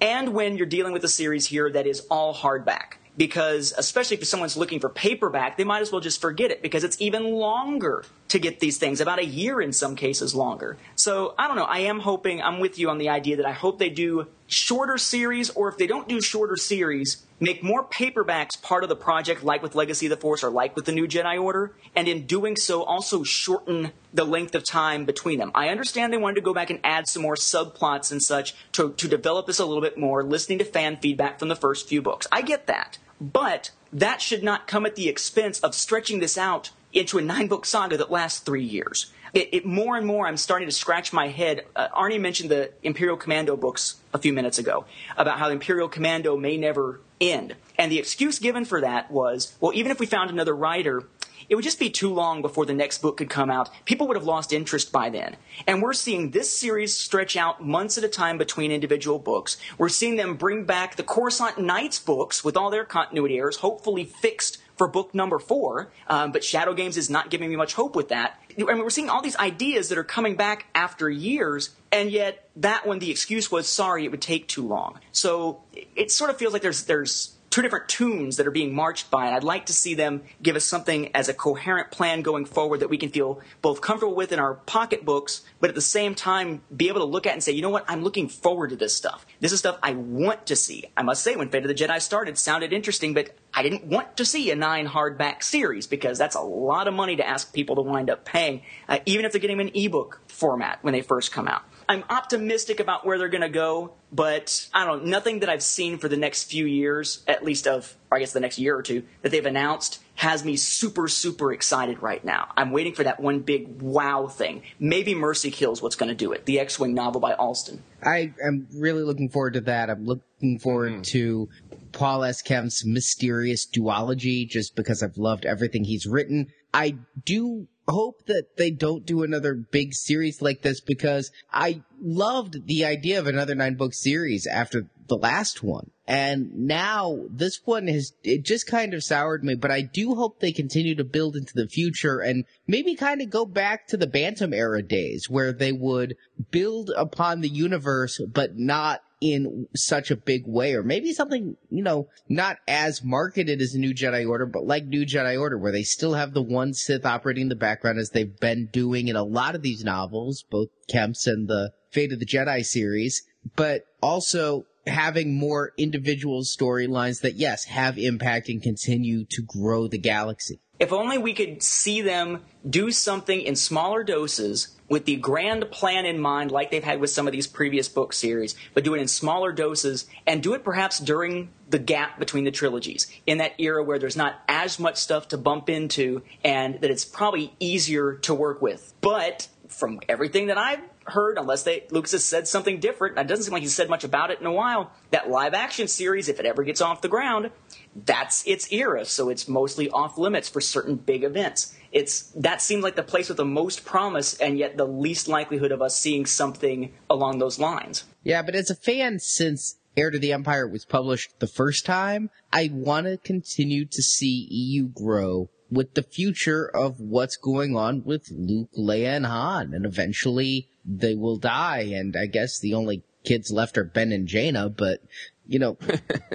And 0.00 0.34
when 0.34 0.56
you're 0.56 0.66
dealing 0.66 0.92
with 0.92 1.02
a 1.04 1.08
series 1.08 1.46
here 1.46 1.70
that 1.72 1.86
is 1.86 2.06
all 2.10 2.34
hardback. 2.34 2.94
Because, 3.16 3.74
especially 3.76 4.18
if 4.18 4.26
someone's 4.28 4.56
looking 4.56 4.78
for 4.78 4.88
paperback, 4.88 5.56
they 5.56 5.64
might 5.64 5.82
as 5.82 5.90
well 5.90 6.00
just 6.00 6.20
forget 6.20 6.52
it 6.52 6.62
because 6.62 6.84
it's 6.84 7.00
even 7.00 7.32
longer 7.32 8.04
to 8.28 8.38
get 8.38 8.60
these 8.60 8.78
things, 8.78 9.00
about 9.00 9.18
a 9.18 9.24
year 9.24 9.60
in 9.60 9.72
some 9.72 9.96
cases 9.96 10.34
longer. 10.34 10.76
So, 10.96 11.34
I 11.38 11.48
don't 11.48 11.56
know. 11.56 11.64
I 11.64 11.80
am 11.80 12.00
hoping, 12.00 12.42
I'm 12.42 12.60
with 12.60 12.78
you 12.78 12.90
on 12.90 12.98
the 12.98 13.08
idea 13.08 13.36
that 13.36 13.46
I 13.46 13.52
hope 13.52 13.78
they 13.78 13.88
do 13.88 14.26
shorter 14.46 14.98
series, 14.98 15.50
or 15.50 15.68
if 15.68 15.78
they 15.78 15.86
don't 15.86 16.08
do 16.08 16.20
shorter 16.20 16.56
series, 16.56 17.24
make 17.40 17.62
more 17.62 17.84
paperbacks 17.84 18.60
part 18.60 18.82
of 18.82 18.88
the 18.88 18.96
project, 18.96 19.44
like 19.44 19.62
with 19.62 19.74
Legacy 19.74 20.06
of 20.06 20.10
the 20.10 20.16
Force 20.16 20.42
or 20.42 20.50
like 20.50 20.74
with 20.74 20.84
the 20.84 20.92
New 20.92 21.06
Jedi 21.06 21.40
Order, 21.40 21.72
and 21.94 22.08
in 22.08 22.26
doing 22.26 22.56
so, 22.56 22.82
also 22.82 23.22
shorten 23.22 23.92
the 24.12 24.24
length 24.24 24.54
of 24.54 24.64
time 24.64 25.04
between 25.04 25.38
them. 25.38 25.50
I 25.54 25.68
understand 25.68 26.12
they 26.12 26.18
wanted 26.18 26.36
to 26.36 26.40
go 26.40 26.54
back 26.54 26.70
and 26.70 26.80
add 26.82 27.08
some 27.08 27.22
more 27.22 27.34
subplots 27.34 28.10
and 28.10 28.22
such 28.22 28.54
to, 28.72 28.92
to 28.92 29.08
develop 29.08 29.46
this 29.46 29.58
a 29.58 29.66
little 29.66 29.82
bit 29.82 29.98
more, 29.98 30.22
listening 30.22 30.58
to 30.58 30.64
fan 30.64 30.96
feedback 30.96 31.38
from 31.38 31.48
the 31.48 31.56
first 31.56 31.88
few 31.88 32.02
books. 32.02 32.26
I 32.32 32.42
get 32.42 32.66
that. 32.66 32.98
But 33.20 33.72
that 33.92 34.20
should 34.20 34.42
not 34.42 34.66
come 34.66 34.86
at 34.86 34.96
the 34.96 35.08
expense 35.08 35.60
of 35.60 35.74
stretching 35.74 36.20
this 36.20 36.38
out 36.38 36.70
into 36.98 37.18
a 37.18 37.22
nine 37.22 37.46
book 37.46 37.64
saga 37.64 37.96
that 37.96 38.10
lasts 38.10 38.40
three 38.40 38.64
years. 38.64 39.12
It, 39.34 39.48
it, 39.52 39.66
more 39.66 39.96
and 39.96 40.06
more, 40.06 40.26
I'm 40.26 40.36
starting 40.36 40.68
to 40.68 40.74
scratch 40.74 41.12
my 41.12 41.28
head. 41.28 41.66
Uh, 41.76 41.88
Arnie 41.88 42.20
mentioned 42.20 42.50
the 42.50 42.72
Imperial 42.82 43.16
Commando 43.16 43.56
books 43.56 43.96
a 44.14 44.18
few 44.18 44.32
minutes 44.32 44.58
ago 44.58 44.86
about 45.16 45.38
how 45.38 45.50
Imperial 45.50 45.88
Commando 45.88 46.36
may 46.36 46.56
never 46.56 47.00
end. 47.20 47.54
And 47.76 47.92
the 47.92 47.98
excuse 47.98 48.38
given 48.38 48.64
for 48.64 48.80
that 48.80 49.10
was, 49.10 49.54
well, 49.60 49.72
even 49.74 49.90
if 49.90 50.00
we 50.00 50.06
found 50.06 50.30
another 50.30 50.56
writer, 50.56 51.04
it 51.48 51.54
would 51.54 51.64
just 51.64 51.78
be 51.78 51.90
too 51.90 52.12
long 52.12 52.42
before 52.42 52.66
the 52.66 52.74
next 52.74 52.98
book 52.98 53.16
could 53.16 53.30
come 53.30 53.50
out. 53.50 53.70
People 53.84 54.06
would 54.08 54.16
have 54.16 54.26
lost 54.26 54.52
interest 54.52 54.92
by 54.92 55.08
then. 55.08 55.36
And 55.66 55.82
we're 55.82 55.94
seeing 55.94 56.30
this 56.30 56.54
series 56.54 56.94
stretch 56.94 57.36
out 57.36 57.64
months 57.64 57.96
at 57.96 58.04
a 58.04 58.08
time 58.08 58.38
between 58.38 58.70
individual 58.70 59.18
books. 59.18 59.56
We're 59.78 59.88
seeing 59.88 60.16
them 60.16 60.36
bring 60.36 60.64
back 60.64 60.96
the 60.96 61.02
Coruscant 61.02 61.58
Knights 61.58 61.98
books 61.98 62.44
with 62.44 62.56
all 62.56 62.70
their 62.70 62.84
continuity 62.84 63.38
errors, 63.38 63.56
hopefully 63.56 64.04
fixed 64.04 64.58
for 64.78 64.88
book 64.88 65.14
number 65.14 65.38
four. 65.38 65.90
Um, 66.06 66.32
but 66.32 66.42
Shadow 66.42 66.72
Games 66.72 66.96
is 66.96 67.10
not 67.10 67.30
giving 67.30 67.50
me 67.50 67.56
much 67.56 67.74
hope 67.74 67.94
with 67.94 68.08
that. 68.08 68.40
I 68.50 68.62
mean, 68.62 68.78
we're 68.78 68.90
seeing 68.90 69.10
all 69.10 69.20
these 69.20 69.36
ideas 69.36 69.90
that 69.90 69.98
are 69.98 70.04
coming 70.04 70.36
back 70.36 70.66
after 70.74 71.10
years, 71.10 71.70
and 71.92 72.10
yet 72.10 72.48
that 72.56 72.86
one, 72.86 72.98
the 72.98 73.10
excuse 73.10 73.50
was, 73.50 73.68
sorry, 73.68 74.04
it 74.04 74.10
would 74.10 74.22
take 74.22 74.48
too 74.48 74.66
long. 74.66 75.00
So 75.12 75.62
it 75.94 76.10
sort 76.10 76.30
of 76.30 76.38
feels 76.38 76.52
like 76.52 76.62
there's 76.62 76.84
there's 76.84 77.34
two 77.50 77.62
different 77.62 77.88
tunes 77.88 78.36
that 78.36 78.46
are 78.46 78.52
being 78.52 78.74
marched 78.74 79.10
by. 79.10 79.26
And 79.26 79.34
I'd 79.34 79.44
like 79.44 79.66
to 79.66 79.72
see 79.72 79.94
them 79.94 80.22
give 80.42 80.56
us 80.56 80.64
something 80.64 81.14
as 81.14 81.28
a 81.28 81.34
coherent 81.34 81.90
plan 81.90 82.22
going 82.22 82.44
forward 82.44 82.80
that 82.80 82.90
we 82.90 82.98
can 82.98 83.08
feel 83.08 83.40
both 83.62 83.80
comfortable 83.80 84.14
with 84.14 84.32
in 84.32 84.38
our 84.38 84.54
pocketbooks, 84.54 85.42
but 85.60 85.70
at 85.70 85.74
the 85.74 85.80
same 85.80 86.14
time 86.14 86.62
be 86.74 86.88
able 86.88 87.00
to 87.00 87.06
look 87.06 87.26
at 87.26 87.32
and 87.32 87.42
say, 87.42 87.52
you 87.52 87.62
know 87.62 87.70
what, 87.70 87.84
I'm 87.88 88.02
looking 88.02 88.28
forward 88.28 88.70
to 88.70 88.76
this 88.76 88.94
stuff. 88.94 89.26
This 89.40 89.52
is 89.52 89.60
stuff 89.60 89.78
I 89.82 89.92
want 89.92 90.46
to 90.46 90.56
see. 90.56 90.84
I 90.96 91.02
must 91.02 91.22
say, 91.22 91.36
when 91.36 91.48
Fate 91.48 91.62
of 91.62 91.68
the 91.68 91.74
Jedi 91.74 92.00
started, 92.00 92.38
sounded 92.38 92.72
interesting, 92.72 93.14
but 93.14 93.36
I 93.54 93.62
didn't 93.62 93.84
want 93.84 94.16
to 94.18 94.24
see 94.24 94.50
a 94.50 94.56
nine 94.56 94.86
hardback 94.86 95.42
series 95.42 95.86
because 95.86 96.18
that's 96.18 96.36
a 96.36 96.40
lot 96.40 96.88
of 96.88 96.94
money 96.94 97.16
to 97.16 97.26
ask 97.26 97.52
people 97.52 97.76
to 97.76 97.82
wind 97.82 98.10
up 98.10 98.24
paying, 98.24 98.62
uh, 98.88 98.98
even 99.06 99.24
if 99.24 99.32
they're 99.32 99.40
getting 99.40 99.60
in 99.60 99.70
ebook 99.74 100.20
format 100.28 100.78
when 100.82 100.92
they 100.92 101.00
first 101.02 101.32
come 101.32 101.48
out. 101.48 101.62
I'm 101.88 102.04
optimistic 102.10 102.80
about 102.80 103.06
where 103.06 103.16
they're 103.16 103.28
going 103.28 103.40
to 103.40 103.48
go, 103.48 103.94
but 104.12 104.68
I 104.74 104.84
don't 104.84 105.04
know, 105.04 105.10
nothing 105.10 105.40
that 105.40 105.48
I've 105.48 105.62
seen 105.62 105.96
for 105.96 106.08
the 106.08 106.18
next 106.18 106.44
few 106.44 106.66
years, 106.66 107.24
at 107.26 107.42
least 107.42 107.66
of, 107.66 107.96
I 108.12 108.18
guess 108.18 108.32
the 108.32 108.40
next 108.40 108.58
year 108.58 108.76
or 108.76 108.82
two, 108.82 109.04
that 109.22 109.30
they've 109.30 109.46
announced 109.46 110.00
has 110.16 110.44
me 110.44 110.56
super, 110.56 111.08
super 111.08 111.50
excited 111.52 112.02
right 112.02 112.22
now. 112.22 112.48
I'm 112.56 112.72
waiting 112.72 112.94
for 112.94 113.04
that 113.04 113.20
one 113.20 113.40
big 113.40 113.80
wow 113.80 114.26
thing. 114.26 114.64
Maybe 114.78 115.14
Mercy 115.14 115.50
Kills 115.50 115.80
what's 115.80 115.96
going 115.96 116.10
to 116.10 116.14
do 116.14 116.32
it, 116.32 116.44
the 116.44 116.60
X 116.60 116.78
Wing 116.78 116.92
novel 116.92 117.20
by 117.20 117.32
Alston. 117.32 117.82
I 118.02 118.34
am 118.46 118.66
really 118.74 119.02
looking 119.02 119.30
forward 119.30 119.54
to 119.54 119.60
that. 119.62 119.88
I'm 119.88 120.04
looking 120.04 120.58
forward 120.58 120.92
mm. 120.92 121.04
to 121.04 121.48
Paul 121.92 122.24
S. 122.24 122.42
Kemp's 122.42 122.84
mysterious 122.84 123.66
duology 123.66 124.46
just 124.46 124.76
because 124.76 125.02
I've 125.02 125.16
loved 125.16 125.46
everything 125.46 125.84
he's 125.84 126.06
written. 126.06 126.48
I 126.74 126.96
do 127.24 127.66
hope 127.88 128.26
that 128.26 128.56
they 128.56 128.70
don't 128.70 129.06
do 129.06 129.22
another 129.22 129.54
big 129.54 129.94
series 129.94 130.42
like 130.42 130.62
this 130.62 130.80
because 130.80 131.30
I 131.52 131.82
loved 132.00 132.66
the 132.66 132.84
idea 132.84 133.18
of 133.18 133.26
another 133.26 133.54
nine 133.54 133.74
book 133.74 133.94
series 133.94 134.46
after 134.46 134.88
the 135.08 135.16
last 135.16 135.62
one. 135.62 135.90
And 136.06 136.54
now 136.54 137.24
this 137.30 137.60
one 137.64 137.86
has, 137.88 138.12
it 138.22 138.44
just 138.44 138.66
kind 138.66 138.94
of 138.94 139.04
soured 139.04 139.44
me, 139.44 139.54
but 139.54 139.70
I 139.70 139.82
do 139.82 140.14
hope 140.14 140.40
they 140.40 140.52
continue 140.52 140.94
to 140.94 141.04
build 141.04 141.36
into 141.36 141.52
the 141.54 141.68
future 141.68 142.20
and 142.20 142.44
maybe 142.66 142.94
kind 142.94 143.20
of 143.20 143.30
go 143.30 143.44
back 143.44 143.86
to 143.88 143.96
the 143.96 144.06
Bantam 144.06 144.54
era 144.54 144.82
days 144.82 145.28
where 145.28 145.52
they 145.52 145.72
would 145.72 146.16
build 146.50 146.90
upon 146.96 147.40
the 147.40 147.48
universe, 147.48 148.20
but 148.32 148.56
not 148.56 149.00
in 149.20 149.66
such 149.74 150.10
a 150.10 150.16
big 150.16 150.46
way, 150.46 150.74
or 150.74 150.82
maybe 150.82 151.12
something, 151.12 151.56
you 151.70 151.82
know, 151.82 152.08
not 152.28 152.58
as 152.68 153.02
marketed 153.02 153.60
as 153.60 153.74
New 153.74 153.92
Jedi 153.92 154.28
Order, 154.28 154.46
but 154.46 154.64
like 154.64 154.86
New 154.86 155.04
Jedi 155.04 155.38
Order, 155.38 155.58
where 155.58 155.72
they 155.72 155.82
still 155.82 156.14
have 156.14 156.34
the 156.34 156.42
one 156.42 156.72
Sith 156.72 157.04
operating 157.04 157.42
in 157.42 157.48
the 157.48 157.56
background 157.56 157.98
as 157.98 158.10
they've 158.10 158.38
been 158.38 158.68
doing 158.72 159.08
in 159.08 159.16
a 159.16 159.24
lot 159.24 159.54
of 159.54 159.62
these 159.62 159.84
novels, 159.84 160.44
both 160.50 160.68
Kemp's 160.88 161.26
and 161.26 161.48
the 161.48 161.72
Fate 161.90 162.12
of 162.12 162.20
the 162.20 162.26
Jedi 162.26 162.64
series, 162.64 163.22
but 163.56 163.86
also 164.02 164.66
having 164.86 165.38
more 165.38 165.72
individual 165.76 166.42
storylines 166.42 167.20
that, 167.22 167.34
yes, 167.34 167.64
have 167.64 167.98
impact 167.98 168.48
and 168.48 168.62
continue 168.62 169.24
to 169.30 169.42
grow 169.42 169.88
the 169.88 169.98
galaxy. 169.98 170.60
If 170.78 170.92
only 170.92 171.18
we 171.18 171.34
could 171.34 171.62
see 171.62 172.02
them 172.02 172.44
do 172.68 172.90
something 172.90 173.40
in 173.40 173.56
smaller 173.56 174.04
doses 174.04 174.68
with 174.88 175.04
the 175.04 175.16
grand 175.16 175.70
plan 175.70 176.06
in 176.06 176.18
mind, 176.18 176.50
like 176.50 176.70
they've 176.70 176.84
had 176.84 177.00
with 177.00 177.10
some 177.10 177.26
of 177.26 177.32
these 177.32 177.46
previous 177.46 177.88
book 177.88 178.12
series, 178.12 178.54
but 178.74 178.84
do 178.84 178.94
it 178.94 179.00
in 179.00 179.08
smaller 179.08 179.52
doses 179.52 180.06
and 180.26 180.42
do 180.42 180.54
it 180.54 180.64
perhaps 180.64 180.98
during 180.98 181.50
the 181.68 181.78
gap 181.78 182.18
between 182.18 182.44
the 182.44 182.50
trilogies 182.50 183.06
in 183.26 183.38
that 183.38 183.52
era 183.58 183.82
where 183.82 183.98
there's 183.98 184.16
not 184.16 184.40
as 184.48 184.78
much 184.78 184.96
stuff 184.96 185.28
to 185.28 185.36
bump 185.36 185.68
into 185.68 186.22
and 186.44 186.80
that 186.80 186.90
it's 186.90 187.04
probably 187.04 187.52
easier 187.60 188.14
to 188.14 188.34
work 188.34 188.62
with. 188.62 188.94
But 189.00 189.48
from 189.68 190.00
everything 190.08 190.46
that 190.46 190.58
I've 190.58 190.80
heard, 191.04 191.38
unless 191.38 191.62
they 191.62 191.84
Lucas 191.90 192.12
has 192.12 192.24
said 192.24 192.48
something 192.48 192.80
different, 192.80 193.18
it 193.18 193.26
doesn't 193.26 193.44
seem 193.44 193.52
like 193.52 193.62
he's 193.62 193.74
said 193.74 193.90
much 193.90 194.04
about 194.04 194.30
it 194.30 194.40
in 194.40 194.46
a 194.46 194.52
while. 194.52 194.90
That 195.10 195.30
live 195.30 195.54
action 195.54 195.88
series, 195.88 196.28
if 196.28 196.40
it 196.40 196.46
ever 196.46 196.62
gets 196.62 196.80
off 196.80 197.00
the 197.00 197.08
ground, 197.08 197.50
that's 197.94 198.46
its 198.46 198.70
era, 198.72 199.04
so 199.04 199.28
it's 199.28 199.48
mostly 199.48 199.90
off 199.90 200.18
limits 200.18 200.48
for 200.48 200.60
certain 200.60 200.96
big 200.96 201.24
events. 201.24 201.74
It's 201.90 202.30
that 202.32 202.60
seems 202.60 202.82
like 202.82 202.96
the 202.96 203.02
place 203.02 203.28
with 203.28 203.38
the 203.38 203.44
most 203.44 203.84
promise, 203.84 204.34
and 204.34 204.58
yet 204.58 204.76
the 204.76 204.86
least 204.86 205.28
likelihood 205.28 205.72
of 205.72 205.82
us 205.82 205.98
seeing 205.98 206.26
something 206.26 206.92
along 207.08 207.38
those 207.38 207.58
lines. 207.58 208.04
Yeah, 208.22 208.42
but 208.42 208.54
as 208.54 208.70
a 208.70 208.74
fan, 208.74 209.18
since 209.18 209.76
Heir 209.96 210.10
to 210.10 210.18
the 210.18 210.32
Empire 210.32 210.68
was 210.68 210.84
published 210.84 211.40
the 211.40 211.46
first 211.46 211.86
time, 211.86 212.30
I 212.52 212.70
want 212.72 213.06
to 213.06 213.16
continue 213.16 213.84
to 213.86 214.02
see 214.02 214.46
EU 214.50 214.88
grow 214.88 215.50
with 215.70 215.94
the 215.94 216.02
future 216.02 216.70
of 216.74 217.00
what's 217.00 217.36
going 217.36 217.76
on 217.76 218.04
with 218.04 218.30
Luke, 218.30 218.70
Leia, 218.78 219.16
and 219.16 219.26
Han, 219.26 219.72
and 219.74 219.84
eventually 219.84 220.68
they 220.84 221.14
will 221.14 221.36
die, 221.36 221.90
and 221.94 222.16
I 222.16 222.26
guess 222.26 222.58
the 222.58 222.74
only 222.74 223.02
kids 223.24 223.50
left 223.50 223.76
are 223.76 223.84
Ben 223.84 224.12
and 224.12 224.26
Jaina, 224.26 224.68
but 224.70 225.00
you 225.46 225.58
know, 225.58 225.78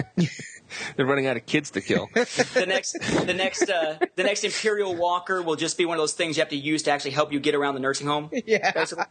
They're 0.95 1.05
running 1.05 1.27
out 1.27 1.37
of 1.37 1.45
kids 1.45 1.71
to 1.71 1.81
kill. 1.81 2.09
the 2.13 2.65
next, 2.67 2.93
the 3.25 3.33
next, 3.33 3.69
uh, 3.69 3.97
the 4.15 4.23
next 4.23 4.43
Imperial 4.43 4.95
Walker 4.95 5.41
will 5.41 5.55
just 5.55 5.77
be 5.77 5.85
one 5.85 5.97
of 5.97 6.01
those 6.01 6.13
things 6.13 6.37
you 6.37 6.41
have 6.41 6.49
to 6.49 6.55
use 6.55 6.83
to 6.83 6.91
actually 6.91 7.11
help 7.11 7.31
you 7.31 7.39
get 7.39 7.55
around 7.55 7.73
the 7.75 7.79
nursing 7.79 8.07
home. 8.07 8.29
yeah. 8.45 8.71
basically. 8.71 9.05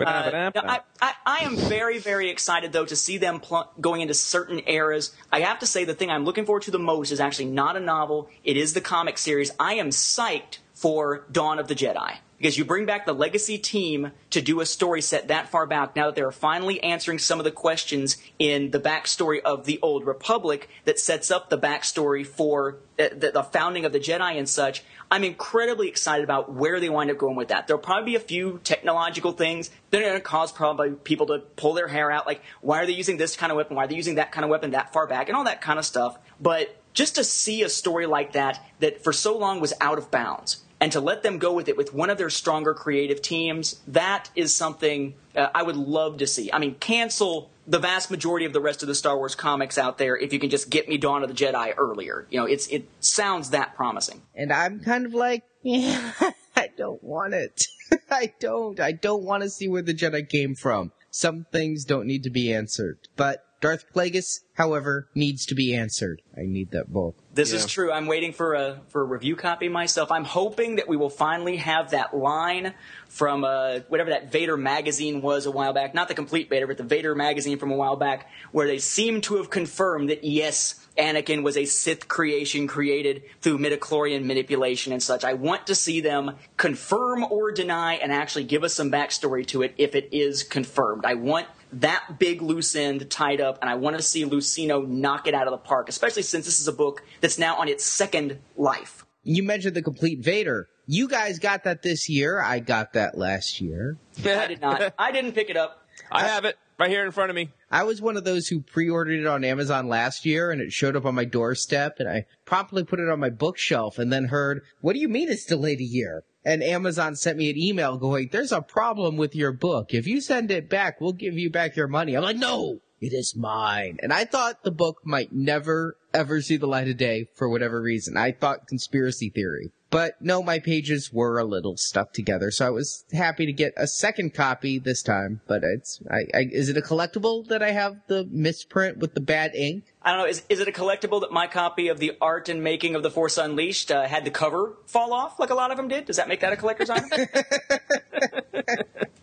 Uh, 0.00 0.50
no, 0.54 0.62
I, 0.62 0.80
I, 1.00 1.12
I 1.26 1.38
am 1.44 1.56
very, 1.56 1.98
very 1.98 2.30
excited 2.30 2.72
though 2.72 2.84
to 2.86 2.96
see 2.96 3.18
them 3.18 3.40
pl- 3.40 3.70
going 3.80 4.00
into 4.00 4.14
certain 4.14 4.60
eras. 4.66 5.14
I 5.32 5.40
have 5.40 5.58
to 5.60 5.66
say 5.66 5.84
the 5.84 5.94
thing 5.94 6.10
I'm 6.10 6.24
looking 6.24 6.46
forward 6.46 6.62
to 6.62 6.70
the 6.70 6.78
most 6.78 7.10
is 7.10 7.20
actually 7.20 7.46
not 7.46 7.76
a 7.76 7.80
novel. 7.80 8.28
It 8.44 8.56
is 8.56 8.74
the 8.74 8.80
comic 8.80 9.18
series. 9.18 9.50
I 9.58 9.74
am 9.74 9.90
psyched 9.90 10.58
for 10.74 11.26
Dawn 11.30 11.58
of 11.58 11.68
the 11.68 11.74
Jedi 11.74 12.18
because 12.38 12.56
you 12.56 12.64
bring 12.64 12.86
back 12.86 13.04
the 13.04 13.12
legacy 13.12 13.58
team 13.58 14.12
to 14.30 14.40
do 14.40 14.60
a 14.60 14.66
story 14.66 15.02
set 15.02 15.28
that 15.28 15.48
far 15.48 15.66
back 15.66 15.94
now 15.94 16.06
that 16.06 16.14
they're 16.14 16.32
finally 16.32 16.82
answering 16.82 17.18
some 17.18 17.38
of 17.38 17.44
the 17.44 17.50
questions 17.50 18.16
in 18.38 18.70
the 18.70 18.80
backstory 18.80 19.40
of 19.44 19.64
the 19.64 19.78
old 19.82 20.06
republic 20.06 20.68
that 20.84 20.98
sets 20.98 21.30
up 21.30 21.50
the 21.50 21.58
backstory 21.58 22.26
for 22.26 22.78
uh, 22.98 23.08
the, 23.16 23.30
the 23.32 23.42
founding 23.42 23.84
of 23.84 23.92
the 23.92 24.00
jedi 24.00 24.38
and 24.38 24.48
such 24.48 24.82
i'm 25.10 25.24
incredibly 25.24 25.88
excited 25.88 26.24
about 26.24 26.52
where 26.52 26.80
they 26.80 26.88
wind 26.88 27.10
up 27.10 27.18
going 27.18 27.36
with 27.36 27.48
that. 27.48 27.66
There'll 27.66 27.82
probably 27.82 28.12
be 28.12 28.16
a 28.16 28.20
few 28.20 28.60
technological 28.64 29.32
things. 29.32 29.70
That 29.90 30.02
are 30.02 30.04
going 30.04 30.14
to 30.14 30.20
cause 30.20 30.52
probably 30.52 30.90
people 30.90 31.26
to 31.28 31.38
pull 31.56 31.74
their 31.74 31.88
hair 31.88 32.10
out 32.10 32.26
like 32.26 32.42
why 32.60 32.82
are 32.82 32.86
they 32.86 32.92
using 32.92 33.16
this 33.16 33.36
kind 33.36 33.50
of 33.50 33.56
weapon? 33.56 33.76
Why 33.76 33.84
are 33.84 33.88
they 33.88 33.96
using 33.96 34.16
that 34.16 34.32
kind 34.32 34.44
of 34.44 34.50
weapon 34.50 34.72
that 34.72 34.92
far 34.92 35.06
back? 35.06 35.28
And 35.28 35.36
all 35.36 35.44
that 35.44 35.60
kind 35.60 35.78
of 35.78 35.84
stuff. 35.84 36.18
But 36.40 36.76
just 36.92 37.16
to 37.16 37.24
see 37.24 37.62
a 37.62 37.68
story 37.68 38.06
like 38.06 38.32
that 38.32 38.64
that 38.80 39.02
for 39.02 39.12
so 39.12 39.36
long 39.36 39.60
was 39.60 39.72
out 39.80 39.98
of 39.98 40.10
bounds 40.10 40.64
and 40.80 40.92
to 40.92 41.00
let 41.00 41.22
them 41.22 41.38
go 41.38 41.52
with 41.52 41.68
it 41.68 41.76
with 41.76 41.92
one 41.92 42.10
of 42.10 42.18
their 42.18 42.30
stronger 42.30 42.74
creative 42.74 43.20
teams, 43.20 43.80
that 43.88 44.30
is 44.36 44.54
something 44.54 45.14
uh, 45.34 45.48
I 45.54 45.62
would 45.62 45.76
love 45.76 46.18
to 46.18 46.26
see. 46.26 46.52
I 46.52 46.58
mean, 46.58 46.76
cancel 46.76 47.50
the 47.66 47.78
vast 47.78 48.10
majority 48.10 48.46
of 48.46 48.52
the 48.52 48.60
rest 48.60 48.82
of 48.82 48.88
the 48.88 48.94
Star 48.94 49.16
Wars 49.16 49.34
comics 49.34 49.76
out 49.76 49.98
there 49.98 50.16
if 50.16 50.32
you 50.32 50.38
can 50.38 50.50
just 50.50 50.70
get 50.70 50.88
me 50.88 50.96
Dawn 50.96 51.22
of 51.22 51.28
the 51.28 51.34
Jedi 51.34 51.74
earlier. 51.76 52.26
You 52.30 52.40
know, 52.40 52.46
it's 52.46 52.66
it 52.68 52.88
sounds 53.00 53.50
that 53.50 53.74
promising. 53.74 54.22
And 54.34 54.52
I'm 54.52 54.80
kind 54.80 55.04
of 55.04 55.14
like, 55.14 55.44
yeah, 55.62 56.12
I 56.56 56.70
don't 56.76 57.02
want 57.02 57.34
it. 57.34 57.64
I 58.10 58.32
don't. 58.40 58.78
I 58.80 58.92
don't 58.92 59.24
want 59.24 59.42
to 59.42 59.50
see 59.50 59.68
where 59.68 59.82
the 59.82 59.94
Jedi 59.94 60.28
came 60.28 60.54
from. 60.54 60.92
Some 61.10 61.46
things 61.52 61.84
don't 61.84 62.06
need 62.06 62.22
to 62.24 62.30
be 62.30 62.52
answered. 62.52 62.98
But 63.16 63.44
Darth 63.60 63.86
Plagueis, 63.92 64.40
however, 64.54 65.08
needs 65.14 65.44
to 65.46 65.54
be 65.54 65.74
answered. 65.74 66.22
I 66.36 66.42
need 66.42 66.70
that 66.70 66.92
book. 66.92 67.16
This 67.34 67.50
Yeah. 67.50 67.58
is 67.58 67.66
true. 67.66 67.90
I'm 67.92 68.06
waiting 68.06 68.32
for 68.32 68.54
a 68.54 68.80
for 68.88 69.02
a 69.02 69.04
review 69.04 69.34
copy 69.34 69.68
myself. 69.68 70.12
I'm 70.12 70.24
hoping 70.24 70.76
that 70.76 70.86
we 70.88 70.96
will 70.96 71.10
finally 71.10 71.56
have 71.56 71.90
that 71.90 72.16
line 72.16 72.74
from 73.08 73.42
uh, 73.44 73.80
whatever 73.88 74.10
that 74.10 74.30
Vader 74.30 74.56
magazine 74.56 75.22
was 75.22 75.46
a 75.46 75.50
while 75.50 75.72
back. 75.72 75.92
Not 75.94 76.06
the 76.08 76.14
complete 76.14 76.48
Vader, 76.48 76.66
but 76.68 76.76
the 76.76 76.84
Vader 76.84 77.14
magazine 77.14 77.58
from 77.58 77.72
a 77.72 77.76
while 77.76 77.96
back, 77.96 78.28
where 78.52 78.66
they 78.66 78.78
seem 78.78 79.20
to 79.22 79.36
have 79.36 79.50
confirmed 79.50 80.10
that 80.10 80.22
yes, 80.22 80.86
Anakin 80.96 81.42
was 81.42 81.56
a 81.56 81.64
Sith 81.64 82.06
creation 82.08 82.66
created 82.68 83.22
through 83.40 83.58
midichlorian 83.58 84.24
manipulation 84.24 84.92
and 84.92 85.02
such. 85.02 85.24
I 85.24 85.34
want 85.34 85.66
to 85.68 85.74
see 85.74 86.00
them 86.00 86.36
confirm 86.56 87.24
or 87.24 87.50
deny 87.50 87.94
and 87.94 88.12
actually 88.12 88.44
give 88.44 88.62
us 88.62 88.74
some 88.74 88.90
backstory 88.90 89.44
to 89.48 89.62
it 89.62 89.74
if 89.78 89.94
it 89.94 90.08
is 90.12 90.42
confirmed. 90.42 91.04
I 91.04 91.14
want 91.14 91.46
that 91.72 92.18
big 92.18 92.42
loose 92.42 92.74
end 92.74 93.10
tied 93.10 93.40
up, 93.40 93.58
and 93.60 93.70
I 93.70 93.74
want 93.74 93.96
to 93.96 94.02
see 94.02 94.24
Lucino 94.24 94.86
knock 94.86 95.26
it 95.26 95.34
out 95.34 95.46
of 95.46 95.52
the 95.52 95.58
park, 95.58 95.88
especially 95.88 96.22
since 96.22 96.46
this 96.46 96.60
is 96.60 96.68
a 96.68 96.72
book 96.72 97.02
that's 97.20 97.38
now 97.38 97.56
on 97.56 97.68
its 97.68 97.84
second 97.84 98.38
life. 98.56 99.04
You 99.22 99.42
mentioned 99.42 99.74
the 99.74 99.82
complete 99.82 100.24
Vader. 100.24 100.68
You 100.86 101.08
guys 101.08 101.38
got 101.38 101.64
that 101.64 101.82
this 101.82 102.08
year. 102.08 102.40
I 102.40 102.60
got 102.60 102.94
that 102.94 103.18
last 103.18 103.60
year. 103.60 103.98
I 104.24 104.46
did 104.46 104.60
not. 104.60 104.94
I 104.98 105.12
didn't 105.12 105.32
pick 105.32 105.50
it 105.50 105.56
up. 105.56 105.86
I 106.10 106.26
have 106.26 106.44
it 106.44 106.56
right 106.78 106.90
here 106.90 107.04
in 107.04 107.10
front 107.10 107.30
of 107.30 107.36
me. 107.36 107.50
I 107.70 107.82
was 107.82 108.00
one 108.00 108.16
of 108.16 108.24
those 108.24 108.48
who 108.48 108.60
pre-ordered 108.60 109.20
it 109.20 109.26
on 109.26 109.44
Amazon 109.44 109.88
last 109.88 110.24
year 110.24 110.50
and 110.50 110.60
it 110.60 110.72
showed 110.72 110.96
up 110.96 111.04
on 111.04 111.14
my 111.14 111.24
doorstep 111.24 111.96
and 111.98 112.08
I 112.08 112.26
promptly 112.44 112.84
put 112.84 113.00
it 113.00 113.08
on 113.08 113.20
my 113.20 113.30
bookshelf 113.30 113.98
and 113.98 114.12
then 114.12 114.26
heard, 114.26 114.62
what 114.80 114.92
do 114.92 115.00
you 115.00 115.08
mean 115.08 115.28
it's 115.28 115.44
delayed 115.44 115.80
a 115.80 115.84
year? 115.84 116.24
And 116.44 116.62
Amazon 116.62 117.16
sent 117.16 117.36
me 117.36 117.50
an 117.50 117.58
email 117.58 117.98
going, 117.98 118.30
there's 118.32 118.52
a 118.52 118.62
problem 118.62 119.16
with 119.16 119.34
your 119.34 119.52
book. 119.52 119.92
If 119.92 120.06
you 120.06 120.20
send 120.20 120.50
it 120.50 120.70
back, 120.70 121.00
we'll 121.00 121.12
give 121.12 121.36
you 121.36 121.50
back 121.50 121.76
your 121.76 121.88
money. 121.88 122.16
I'm 122.16 122.22
like, 122.22 122.36
no, 122.36 122.80
it 123.00 123.12
is 123.12 123.36
mine. 123.36 123.98
And 124.02 124.12
I 124.12 124.24
thought 124.24 124.62
the 124.62 124.70
book 124.70 125.00
might 125.04 125.32
never 125.32 125.96
ever 126.14 126.40
see 126.40 126.56
the 126.56 126.66
light 126.66 126.88
of 126.88 126.96
day 126.96 127.28
for 127.34 127.48
whatever 127.48 127.80
reason. 127.80 128.16
I 128.16 128.32
thought 128.32 128.66
conspiracy 128.66 129.30
theory. 129.30 129.70
But 129.90 130.20
no, 130.20 130.42
my 130.42 130.58
pages 130.58 131.10
were 131.12 131.38
a 131.38 131.44
little 131.44 131.78
stuck 131.78 132.12
together, 132.12 132.50
so 132.50 132.66
I 132.66 132.70
was 132.70 133.06
happy 133.10 133.46
to 133.46 133.54
get 133.54 133.72
a 133.74 133.86
second 133.86 134.34
copy 134.34 134.78
this 134.78 135.02
time. 135.02 135.40
But 135.46 135.62
it's, 135.64 136.02
I, 136.10 136.26
I, 136.36 136.46
is 136.52 136.68
it 136.68 136.76
a 136.76 136.82
collectible 136.82 137.48
that 137.48 137.62
I 137.62 137.70
have 137.70 137.96
the 138.06 138.28
misprint 138.30 138.98
with 138.98 139.14
the 139.14 139.20
bad 139.20 139.54
ink? 139.54 139.84
I 140.02 140.12
don't 140.12 140.20
know. 140.20 140.28
Is, 140.28 140.42
is 140.50 140.60
it 140.60 140.68
a 140.68 140.72
collectible 140.72 141.22
that 141.22 141.32
my 141.32 141.46
copy 141.46 141.88
of 141.88 142.00
the 142.00 142.18
art 142.20 142.50
and 142.50 142.62
making 142.62 142.96
of 142.96 143.02
the 143.02 143.10
Force 143.10 143.38
Unleashed 143.38 143.90
uh, 143.90 144.06
had 144.06 144.26
the 144.26 144.30
cover 144.30 144.76
fall 144.86 145.14
off 145.14 145.40
like 145.40 145.48
a 145.48 145.54
lot 145.54 145.70
of 145.70 145.78
them 145.78 145.88
did? 145.88 146.04
Does 146.04 146.16
that 146.16 146.28
make 146.28 146.40
that 146.40 146.52
a 146.52 146.56
collector's 146.56 146.90
item? 146.90 147.08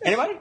Anybody? 0.04 0.38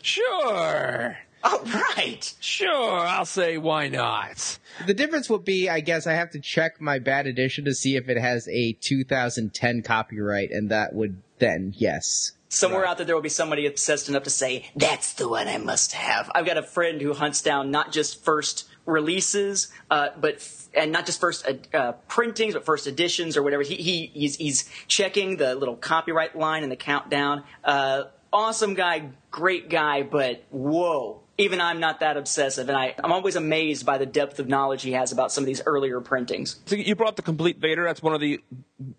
Sure. 0.00 1.18
Oh, 1.44 1.62
right. 1.96 2.34
Sure, 2.40 2.98
I'll 3.00 3.24
say 3.24 3.58
why 3.58 3.88
not. 3.88 4.58
The 4.86 4.94
difference 4.94 5.30
would 5.30 5.44
be, 5.44 5.68
I 5.68 5.80
guess, 5.80 6.06
I 6.06 6.14
have 6.14 6.30
to 6.30 6.40
check 6.40 6.80
my 6.80 6.98
bad 6.98 7.26
edition 7.26 7.64
to 7.66 7.74
see 7.74 7.96
if 7.96 8.08
it 8.08 8.18
has 8.18 8.48
a 8.48 8.72
2010 8.72 9.82
copyright, 9.82 10.50
and 10.50 10.70
that 10.70 10.94
would 10.94 11.22
then, 11.38 11.74
yes. 11.76 12.32
Somewhere 12.48 12.86
out 12.86 12.96
there, 12.96 13.06
there 13.06 13.14
will 13.14 13.22
be 13.22 13.28
somebody 13.28 13.66
obsessed 13.66 14.08
enough 14.08 14.22
to 14.24 14.30
say, 14.30 14.70
that's 14.74 15.12
the 15.12 15.28
one 15.28 15.48
I 15.48 15.58
must 15.58 15.92
have. 15.92 16.30
I've 16.34 16.46
got 16.46 16.56
a 16.56 16.62
friend 16.62 17.00
who 17.00 17.12
hunts 17.12 17.42
down 17.42 17.70
not 17.70 17.92
just 17.92 18.24
first 18.24 18.68
releases, 18.86 19.68
uh, 19.90 20.08
but 20.18 20.36
f- 20.36 20.68
and 20.74 20.90
not 20.90 21.04
just 21.04 21.20
first 21.20 21.46
uh, 21.46 21.76
uh, 21.76 21.92
printings, 22.08 22.54
but 22.54 22.64
first 22.64 22.86
editions 22.86 23.36
or 23.36 23.42
whatever. 23.42 23.62
He, 23.62 23.76
he 23.76 24.10
he's, 24.14 24.36
he's 24.36 24.70
checking 24.86 25.36
the 25.36 25.54
little 25.54 25.76
copyright 25.76 26.36
line 26.36 26.62
and 26.62 26.72
the 26.72 26.76
countdown. 26.76 27.44
Uh, 27.62 28.04
awesome 28.32 28.72
guy, 28.72 29.10
great 29.30 29.68
guy, 29.68 30.02
but 30.02 30.42
whoa. 30.50 31.20
Even 31.40 31.60
I'm 31.60 31.78
not 31.78 32.00
that 32.00 32.16
obsessive, 32.16 32.68
and 32.68 32.76
I, 32.76 32.94
I'm 33.02 33.12
always 33.12 33.36
amazed 33.36 33.86
by 33.86 33.96
the 33.96 34.06
depth 34.06 34.40
of 34.40 34.48
knowledge 34.48 34.82
he 34.82 34.92
has 34.92 35.12
about 35.12 35.30
some 35.30 35.42
of 35.42 35.46
these 35.46 35.62
earlier 35.64 36.00
printings. 36.00 36.56
So 36.66 36.74
you 36.74 36.96
brought 36.96 37.14
the 37.14 37.22
Complete 37.22 37.58
Vader. 37.58 37.84
That's 37.84 38.02
one 38.02 38.12
of 38.12 38.20
the 38.20 38.40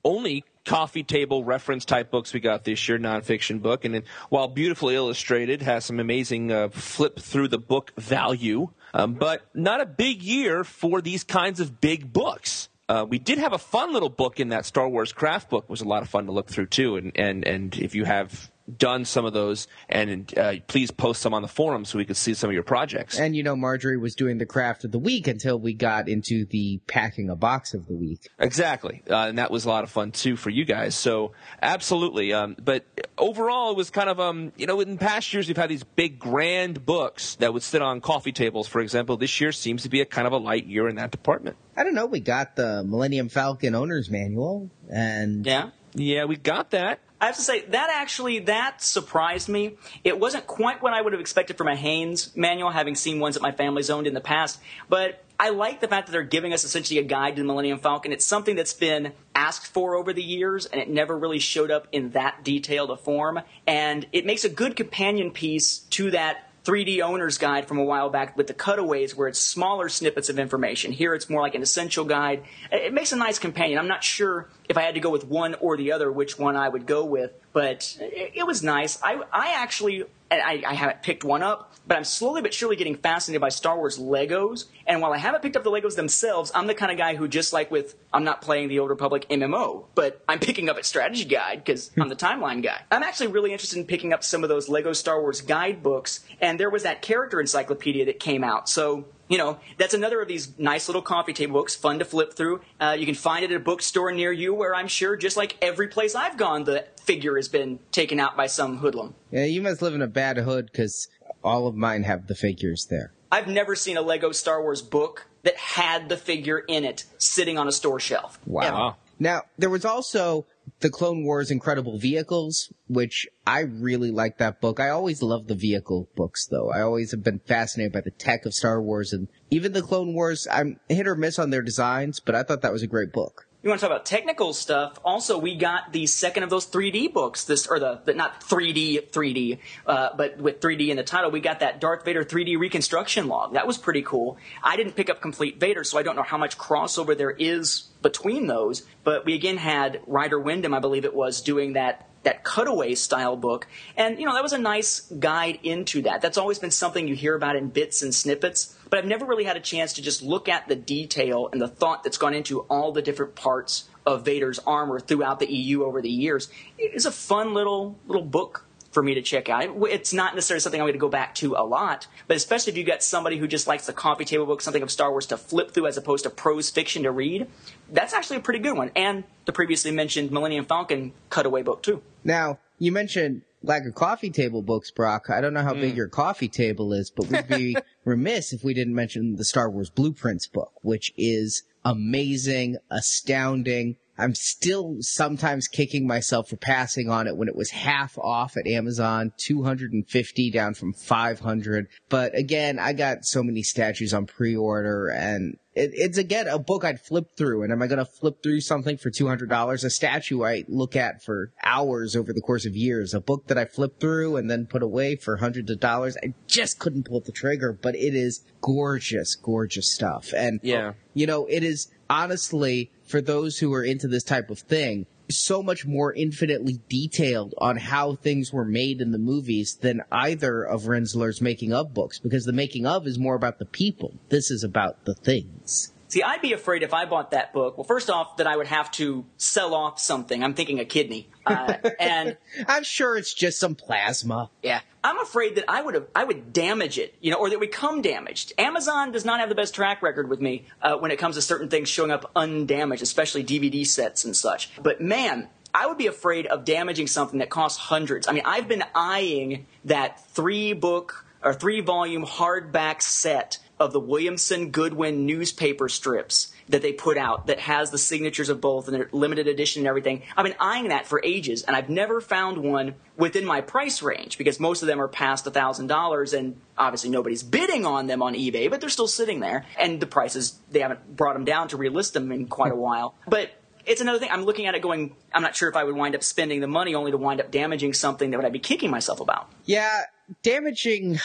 only 0.05 0.45
coffee 0.65 1.03
table 1.03 1.43
reference 1.43 1.83
type 1.83 2.11
books 2.11 2.33
we 2.33 2.39
got 2.39 2.63
this 2.63 2.87
year, 2.87 2.97
nonfiction 2.97 3.61
book. 3.61 3.83
And 3.83 3.97
it, 3.97 4.05
while 4.29 4.47
beautifully 4.47 4.95
illustrated, 4.95 5.61
has 5.63 5.83
some 5.83 5.99
amazing 5.99 6.51
uh, 6.51 6.69
flip 6.69 7.19
through 7.19 7.49
the 7.49 7.57
book 7.57 7.91
value. 7.97 8.69
Um, 8.93 9.15
but 9.15 9.41
not 9.53 9.81
a 9.81 9.85
big 9.85 10.23
year 10.23 10.63
for 10.63 11.01
these 11.01 11.23
kinds 11.23 11.59
of 11.59 11.81
big 11.81 12.13
books. 12.13 12.69
Uh, 12.87 13.05
we 13.07 13.19
did 13.19 13.37
have 13.37 13.53
a 13.53 13.57
fun 13.59 13.93
little 13.93 14.09
book 14.09 14.39
in 14.39 14.49
that 14.49 14.65
Star 14.65 14.89
Wars 14.89 15.11
craft 15.13 15.49
book. 15.49 15.65
It 15.65 15.69
was 15.69 15.81
a 15.81 15.87
lot 15.87 16.01
of 16.01 16.09
fun 16.09 16.25
to 16.25 16.31
look 16.31 16.49
through 16.49 16.67
too. 16.67 16.95
And 16.95 17.11
and 17.15 17.45
and 17.45 17.77
if 17.77 17.93
you 17.93 18.05
have 18.05 18.49
done 18.77 19.05
some 19.05 19.25
of 19.25 19.33
those, 19.33 19.67
and 19.87 20.37
uh, 20.37 20.55
please 20.67 20.91
post 20.91 21.21
some 21.21 21.33
on 21.33 21.41
the 21.41 21.47
forum 21.47 21.85
so 21.85 21.97
we 21.97 22.05
could 22.05 22.17
see 22.17 22.33
some 22.33 22.49
of 22.49 22.53
your 22.53 22.63
projects. 22.63 23.19
And 23.19 23.35
you 23.35 23.43
know, 23.43 23.55
Marjorie 23.55 23.97
was 23.97 24.15
doing 24.15 24.37
the 24.37 24.45
craft 24.45 24.83
of 24.83 24.91
the 24.91 24.99
week 24.99 25.27
until 25.27 25.59
we 25.59 25.73
got 25.73 26.07
into 26.07 26.45
the 26.45 26.79
packing 26.87 27.29
a 27.29 27.35
box 27.35 27.73
of 27.73 27.87
the 27.87 27.93
week. 27.95 28.29
Exactly, 28.37 29.03
uh, 29.09 29.27
and 29.27 29.37
that 29.37 29.51
was 29.51 29.65
a 29.65 29.69
lot 29.69 29.83
of 29.83 29.89
fun 29.89 30.11
too 30.11 30.35
for 30.35 30.49
you 30.49 30.65
guys. 30.65 30.95
So 30.95 31.33
absolutely. 31.61 32.33
Um, 32.33 32.55
but 32.61 32.85
overall, 33.17 33.71
it 33.71 33.77
was 33.77 33.89
kind 33.89 34.09
of 34.09 34.19
um, 34.19 34.51
you 34.57 34.67
know, 34.67 34.79
in 34.79 34.97
past 34.97 35.33
years 35.33 35.47
we've 35.47 35.57
had 35.57 35.69
these 35.69 35.83
big 35.83 36.19
grand 36.19 36.85
books 36.85 37.35
that 37.35 37.53
would 37.53 37.63
sit 37.63 37.81
on 37.81 38.01
coffee 38.01 38.31
tables, 38.31 38.67
for 38.67 38.81
example. 38.81 39.17
This 39.17 39.39
year 39.41 39.51
seems 39.51 39.83
to 39.83 39.89
be 39.89 40.01
a 40.01 40.05
kind 40.05 40.27
of 40.27 40.33
a 40.33 40.37
light 40.37 40.65
year 40.65 40.87
in 40.87 40.95
that 40.95 41.11
department. 41.11 41.57
I 41.75 41.83
don't 41.83 41.93
know. 41.95 42.05
We 42.05 42.19
got 42.19 42.55
the 42.55 42.83
Millennium 42.83 43.29
Falcon 43.29 43.75
owner's 43.75 44.09
manual, 44.09 44.69
and 44.91 45.45
Yeah. 45.45 45.69
Yeah, 45.95 46.25
we 46.25 46.35
got 46.35 46.71
that. 46.71 46.99
I 47.21 47.25
have 47.25 47.35
to 47.35 47.41
say 47.41 47.61
that 47.61 47.89
actually 47.93 48.39
that 48.39 48.81
surprised 48.81 49.49
me. 49.49 49.77
It 50.03 50.19
wasn't 50.19 50.47
quite 50.47 50.81
what 50.81 50.93
I 50.93 51.01
would 51.01 51.13
have 51.13 51.19
expected 51.19 51.57
from 51.57 51.67
a 51.67 51.75
Haynes 51.75 52.35
manual, 52.35 52.69
having 52.69 52.95
seen 52.95 53.19
ones 53.19 53.35
that 53.35 53.41
my 53.41 53.51
family's 53.51 53.89
owned 53.89 54.07
in 54.07 54.13
the 54.13 54.21
past. 54.21 54.59
But 54.87 55.23
I 55.37 55.49
like 55.49 55.81
the 55.81 55.87
fact 55.87 56.07
that 56.07 56.11
they're 56.13 56.23
giving 56.23 56.53
us 56.53 56.63
essentially 56.63 56.99
a 56.99 57.03
guide 57.03 57.35
to 57.35 57.41
the 57.41 57.47
Millennium 57.47 57.79
Falcon. 57.79 58.13
It's 58.13 58.25
something 58.25 58.55
that's 58.55 58.73
been 58.73 59.13
asked 59.35 59.67
for 59.67 59.95
over 59.95 60.13
the 60.13 60.23
years, 60.23 60.65
and 60.65 60.81
it 60.81 60.89
never 60.89 61.17
really 61.17 61.39
showed 61.39 61.71
up 61.71 61.87
in 61.91 62.11
that 62.11 62.43
detailed 62.43 62.89
a 62.89 62.97
form. 62.97 63.41
And 63.67 64.05
it 64.13 64.25
makes 64.25 64.45
a 64.45 64.49
good 64.49 64.75
companion 64.75 65.31
piece 65.31 65.79
to 65.91 66.11
that 66.11 66.45
3D 66.65 67.01
owner's 67.01 67.37
guide 67.37 67.67
from 67.67 67.79
a 67.79 67.83
while 67.83 68.09
back 68.09 68.37
with 68.37 68.47
the 68.47 68.53
cutaways 68.53 69.15
where 69.15 69.27
it's 69.27 69.39
smaller 69.39 69.89
snippets 69.89 70.29
of 70.29 70.39
information. 70.39 70.91
Here 70.91 71.15
it's 71.15 71.29
more 71.29 71.41
like 71.41 71.55
an 71.55 71.61
essential 71.61 72.05
guide. 72.05 72.43
It 72.71 72.93
makes 72.93 73.11
a 73.11 73.15
nice 73.15 73.39
companion. 73.39 73.79
I'm 73.79 73.87
not 73.87 74.03
sure 74.03 74.47
if 74.69 74.77
I 74.77 74.83
had 74.83 74.93
to 74.93 74.99
go 74.99 75.09
with 75.09 75.25
one 75.25 75.55
or 75.55 75.75
the 75.75 75.91
other, 75.91 76.11
which 76.11 76.37
one 76.37 76.55
I 76.55 76.69
would 76.69 76.85
go 76.85 77.03
with, 77.03 77.31
but 77.53 77.97
it, 77.99 78.33
it 78.35 78.47
was 78.47 78.61
nice. 78.61 79.01
I, 79.01 79.19
I 79.33 79.53
actually, 79.55 80.03
I, 80.29 80.63
I 80.65 80.75
haven't 80.75 81.01
picked 81.01 81.23
one 81.23 81.41
up, 81.41 81.73
but 81.87 81.97
I'm 81.97 82.03
slowly 82.03 82.43
but 82.43 82.53
surely 82.53 82.75
getting 82.75 82.95
fascinated 82.95 83.41
by 83.41 83.49
Star 83.49 83.75
Wars 83.75 83.97
Legos. 83.97 84.65
And 84.85 85.01
while 85.01 85.11
I 85.11 85.17
haven't 85.17 85.41
picked 85.41 85.57
up 85.57 85.63
the 85.63 85.71
Legos 85.71 85.95
themselves, 85.95 86.51
I'm 86.53 86.67
the 86.67 86.75
kind 86.75 86.91
of 86.91 86.99
guy 86.99 87.15
who, 87.15 87.27
just 87.27 87.51
like 87.51 87.71
with, 87.71 87.95
I'm 88.13 88.23
not 88.23 88.43
playing 88.43 88.67
the 88.67 88.77
Old 88.77 88.91
Republic 88.91 89.25
MMO, 89.31 89.85
but 89.95 90.23
I'm 90.29 90.37
picking 90.39 90.69
up 90.69 90.77
a 90.77 90.83
strategy 90.83 91.25
guide 91.25 91.63
because 91.65 91.89
hmm. 91.89 92.03
I'm 92.03 92.09
the 92.09 92.15
timeline 92.15 92.61
guy. 92.61 92.79
I'm 92.91 93.01
actually 93.01 93.27
really 93.27 93.51
interested 93.51 93.79
in 93.79 93.85
picking 93.85 94.13
up 94.13 94.23
some 94.23 94.43
of 94.43 94.49
those 94.49 94.69
Lego 94.69 94.93
Star 94.93 95.19
Wars 95.19 95.41
guidebooks, 95.41 96.23
and 96.39 96.59
there 96.59 96.69
was 96.69 96.83
that 96.83 97.01
character 97.01 97.41
encyclopedia 97.41 98.05
that 98.05 98.19
came 98.19 98.43
out. 98.43 98.69
So 98.69 99.05
you 99.29 99.37
know, 99.37 99.59
that's 99.77 99.93
another 99.93 100.21
of 100.21 100.27
these 100.27 100.57
nice 100.59 100.89
little 100.89 101.01
coffee 101.01 101.31
table 101.31 101.53
books, 101.53 101.75
fun 101.75 101.99
to 101.99 102.05
flip 102.05 102.33
through. 102.33 102.61
Uh, 102.81 102.97
you 102.99 103.05
can 103.05 103.15
find 103.15 103.45
it 103.45 103.51
at 103.51 103.57
a 103.57 103.59
bookstore 103.59 104.11
near 104.11 104.31
you, 104.31 104.53
where 104.53 104.75
I'm 104.75 104.87
sure, 104.87 105.15
just 105.15 105.37
like 105.37 105.55
every 105.61 105.87
place 105.87 106.15
I've 106.15 106.35
gone, 106.35 106.65
the 106.65 106.87
figure 107.03 107.37
has 107.37 107.47
been 107.47 107.79
taken 107.91 108.19
out 108.19 108.35
by 108.35 108.47
some 108.47 108.79
hoodlum. 108.79 109.13
yeah, 109.31 109.45
you 109.45 109.61
must 109.61 109.81
live 109.81 109.93
in 109.93 110.01
a 110.01 110.07
bad 110.07 110.37
hood 110.37 110.65
because 110.65 111.07
all 111.43 111.67
of 111.67 111.75
mine 111.75 112.03
have 112.03 112.27
the 112.27 112.35
figures 112.35 112.87
there. 112.89 113.13
I've 113.31 113.47
never 113.47 113.75
seen 113.75 113.95
a 113.95 114.01
Lego 114.01 114.31
Star 114.31 114.61
Wars 114.61 114.81
book 114.81 115.27
that 115.43 115.55
had 115.55 116.09
the 116.09 116.17
figure 116.17 116.59
in 116.59 116.83
it 116.83 117.05
sitting 117.19 117.57
on 117.57 117.67
a 117.67 117.71
store 117.71 117.99
shelf. 117.99 118.39
Wow. 118.45 118.73
Wow. 118.73 118.95
Now, 119.19 119.43
there 119.57 119.69
was 119.69 119.85
also 119.85 120.47
the 120.79 120.89
Clone 120.89 121.23
Wars 121.23 121.51
Incredible 121.51 121.97
Vehicles, 121.97 122.71
which 122.87 123.27
I 123.45 123.61
really 123.61 124.11
like 124.11 124.37
that 124.37 124.61
book. 124.61 124.79
I 124.79 124.89
always 124.89 125.21
love 125.21 125.47
the 125.47 125.55
vehicle 125.55 126.09
books 126.15 126.45
though. 126.45 126.71
I 126.71 126.81
always 126.81 127.11
have 127.11 127.23
been 127.23 127.39
fascinated 127.39 127.93
by 127.93 128.01
the 128.01 128.11
tech 128.11 128.45
of 128.45 128.53
Star 128.53 128.81
Wars 128.81 129.13
and 129.13 129.27
even 129.51 129.73
the 129.73 129.81
Clone 129.81 130.13
Wars, 130.13 130.47
I'm 130.51 130.79
hit 130.87 131.07
or 131.07 131.15
miss 131.15 131.39
on 131.39 131.49
their 131.49 131.61
designs, 131.61 132.19
but 132.19 132.35
I 132.35 132.43
thought 132.43 132.61
that 132.61 132.73
was 132.73 132.83
a 132.83 132.87
great 132.87 133.11
book. 133.11 133.47
You 133.61 133.69
want 133.69 133.81
to 133.81 133.87
talk 133.87 133.93
about 133.93 134.05
technical 134.05 134.53
stuff? 134.53 134.99
Also, 135.03 135.37
we 135.37 135.53
got 135.57 135.91
the 135.91 136.07
second 136.07 136.43
of 136.43 136.49
those 136.49 136.65
3D 136.65 137.11
books. 137.11 137.43
This 137.43 137.67
or 137.67 137.77
the, 137.77 137.99
the 138.05 138.13
not 138.13 138.39
3D 138.39 139.09
3D, 139.09 139.57
uh, 139.85 140.11
but 140.15 140.37
with 140.37 140.61
3D 140.61 140.87
in 140.87 140.95
the 140.95 141.03
title. 141.03 141.29
We 141.29 141.41
got 141.41 141.59
that 141.59 141.81
Darth 141.81 142.05
Vader 142.05 142.23
3D 142.23 142.57
reconstruction 142.57 143.27
log. 143.27 143.55
That 143.55 143.67
was 143.67 143.77
pretty 143.77 144.01
cool. 144.01 144.37
I 144.63 144.77
didn't 144.77 144.93
pick 144.93 145.09
up 145.09 145.19
Complete 145.19 145.59
Vader, 145.59 145.83
so 145.83 145.97
I 145.97 146.03
don't 146.03 146.15
know 146.15 146.23
how 146.23 146.37
much 146.37 146.57
crossover 146.57 147.17
there 147.17 147.31
is 147.31 147.89
between 148.01 148.47
those. 148.47 148.83
But 149.03 149.25
we 149.25 149.35
again 149.35 149.57
had 149.57 149.99
Ryder 150.07 150.39
Windham, 150.39 150.73
I 150.73 150.79
believe 150.79 151.03
it 151.03 151.13
was, 151.13 151.41
doing 151.41 151.73
that 151.73 152.08
that 152.23 152.43
cutaway 152.43 152.95
style 152.95 153.35
book. 153.35 153.67
And, 153.95 154.19
you 154.19 154.25
know, 154.25 154.33
that 154.33 154.43
was 154.43 154.53
a 154.53 154.57
nice 154.57 155.01
guide 155.01 155.59
into 155.63 156.01
that. 156.03 156.21
That's 156.21 156.37
always 156.37 156.59
been 156.59 156.71
something 156.71 157.07
you 157.07 157.15
hear 157.15 157.35
about 157.35 157.55
in 157.55 157.69
bits 157.69 158.01
and 158.01 158.13
snippets, 158.13 158.77
but 158.89 158.99
I've 158.99 159.05
never 159.05 159.25
really 159.25 159.45
had 159.45 159.57
a 159.57 159.61
chance 159.61 159.93
to 159.93 160.01
just 160.01 160.21
look 160.21 160.49
at 160.49 160.67
the 160.67 160.75
detail 160.75 161.49
and 161.51 161.61
the 161.61 161.67
thought 161.67 162.03
that's 162.03 162.17
gone 162.17 162.33
into 162.33 162.61
all 162.61 162.91
the 162.91 163.01
different 163.01 163.35
parts 163.35 163.89
of 164.05 164.25
Vader's 164.25 164.59
armor 164.59 164.99
throughout 164.99 165.39
the 165.39 165.51
EU 165.51 165.83
over 165.83 166.01
the 166.01 166.09
years. 166.09 166.49
It 166.77 166.93
is 166.93 167.05
a 167.05 167.11
fun 167.11 167.53
little 167.53 167.97
little 168.07 168.25
book 168.25 168.65
for 168.91 169.03
me 169.03 169.13
to 169.13 169.21
check 169.21 169.49
out. 169.49 169.63
It's 169.89 170.13
not 170.13 170.35
necessarily 170.35 170.61
something 170.61 170.81
I'm 170.81 170.85
going 170.85 170.93
to 170.93 170.99
go 170.99 171.09
back 171.09 171.35
to 171.35 171.55
a 171.55 171.63
lot, 171.63 172.07
but 172.27 172.37
especially 172.37 172.71
if 172.71 172.77
you've 172.77 172.87
got 172.87 173.03
somebody 173.03 173.37
who 173.37 173.47
just 173.47 173.67
likes 173.67 173.85
the 173.85 173.93
coffee 173.93 174.25
table 174.25 174.45
book, 174.45 174.61
something 174.61 174.81
of 174.81 174.91
Star 174.91 175.11
Wars 175.11 175.25
to 175.27 175.37
flip 175.37 175.71
through 175.71 175.87
as 175.87 175.97
opposed 175.97 176.23
to 176.23 176.29
prose 176.29 176.69
fiction 176.69 177.03
to 177.03 177.11
read, 177.11 177.47
that's 177.91 178.13
actually 178.13 178.37
a 178.37 178.41
pretty 178.41 178.59
good 178.59 178.77
one. 178.77 178.91
And 178.95 179.23
the 179.45 179.53
previously 179.53 179.91
mentioned 179.91 180.31
Millennium 180.31 180.65
Falcon 180.65 181.13
cutaway 181.29 181.61
book, 181.61 181.83
too. 181.83 182.01
Now, 182.23 182.59
you 182.79 182.91
mentioned 182.91 183.43
lack 183.61 183.85
of 183.85 183.93
coffee 183.95 184.29
table 184.29 184.61
books, 184.61 184.91
Brock. 184.91 185.29
I 185.29 185.41
don't 185.41 185.53
know 185.53 185.63
how 185.63 185.73
big 185.73 185.93
mm. 185.93 185.97
your 185.97 186.07
coffee 186.07 186.47
table 186.47 186.93
is, 186.93 187.11
but 187.11 187.27
we'd 187.27 187.47
be 187.47 187.75
remiss 188.05 188.53
if 188.53 188.63
we 188.63 188.73
didn't 188.73 188.95
mention 188.95 189.35
the 189.35 189.45
Star 189.45 189.69
Wars 189.69 189.89
Blueprints 189.89 190.47
book, 190.47 190.71
which 190.81 191.13
is 191.17 191.63
amazing, 191.83 192.77
astounding. 192.89 193.97
I'm 194.19 194.35
still 194.35 194.97
sometimes 194.99 195.67
kicking 195.67 196.05
myself 196.05 196.49
for 196.49 196.57
passing 196.57 197.09
on 197.09 197.27
it 197.27 197.37
when 197.37 197.47
it 197.47 197.55
was 197.55 197.71
half 197.71 198.17
off 198.17 198.57
at 198.57 198.67
Amazon, 198.67 199.31
250 199.37 200.51
down 200.51 200.73
from 200.73 200.93
500. 200.93 201.87
But 202.09 202.37
again, 202.37 202.79
I 202.79 202.93
got 202.93 203.25
so 203.25 203.41
many 203.43 203.63
statues 203.63 204.13
on 204.13 204.25
pre-order 204.25 205.07
and 205.07 205.57
it, 205.75 205.91
it's 205.93 206.17
again 206.17 206.47
a 206.47 206.59
book 206.59 206.83
I'd 206.83 206.99
flip 206.99 207.37
through. 207.37 207.63
And 207.63 207.71
am 207.71 207.81
I 207.81 207.87
going 207.87 207.99
to 207.99 208.05
flip 208.05 208.43
through 208.43 208.61
something 208.61 208.97
for 208.97 209.09
$200? 209.09 209.83
A 209.83 209.89
statue 209.89 210.43
I 210.43 210.65
look 210.67 210.95
at 210.95 211.23
for 211.23 211.51
hours 211.63 212.15
over 212.15 212.33
the 212.33 212.41
course 212.41 212.65
of 212.65 212.75
years. 212.75 213.13
A 213.13 213.21
book 213.21 213.47
that 213.47 213.57
I 213.57 213.65
flip 213.65 213.99
through 213.99 214.35
and 214.35 214.49
then 214.49 214.65
put 214.65 214.83
away 214.83 215.15
for 215.15 215.37
hundreds 215.37 215.71
of 215.71 215.79
dollars. 215.79 216.17
I 216.23 216.33
just 216.47 216.79
couldn't 216.79 217.05
pull 217.05 217.21
the 217.21 217.31
trigger, 217.31 217.71
but 217.71 217.95
it 217.95 218.15
is 218.15 218.43
gorgeous, 218.61 219.35
gorgeous 219.35 219.93
stuff. 219.93 220.33
And 220.35 220.59
Yeah. 220.63 220.93
you 221.13 221.27
know, 221.27 221.45
it 221.45 221.63
is 221.63 221.87
honestly 222.09 222.91
for 223.03 223.21
those 223.21 223.57
who 223.57 223.73
are 223.73 223.83
into 223.83 224.07
this 224.07 224.23
type 224.23 224.49
of 224.49 224.59
thing, 224.59 225.05
so 225.29 225.61
much 225.61 225.85
more 225.85 226.13
infinitely 226.13 226.79
detailed 226.89 227.53
on 227.59 227.77
how 227.77 228.15
things 228.15 228.51
were 228.51 228.65
made 228.65 228.99
in 228.99 229.11
the 229.11 229.19
movies 229.19 229.77
than 229.81 230.01
either 230.11 230.63
of 230.63 230.83
Rinzler's 230.83 231.41
making 231.41 231.71
of 231.71 231.93
books 231.93 232.19
because 232.19 232.45
the 232.45 232.53
making 232.53 232.85
of 232.85 233.05
is 233.05 233.19
more 233.19 233.35
about 233.35 233.59
the 233.59 233.65
people. 233.65 234.15
This 234.29 234.49
is 234.49 234.63
about 234.63 235.05
the 235.05 235.13
things. 235.13 235.93
See, 236.09 236.23
I'd 236.23 236.41
be 236.41 236.53
afraid 236.53 236.81
if 236.81 236.91
I 236.91 237.05
bought 237.05 237.31
that 237.31 237.53
book. 237.53 237.77
Well, 237.77 237.85
first 237.85 238.09
off, 238.09 238.37
that 238.37 238.47
I 238.47 238.57
would 238.57 238.65
have 238.65 238.91
to 238.93 239.25
sell 239.37 239.75
off 239.75 239.99
something. 239.99 240.43
I'm 240.43 240.55
thinking 240.55 240.79
a 240.79 240.85
kidney, 240.85 241.29
uh, 241.45 241.75
and 241.99 242.35
I'm 242.67 242.83
sure 242.83 243.15
it's 243.15 243.33
just 243.33 243.59
some 243.59 243.75
plasma. 243.75 244.49
yeah, 244.63 244.81
I'm 245.03 245.19
afraid 245.19 245.55
that 245.55 245.65
I 245.67 245.81
would 245.81 245.93
have 245.93 246.07
I 246.15 246.23
would 246.23 246.51
damage 246.51 246.97
it, 246.97 247.13
you 247.21 247.29
know, 247.31 247.37
or 247.37 247.49
that 247.49 247.53
it 247.53 247.59
would 247.59 247.71
come 247.71 248.01
damaged. 248.01 248.53
Amazon 248.57 249.11
does 249.11 249.23
not 249.23 249.39
have 249.39 249.49
the 249.49 249.55
best 249.55 249.75
track 249.75 250.01
record 250.01 250.29
with 250.29 250.41
me 250.41 250.65
uh, 250.81 250.97
when 250.97 251.11
it 251.11 251.17
comes 251.17 251.35
to 251.35 251.43
certain 251.43 251.69
things 251.69 251.87
showing 251.87 252.09
up 252.11 252.31
undamaged, 252.35 253.03
especially 253.03 253.43
DVD 253.43 253.85
sets 253.85 254.25
and 254.25 254.35
such. 254.35 254.71
But 254.81 254.99
man. 254.99 255.47
I 255.71 255.85
would 255.85 255.99
be 255.99 256.07
afraid 256.07 256.47
of 256.47 256.65
damaging 256.65 257.05
something 257.05 257.37
that 257.41 257.51
costs 257.51 257.77
hundreds. 257.77 258.27
I 258.27 258.31
mean, 258.31 258.41
I've 258.43 258.67
been 258.67 258.83
eyeing 258.95 259.67
that 259.85 260.19
three 260.31 260.73
book 260.73 261.27
or 261.43 261.53
three 261.53 261.81
volume 261.81 262.25
hardback 262.25 263.03
set 263.03 263.59
of 263.79 263.93
the 263.93 263.99
Williamson 263.99 264.71
Goodwin 264.71 265.25
newspaper 265.25 265.87
strips 265.87 266.51
that 266.67 266.81
they 266.81 266.93
put 266.93 267.17
out 267.17 267.47
that 267.47 267.59
has 267.59 267.91
the 267.91 267.97
signatures 267.97 268.49
of 268.49 268.61
both 268.61 268.87
and 268.87 268.95
their 268.95 269.09
limited 269.11 269.47
edition 269.47 269.81
and 269.81 269.87
everything. 269.87 270.21
I've 270.35 270.45
been 270.45 270.55
eyeing 270.59 270.89
that 270.89 271.07
for 271.07 271.21
ages 271.23 271.63
and 271.63 271.75
I've 271.75 271.89
never 271.89 272.21
found 272.21 272.57
one 272.57 272.95
within 273.17 273.45
my 273.45 273.61
price 273.61 274.01
range 274.01 274.37
because 274.37 274.59
most 274.59 274.81
of 274.81 274.87
them 274.87 275.01
are 275.01 275.07
past 275.07 275.47
a 275.47 275.51
thousand 275.51 275.87
dollars 275.87 276.33
and 276.33 276.59
obviously 276.77 277.09
nobody's 277.09 277.41
bidding 277.41 277.85
on 277.85 278.07
them 278.07 278.21
on 278.21 278.33
eBay, 278.35 278.69
but 278.69 278.81
they're 278.81 278.89
still 278.89 279.07
sitting 279.07 279.39
there 279.39 279.65
and 279.79 279.99
the 279.99 280.07
prices, 280.07 280.59
they 280.69 280.79
haven't 280.79 281.15
brought 281.15 281.33
them 281.33 281.45
down 281.45 281.69
to 281.69 281.77
relist 281.77 282.13
them 282.13 282.31
in 282.31 282.47
quite 282.47 282.71
a 282.71 282.75
hmm. 282.75 282.81
while. 282.81 283.15
But 283.27 283.51
it's 283.85 284.01
another 284.01 284.19
thing. 284.19 284.29
I'm 284.31 284.43
looking 284.43 284.67
at 284.67 284.75
it 284.75 284.81
going, 284.81 285.15
I'm 285.33 285.41
not 285.41 285.55
sure 285.55 285.69
if 285.69 285.75
I 285.75 285.83
would 285.83 285.95
wind 285.95 286.13
up 286.13 286.23
spending 286.23 286.59
the 286.59 286.67
money 286.67 286.93
only 286.93 287.11
to 287.11 287.17
wind 287.17 287.41
up 287.41 287.49
damaging 287.49 287.93
something 287.93 288.29
that 288.29 288.37
would 288.37 288.45
I 288.45 288.49
be 288.49 288.59
kicking 288.59 288.91
myself 288.91 289.19
about. 289.19 289.49
Yeah, 289.65 290.01
damaging 290.43 291.19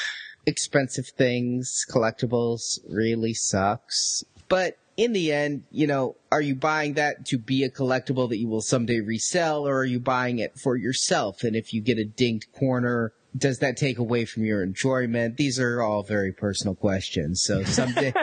expensive 0.47 1.07
things, 1.09 1.85
collectibles 1.91 2.79
really 2.89 3.35
sucks. 3.35 4.25
But 4.49 4.79
in 4.97 5.13
the 5.13 5.33
end, 5.33 5.65
you 5.71 5.87
know, 5.87 6.17
are 6.31 6.41
you 6.41 6.55
buying 6.55 6.95
that 6.95 7.27
to 7.27 7.39
be 7.39 7.65
a 7.65 7.71
collectible 7.71 8.29
that 8.29 8.39
you 8.39 8.49
will 8.49 8.61
someday 8.63 9.01
resell 9.01 9.67
or 9.67 9.79
are 9.79 9.85
you 9.85 9.99
buying 10.01 10.39
it 10.39 10.59
for 10.59 10.77
yourself? 10.77 11.43
And 11.43 11.57
if 11.57 11.73
you 11.73 11.81
get 11.81 11.99
a 11.99 12.05
dinged 12.05 12.53
corner, 12.53 13.13
does 13.37 13.59
that 13.59 13.77
take 13.77 13.99
away 13.99 14.25
from 14.27 14.45
your 14.45 14.63
enjoyment? 14.63 15.37
These 15.37 15.59
are 15.59 15.83
all 15.83 16.03
very 16.05 16.31
personal 16.33 16.75
questions. 16.77 17.43
So 17.43 17.65
someday, 17.65 18.13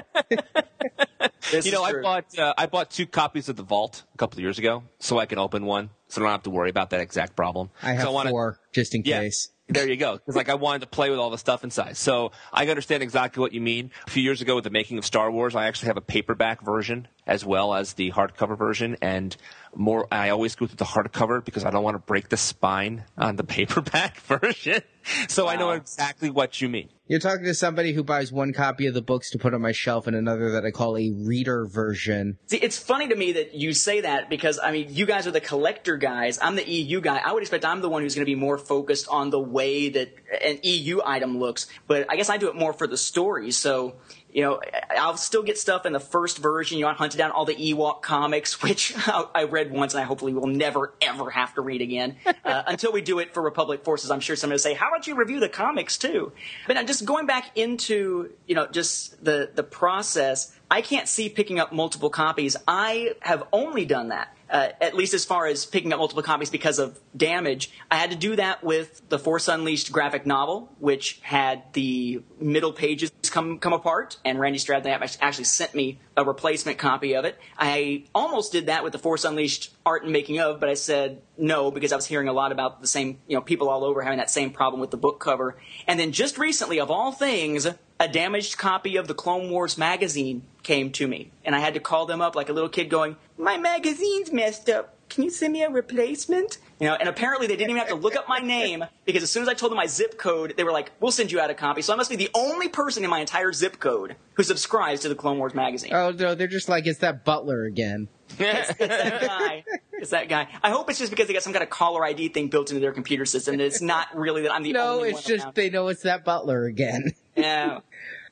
This 1.52 1.66
You 1.66 1.72
know, 1.74 1.84
I 1.84 1.92
true. 1.92 2.02
bought 2.04 2.38
uh, 2.40 2.54
I 2.58 2.66
bought 2.68 2.92
two 2.92 3.06
copies 3.06 3.50
of 3.50 3.58
the 3.58 3.64
Vault 3.64 4.04
a 4.14 4.18
couple 4.18 4.38
of 4.38 4.42
years 4.42 4.58
ago, 4.58 4.84
so 5.00 5.18
I 5.20 5.26
can 5.26 5.38
open 5.38 5.66
one, 5.66 5.90
so 6.08 6.22
I 6.22 6.24
don't 6.24 6.32
have 6.32 6.44
to 6.44 6.50
worry 6.50 6.70
about 6.70 6.92
that 6.92 7.02
exact 7.02 7.36
problem. 7.36 7.72
I 7.84 7.94
have 7.94 8.04
so 8.04 8.12
wanna- 8.14 8.30
four 8.30 8.60
just 8.74 8.96
in 8.96 9.02
Yeah. 9.04 9.22
case. 9.22 9.50
There 9.72 9.88
you 9.88 9.96
go. 9.96 10.18
Because 10.18 10.36
like 10.36 10.50
I 10.50 10.56
wanted 10.56 10.82
to 10.82 10.88
play 10.88 11.10
with 11.10 11.20
all 11.20 11.30
the 11.30 11.38
stuff 11.38 11.64
inside. 11.64 11.96
So 11.96 12.32
I 12.52 12.68
understand 12.68 13.02
exactly 13.04 13.40
what 13.40 13.54
you 13.54 13.62
mean. 13.62 13.92
A 14.06 14.10
few 14.10 14.22
years 14.22 14.42
ago 14.42 14.56
with 14.56 14.66
the 14.66 14.70
making 14.70 14.98
of 14.98 15.06
Star 15.06 15.32
Wars, 15.32 15.56
I 15.56 15.68
actually 15.68 15.88
have 15.88 15.98
a 15.98 16.02
paperback 16.02 16.62
version 16.62 17.08
as 17.32 17.46
well 17.46 17.74
as 17.74 17.94
the 17.94 18.12
hardcover 18.12 18.58
version. 18.58 18.98
And 19.02 19.38
more, 19.74 20.06
I 20.12 20.30
always 20.32 20.56
go 20.56 20.68
through 20.68 20.76
the 20.76 20.84
hardcover 20.84 21.44
because 21.44 21.64
I 21.64 21.72
don't 21.72 21.82
want 21.82 21.96
to 21.96 22.00
break 22.00 22.28
the 22.28 22.36
spine 22.36 23.06
on 23.18 23.38
the 23.38 23.44
paperback 23.56 24.18
version. 24.20 24.82
so 25.30 25.46
wow. 25.46 25.52
I 25.52 25.56
know 25.56 25.72
exactly 25.72 26.30
what 26.30 26.60
you 26.60 26.68
mean. 26.68 26.90
You're 27.08 27.20
talking 27.20 27.46
to 27.46 27.54
somebody 27.54 27.94
who 27.94 28.04
buys 28.04 28.32
one 28.32 28.54
copy 28.54 28.86
of 28.86 28.94
the 28.94 29.02
books 29.02 29.32
to 29.32 29.38
put 29.38 29.54
on 29.54 29.62
my 29.62 29.72
shelf 29.72 30.08
and 30.08 30.16
another 30.16 30.52
that 30.52 30.66
I 30.66 30.72
call 30.72 30.98
a 30.98 31.12
reader 31.12 31.66
version. 31.66 32.38
See, 32.48 32.58
it's 32.58 32.78
funny 32.78 33.08
to 33.08 33.16
me 33.16 33.34
that 33.34 33.54
you 33.54 33.74
say 33.74 34.02
that 34.02 34.30
because, 34.30 34.60
I 34.62 34.72
mean, 34.72 34.88
you 34.90 35.06
guys 35.06 35.26
are 35.26 35.32
the 35.32 35.42
collector 35.42 35.98
guys. 35.98 36.38
I'm 36.42 36.56
the 36.56 36.70
EU 36.70 37.02
guy. 37.02 37.18
I 37.18 37.32
would 37.32 37.44
expect 37.44 37.66
I'm 37.66 37.82
the 37.82 37.90
one 37.90 38.02
who's 38.02 38.16
going 38.16 38.26
to 38.26 38.30
be 38.32 38.36
more 38.36 38.58
focused 38.58 39.08
on 39.10 39.30
the 39.30 39.40
way 39.40 39.90
that 39.90 40.14
an 40.42 40.60
EU 40.64 41.02
item 41.04 41.38
looks, 41.38 41.68
but 41.88 42.06
I 42.10 42.16
guess 42.18 42.30
I 42.30 42.38
do 42.38 42.50
it 42.50 42.56
more 42.56 42.72
for 42.72 42.88
the 42.88 42.98
story. 42.98 43.52
So, 43.52 43.96
you 44.34 44.42
know, 44.44 44.62
I'll 44.90 45.18
still 45.18 45.44
get 45.44 45.58
stuff 45.58 45.86
in 45.86 45.94
the 45.94 46.00
first 46.00 46.38
version. 46.38 46.78
You 46.78 46.86
know, 46.86 46.92
I 46.92 46.94
hunted 46.94 47.18
down 47.18 47.32
all 47.32 47.46
the 47.46 47.56
Ewok 47.56 48.02
comics, 48.02 48.62
which 48.64 48.94
I 49.08 49.44
read 49.50 49.72
once 49.72 49.94
and 49.94 50.02
I 50.02 50.06
hopefully 50.06 50.34
will 50.34 50.48
never, 50.48 50.94
ever 51.02 51.30
have 51.30 51.54
to 51.56 51.62
read 51.62 51.82
again. 51.82 52.18
Uh, 52.44 52.64
until 52.66 52.92
we 52.92 53.02
do 53.02 53.20
it 53.20 53.34
for 53.34 53.42
Republic 53.42 53.84
Forces, 53.84 54.10
I'm 54.10 54.20
sure 54.20 54.36
somebody 54.36 54.56
will 54.56 54.60
say, 54.60 54.74
how 54.74 54.88
about 54.88 55.06
you 55.06 55.16
review 55.16 55.40
the 55.40 55.48
comics 55.48 55.98
too? 55.98 56.32
But 56.66 56.76
I'm 56.76 56.88
just 56.88 57.06
going 57.06 57.28
back 57.28 57.56
into, 57.56 58.32
you 58.48 58.56
know, 58.56 58.66
just 58.66 59.24
the, 59.24 59.52
the 59.54 59.62
process. 59.64 60.52
I 60.70 60.82
can't 60.82 61.08
see 61.08 61.30
picking 61.30 61.60
up 61.60 61.72
multiple 61.72 62.10
copies. 62.10 62.58
I 62.68 63.14
have 63.22 63.44
only 63.54 63.86
done 63.86 64.10
that 64.10 64.36
uh, 64.52 64.70
at 64.82 64.94
least 64.94 65.14
as 65.14 65.24
far 65.24 65.48
as 65.48 65.66
picking 65.66 65.94
up 65.94 66.00
multiple 66.00 66.22
copies 66.22 66.50
because 66.50 66.78
of 66.78 67.00
damage. 67.16 67.72
I 67.90 67.96
had 67.96 68.12
to 68.12 68.18
do 68.18 68.36
that 68.36 68.64
with 68.64 69.02
the 69.10 69.18
Force 69.18 69.48
Unleashed 69.48 69.92
graphic 69.92 70.26
novel, 70.26 70.70
which 70.80 71.20
had 71.24 71.64
the 71.74 72.22
middle 72.40 72.74
pages 72.74 73.12
come 73.30 73.60
come 73.60 73.74
apart, 73.74 74.18
and 74.26 74.40
Randy 74.40 74.60
Stradley 74.60 74.92
actually 75.22 75.46
sent 75.46 75.74
me 75.74 76.00
a 76.18 76.26
replacement 76.26 76.78
copy 76.78 77.16
of 77.16 77.24
it. 77.24 77.40
I 77.58 78.04
almost 78.14 78.52
did 78.52 78.66
that 78.66 78.84
with 78.84 78.92
the 78.92 79.00
Force 79.00 79.24
Unleashed 79.24 79.72
art 79.86 80.04
and 80.04 80.12
making 80.12 80.40
of, 80.40 80.60
but 80.60 80.68
I 80.68 80.74
said 80.74 81.22
no 81.38 81.72
because 81.72 81.94
I 81.94 81.96
was 81.96 82.06
hearing 82.06 82.28
a 82.28 82.34
lot 82.34 82.52
about 82.52 82.82
the 82.82 82.88
same, 82.88 83.20
you 83.28 83.36
know, 83.36 83.42
people 83.42 83.70
all 83.70 83.86
over 83.86 84.02
having 84.02 84.20
that 84.20 84.30
same 84.30 84.52
problem 84.52 84.82
with 84.82 84.92
the 84.92 84.98
book 84.98 85.20
cover. 85.20 85.58
And 85.88 86.00
then 86.00 86.12
just 86.12 86.38
recently, 86.38 86.80
of 86.80 86.92
all 86.92 87.14
things, 87.14 87.68
a 88.02 88.08
damaged 88.08 88.58
copy 88.58 88.96
of 88.96 89.08
the 89.08 89.14
Clone 89.14 89.52
Wars 89.52 89.78
magazine 89.78 90.42
came 90.64 90.92
to 90.92 91.08
me, 91.08 91.30
and 91.46 91.56
I 91.56 91.60
had 91.60 91.76
to 91.76 91.80
call 91.80 92.08
them 92.08 92.20
up 92.20 92.36
like 92.36 92.50
a 92.50 92.54
little 92.54 92.68
kid 92.68 92.90
going, 92.90 93.16
"My 93.38 93.58
magazine's 93.58 94.32
messed 94.32 94.72
up. 94.72 94.96
Can 95.08 95.24
you 95.24 95.30
send 95.30 95.54
me 95.54 95.62
a 95.62 95.70
replacement?" 95.70 96.58
You 96.82 96.88
know, 96.88 96.96
and 96.96 97.08
apparently 97.08 97.46
they 97.46 97.56
didn't 97.56 97.70
even 97.70 97.80
have 97.80 97.90
to 97.90 97.96
look 97.96 98.16
up 98.16 98.28
my 98.28 98.40
name 98.40 98.84
because 99.06 99.22
as 99.22 99.30
soon 99.30 99.44
as 99.44 99.48
I 99.50 99.54
told 99.54 99.72
them 99.72 99.78
my 99.78 99.86
zip 99.86 100.18
code, 100.18 100.56
they 100.58 100.64
were 100.64 100.72
like, 100.72 100.92
"We'll 101.00 101.12
send 101.12 101.32
you 101.32 101.40
out 101.40 101.52
a 101.52 101.54
copy." 101.54 101.84
So 101.84 101.94
I 101.94 101.96
must 101.96 102.10
be 102.10 102.16
the 102.16 102.32
only 102.34 102.70
person 102.70 103.04
in 103.04 103.10
my 103.12 103.20
entire 103.20 103.54
zip 103.54 103.80
code 103.80 104.16
who 104.34 104.42
subscribes 104.42 105.02
to 105.02 105.10
the 105.10 105.14
Clone 105.14 105.38
Wars 105.38 105.54
magazine. 105.54 105.94
Oh 105.94 106.10
no, 106.10 106.34
they're 106.34 106.48
just 106.48 106.70
like 106.70 106.88
it's 106.88 106.98
that 107.00 107.24
Butler 107.24 107.66
again. 107.66 108.08
it's, 108.40 108.70
it's, 108.72 108.78
that 108.80 109.22
guy. 109.22 109.64
It's 109.94 110.10
that 110.10 110.28
guy. 110.28 110.48
I 110.64 110.72
hope 110.72 110.90
it's 110.90 110.98
just 110.98 111.12
because 111.12 111.28
they 111.28 111.34
got 111.34 111.44
some 111.44 111.54
kind 111.54 111.62
of 111.62 111.70
caller 111.70 112.04
ID 112.04 112.30
thing 112.30 112.48
built 112.48 112.72
into 112.72 112.82
their 112.82 112.94
computer 112.94 113.28
system. 113.28 113.60
It's 113.60 113.82
not 113.82 114.08
really 114.16 114.42
that 114.42 114.52
I'm 114.52 114.64
the 114.64 114.74
no, 114.74 114.94
only 114.94 114.98
one. 114.98 115.12
No, 115.12 115.18
it's 115.20 115.28
just 115.28 115.54
they 115.54 115.70
know 115.70 115.88
it's 115.90 116.02
that 116.02 116.26
Butler 116.26 116.66
again. 116.66 117.12
Yeah. 117.38 117.82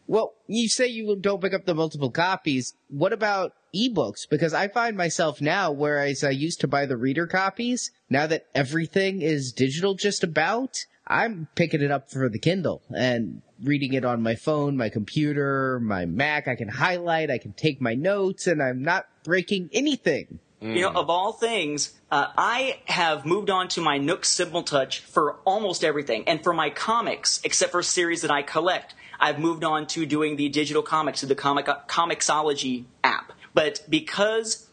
Well, 0.09 0.33
you 0.47 0.69
say 0.69 0.87
you 0.87 1.15
don't 1.21 1.39
pick 1.39 1.53
up 1.53 1.65
the 1.65 1.75
multiple 1.75 2.09
copies. 2.09 2.73
What 2.87 3.13
about 3.13 3.53
ebooks? 3.73 4.27
Because 4.29 4.53
I 4.53 4.67
find 4.67 4.97
myself 4.97 5.41
now, 5.41 5.71
whereas 5.71 6.23
I 6.23 6.31
used 6.31 6.61
to 6.61 6.67
buy 6.67 6.85
the 6.85 6.97
reader 6.97 7.27
copies, 7.27 7.91
now 8.09 8.27
that 8.27 8.47
everything 8.53 9.21
is 9.21 9.51
digital 9.51 9.95
just 9.95 10.23
about, 10.23 10.85
I'm 11.07 11.47
picking 11.55 11.81
it 11.81 11.91
up 11.91 12.11
for 12.11 12.29
the 12.29 12.39
Kindle 12.39 12.81
and 12.95 13.41
reading 13.63 13.93
it 13.93 14.05
on 14.05 14.21
my 14.21 14.35
phone, 14.35 14.77
my 14.77 14.89
computer, 14.89 15.79
my 15.79 16.05
Mac. 16.05 16.47
I 16.47 16.55
can 16.55 16.67
highlight, 16.67 17.31
I 17.31 17.39
can 17.39 17.53
take 17.53 17.81
my 17.81 17.95
notes, 17.95 18.45
and 18.47 18.61
I'm 18.61 18.83
not 18.83 19.07
breaking 19.23 19.69
anything. 19.73 20.39
Mm. 20.61 20.75
You 20.75 20.81
know, 20.81 20.91
of 20.91 21.09
all 21.09 21.31
things, 21.31 21.93
uh, 22.11 22.27
I 22.37 22.79
have 22.85 23.25
moved 23.25 23.49
on 23.49 23.69
to 23.69 23.81
my 23.81 23.97
Nook 23.97 24.25
Simple 24.25 24.63
Touch 24.63 24.99
for 24.99 25.37
almost 25.45 25.83
everything, 25.83 26.27
and 26.27 26.43
for 26.43 26.53
my 26.53 26.69
comics, 26.69 27.41
except 27.43 27.71
for 27.71 27.81
series 27.81 28.21
that 28.21 28.31
I 28.31 28.41
collect. 28.41 28.93
I've 29.19 29.39
moved 29.39 29.63
on 29.63 29.87
to 29.87 30.05
doing 30.05 30.37
the 30.37 30.47
digital 30.47 30.81
comics 30.81 31.19
through 31.19 31.29
the 31.29 31.35
comic 31.35 31.65
Comixology 31.65 32.85
app. 33.03 33.33
But 33.53 33.83
because 33.89 34.67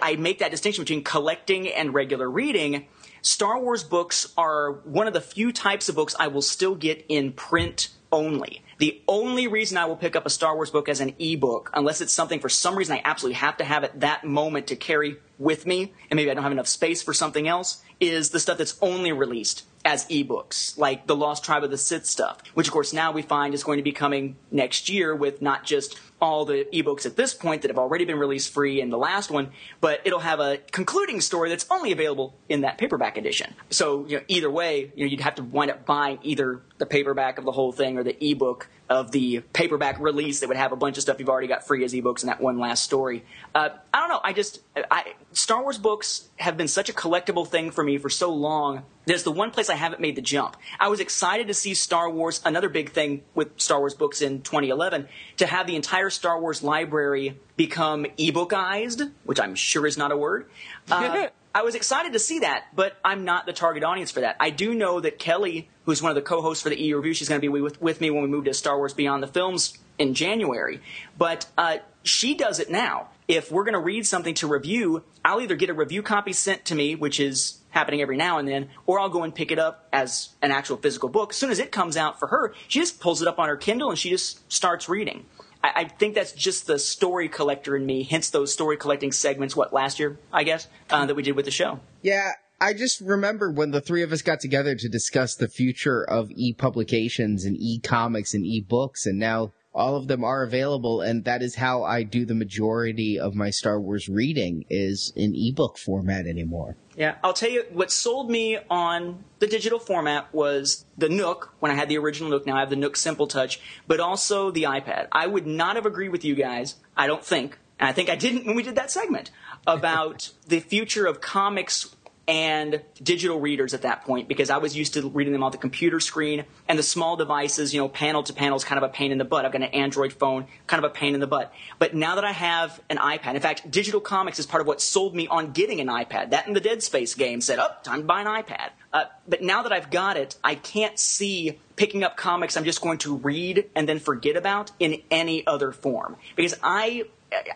I 0.00 0.16
make 0.16 0.38
that 0.38 0.50
distinction 0.50 0.84
between 0.84 1.04
collecting 1.04 1.68
and 1.68 1.92
regular 1.92 2.30
reading, 2.30 2.86
Star 3.20 3.60
Wars 3.60 3.84
books 3.84 4.32
are 4.36 4.72
one 4.84 5.06
of 5.06 5.12
the 5.12 5.20
few 5.20 5.52
types 5.52 5.88
of 5.88 5.94
books 5.94 6.14
I 6.18 6.28
will 6.28 6.42
still 6.42 6.74
get 6.74 7.04
in 7.08 7.32
print 7.32 7.88
only. 8.10 8.62
The 8.78 9.00
only 9.06 9.46
reason 9.46 9.78
I 9.78 9.86
will 9.86 9.96
pick 9.96 10.16
up 10.16 10.26
a 10.26 10.30
Star 10.30 10.54
Wars 10.54 10.70
book 10.70 10.88
as 10.88 11.00
an 11.00 11.14
ebook, 11.18 11.70
unless 11.72 12.00
it's 12.00 12.12
something 12.12 12.40
for 12.40 12.48
some 12.48 12.76
reason 12.76 12.96
I 12.96 13.02
absolutely 13.04 13.36
have 13.36 13.56
to 13.58 13.64
have 13.64 13.84
at 13.84 14.00
that 14.00 14.24
moment 14.24 14.66
to 14.68 14.76
carry 14.76 15.16
with 15.38 15.66
me, 15.66 15.92
and 16.10 16.16
maybe 16.16 16.30
I 16.30 16.34
don't 16.34 16.42
have 16.42 16.52
enough 16.52 16.66
space 16.66 17.02
for 17.02 17.14
something 17.14 17.48
else, 17.48 17.82
is 18.00 18.30
the 18.30 18.40
stuff 18.40 18.58
that's 18.58 18.76
only 18.82 19.12
released 19.12 19.64
as 19.84 20.06
ebooks, 20.06 20.78
like 20.78 21.06
the 21.06 21.16
Lost 21.16 21.44
Tribe 21.44 21.64
of 21.64 21.70
the 21.70 21.78
Sith 21.78 22.06
stuff, 22.06 22.38
which 22.54 22.68
of 22.68 22.72
course 22.72 22.92
now 22.92 23.12
we 23.12 23.22
find 23.22 23.54
is 23.54 23.64
going 23.64 23.78
to 23.78 23.82
be 23.82 23.92
coming 23.92 24.36
next 24.50 24.88
year 24.88 25.14
with 25.14 25.42
not 25.42 25.64
just 25.64 25.98
all 26.20 26.44
the 26.44 26.66
ebooks 26.72 27.04
at 27.04 27.16
this 27.16 27.34
point 27.34 27.62
that 27.62 27.68
have 27.68 27.78
already 27.78 28.04
been 28.04 28.18
released 28.18 28.52
free 28.52 28.80
in 28.80 28.90
the 28.90 28.96
last 28.96 29.30
one, 29.30 29.50
but 29.80 30.00
it'll 30.04 30.20
have 30.20 30.38
a 30.38 30.58
concluding 30.70 31.20
story 31.20 31.48
that's 31.48 31.66
only 31.68 31.90
available 31.90 32.34
in 32.48 32.60
that 32.60 32.78
paperback 32.78 33.16
edition. 33.16 33.52
So, 33.70 34.06
you 34.06 34.18
know, 34.18 34.24
either 34.28 34.50
way, 34.50 34.92
you 34.94 35.04
know, 35.04 35.10
you'd 35.10 35.20
have 35.20 35.34
to 35.34 35.42
wind 35.42 35.72
up 35.72 35.84
buying 35.84 36.20
either 36.22 36.62
the 36.78 36.86
paperback 36.86 37.38
of 37.38 37.44
the 37.44 37.52
whole 37.52 37.72
thing 37.72 37.98
or 37.98 38.04
the 38.04 38.16
ebook 38.24 38.68
of 38.92 39.10
the 39.10 39.40
paperback 39.54 39.98
release 39.98 40.40
that 40.40 40.48
would 40.48 40.58
have 40.58 40.70
a 40.70 40.76
bunch 40.76 40.98
of 40.98 41.02
stuff 41.02 41.18
you've 41.18 41.30
already 41.30 41.46
got 41.46 41.66
free 41.66 41.82
as 41.82 41.94
ebooks 41.94 42.22
in 42.22 42.26
that 42.26 42.42
one 42.42 42.58
last 42.58 42.84
story. 42.84 43.24
Uh, 43.54 43.70
I 43.92 44.00
don't 44.00 44.10
know. 44.10 44.20
I 44.22 44.34
just 44.34 44.60
I, 44.76 45.14
Star 45.32 45.62
Wars 45.62 45.78
books 45.78 46.28
have 46.36 46.58
been 46.58 46.68
such 46.68 46.90
a 46.90 46.92
collectible 46.92 47.48
thing 47.48 47.70
for 47.70 47.82
me 47.82 47.96
for 47.96 48.10
so 48.10 48.34
long. 48.34 48.82
There's 49.06 49.22
the 49.22 49.32
one 49.32 49.50
place 49.50 49.70
I 49.70 49.76
haven't 49.76 50.02
made 50.02 50.14
the 50.14 50.22
jump. 50.22 50.58
I 50.78 50.88
was 50.88 51.00
excited 51.00 51.48
to 51.48 51.54
see 51.54 51.72
Star 51.72 52.10
Wars, 52.10 52.42
another 52.44 52.68
big 52.68 52.90
thing 52.90 53.22
with 53.34 53.58
Star 53.58 53.78
Wars 53.78 53.94
books 53.94 54.20
in 54.20 54.42
2011, 54.42 55.08
to 55.38 55.46
have 55.46 55.66
the 55.66 55.74
entire 55.74 56.10
Star 56.10 56.38
Wars 56.38 56.62
library 56.62 57.40
become 57.56 58.04
ebookized, 58.18 59.10
which 59.24 59.40
I'm 59.40 59.54
sure 59.54 59.86
is 59.86 59.96
not 59.96 60.12
a 60.12 60.16
word. 60.16 60.50
Uh, 60.90 61.28
I 61.54 61.62
was 61.62 61.74
excited 61.74 62.14
to 62.14 62.18
see 62.18 62.40
that, 62.40 62.64
but 62.74 62.96
I'm 63.04 63.24
not 63.24 63.44
the 63.44 63.52
target 63.52 63.84
audience 63.84 64.10
for 64.10 64.20
that. 64.20 64.36
I 64.40 64.50
do 64.50 64.74
know 64.74 65.00
that 65.00 65.18
Kelly, 65.18 65.68
who's 65.84 66.02
one 66.02 66.10
of 66.10 66.16
the 66.16 66.22
co-hosts 66.22 66.62
for 66.62 66.68
the 66.68 66.80
EU 66.80 66.96
review, 66.96 67.14
she's 67.14 67.28
going 67.28 67.40
to 67.40 67.42
be 67.42 67.48
with, 67.48 67.80
with 67.80 68.00
me 68.00 68.10
when 68.10 68.22
we 68.22 68.28
move 68.28 68.44
to 68.44 68.54
Star 68.54 68.76
Wars 68.76 68.94
Beyond 68.94 69.22
the 69.22 69.26
Films 69.26 69.78
in 69.98 70.14
January. 70.14 70.80
But 71.18 71.46
uh, 71.58 71.78
she 72.02 72.34
does 72.34 72.60
it 72.60 72.70
now. 72.70 73.08
If 73.28 73.50
we're 73.50 73.64
going 73.64 73.74
to 73.74 73.80
read 73.80 74.06
something 74.06 74.34
to 74.34 74.46
review, 74.46 75.04
I'll 75.24 75.40
either 75.40 75.56
get 75.56 75.70
a 75.70 75.74
review 75.74 76.02
copy 76.02 76.32
sent 76.32 76.64
to 76.66 76.74
me, 76.74 76.94
which 76.94 77.20
is 77.20 77.58
happening 77.70 78.02
every 78.02 78.16
now 78.16 78.38
and 78.38 78.46
then, 78.46 78.68
or 78.86 79.00
I'll 79.00 79.08
go 79.08 79.22
and 79.22 79.34
pick 79.34 79.50
it 79.50 79.58
up 79.58 79.88
as 79.92 80.30
an 80.42 80.50
actual 80.50 80.76
physical 80.76 81.08
book. 81.08 81.30
As 81.30 81.36
soon 81.36 81.50
as 81.50 81.58
it 81.58 81.72
comes 81.72 81.96
out 81.96 82.18
for 82.18 82.28
her, 82.28 82.54
she 82.68 82.80
just 82.80 83.00
pulls 83.00 83.22
it 83.22 83.28
up 83.28 83.38
on 83.38 83.48
her 83.48 83.56
Kindle 83.56 83.90
and 83.90 83.98
she 83.98 84.10
just 84.10 84.52
starts 84.52 84.88
reading. 84.88 85.24
I, 85.64 85.72
I, 85.74 85.84
think 85.84 86.14
that's 86.14 86.32
just 86.32 86.66
the 86.66 86.78
story 86.78 87.28
collector 87.28 87.74
in 87.76 87.86
me. 87.86 88.02
Hence 88.02 88.30
those 88.30 88.52
story 88.52 88.76
collecting 88.76 89.12
segments. 89.12 89.56
What 89.56 89.72
last 89.72 89.98
year, 89.98 90.18
I 90.32 90.44
guess, 90.44 90.68
uh, 90.90 91.06
that 91.06 91.14
we 91.14 91.22
did 91.22 91.36
with 91.36 91.44
the 91.44 91.50
show. 91.50 91.80
Yeah, 92.02 92.32
I 92.62 92.74
just 92.74 93.00
remember 93.00 93.50
when 93.50 93.72
the 93.72 93.80
three 93.80 94.04
of 94.04 94.12
us 94.12 94.22
got 94.22 94.38
together 94.38 94.76
to 94.76 94.88
discuss 94.88 95.34
the 95.34 95.48
future 95.48 96.04
of 96.04 96.30
e-publications 96.30 97.44
and 97.44 97.56
e-comics 97.58 98.34
and 98.34 98.46
e-books, 98.46 99.04
and 99.04 99.18
now 99.18 99.52
all 99.74 99.96
of 99.96 100.06
them 100.06 100.22
are 100.22 100.44
available 100.44 101.00
and 101.00 101.24
that 101.24 101.42
is 101.42 101.56
how 101.56 101.82
I 101.82 102.04
do 102.04 102.24
the 102.24 102.36
majority 102.36 103.18
of 103.18 103.34
my 103.34 103.50
Star 103.50 103.80
Wars 103.80 104.08
reading 104.08 104.64
is 104.70 105.12
in 105.16 105.34
ebook 105.34 105.76
format 105.76 106.26
anymore. 106.26 106.76
Yeah, 106.94 107.16
I'll 107.24 107.32
tell 107.32 107.50
you 107.50 107.64
what 107.72 107.90
sold 107.90 108.30
me 108.30 108.58
on 108.70 109.24
the 109.40 109.48
digital 109.48 109.80
format 109.80 110.32
was 110.32 110.84
the 110.96 111.08
Nook 111.08 111.54
when 111.58 111.72
I 111.72 111.74
had 111.74 111.88
the 111.88 111.98
original 111.98 112.30
Nook. 112.30 112.46
Now 112.46 112.58
I 112.58 112.60
have 112.60 112.70
the 112.70 112.76
Nook 112.76 112.96
Simple 112.96 113.26
Touch, 113.26 113.60
but 113.88 113.98
also 113.98 114.52
the 114.52 114.64
iPad. 114.64 115.08
I 115.10 115.26
would 115.26 115.48
not 115.48 115.74
have 115.74 115.86
agreed 115.86 116.10
with 116.10 116.24
you 116.24 116.36
guys, 116.36 116.76
I 116.96 117.08
don't 117.08 117.24
think, 117.24 117.58
and 117.80 117.88
I 117.88 117.92
think 117.92 118.08
I 118.08 118.14
didn't 118.14 118.46
when 118.46 118.54
we 118.54 118.62
did 118.62 118.76
that 118.76 118.92
segment 118.92 119.32
about 119.66 120.30
the 120.46 120.60
future 120.60 121.06
of 121.06 121.20
comics 121.20 121.96
and 122.32 122.80
digital 123.02 123.38
readers 123.38 123.74
at 123.74 123.82
that 123.82 124.06
point 124.06 124.26
because 124.26 124.48
I 124.48 124.56
was 124.56 124.74
used 124.74 124.94
to 124.94 125.06
reading 125.10 125.34
them 125.34 125.42
on 125.42 125.52
the 125.52 125.58
computer 125.58 126.00
screen 126.00 126.46
and 126.66 126.78
the 126.78 126.82
small 126.82 127.14
devices, 127.14 127.74
you 127.74 127.80
know, 127.80 127.90
panel 127.90 128.22
to 128.22 128.32
panel 128.32 128.56
is 128.56 128.64
kind 128.64 128.82
of 128.82 128.88
a 128.88 128.90
pain 128.90 129.12
in 129.12 129.18
the 129.18 129.24
butt. 129.26 129.44
I've 129.44 129.52
got 129.52 129.60
an 129.60 129.68
Android 129.68 130.14
phone, 130.14 130.46
kind 130.66 130.82
of 130.82 130.90
a 130.90 130.94
pain 130.94 131.12
in 131.12 131.20
the 131.20 131.26
butt. 131.26 131.52
But 131.78 131.94
now 131.94 132.14
that 132.14 132.24
I 132.24 132.32
have 132.32 132.80
an 132.88 132.96
iPad, 132.96 133.34
in 133.34 133.42
fact, 133.42 133.70
digital 133.70 134.00
comics 134.00 134.38
is 134.38 134.46
part 134.46 134.62
of 134.62 134.66
what 134.66 134.80
sold 134.80 135.14
me 135.14 135.28
on 135.28 135.52
getting 135.52 135.78
an 135.82 135.88
iPad. 135.88 136.30
That 136.30 136.46
and 136.46 136.56
the 136.56 136.60
Dead 136.60 136.82
Space 136.82 137.14
game 137.14 137.42
said, 137.42 137.58
oh, 137.58 137.68
time 137.82 138.00
to 138.00 138.04
buy 138.06 138.22
an 138.22 138.26
iPad. 138.26 138.70
Uh, 138.94 139.04
but 139.28 139.42
now 139.42 139.64
that 139.64 139.72
I've 139.72 139.90
got 139.90 140.16
it, 140.16 140.38
I 140.42 140.54
can't 140.54 140.98
see 140.98 141.58
picking 141.76 142.02
up 142.02 142.16
comics 142.16 142.56
I'm 142.56 142.64
just 142.64 142.80
going 142.80 142.98
to 142.98 143.16
read 143.16 143.68
and 143.76 143.86
then 143.86 143.98
forget 143.98 144.36
about 144.38 144.70
in 144.80 145.02
any 145.10 145.46
other 145.46 145.70
form. 145.70 146.16
Because 146.34 146.54
I 146.62 147.04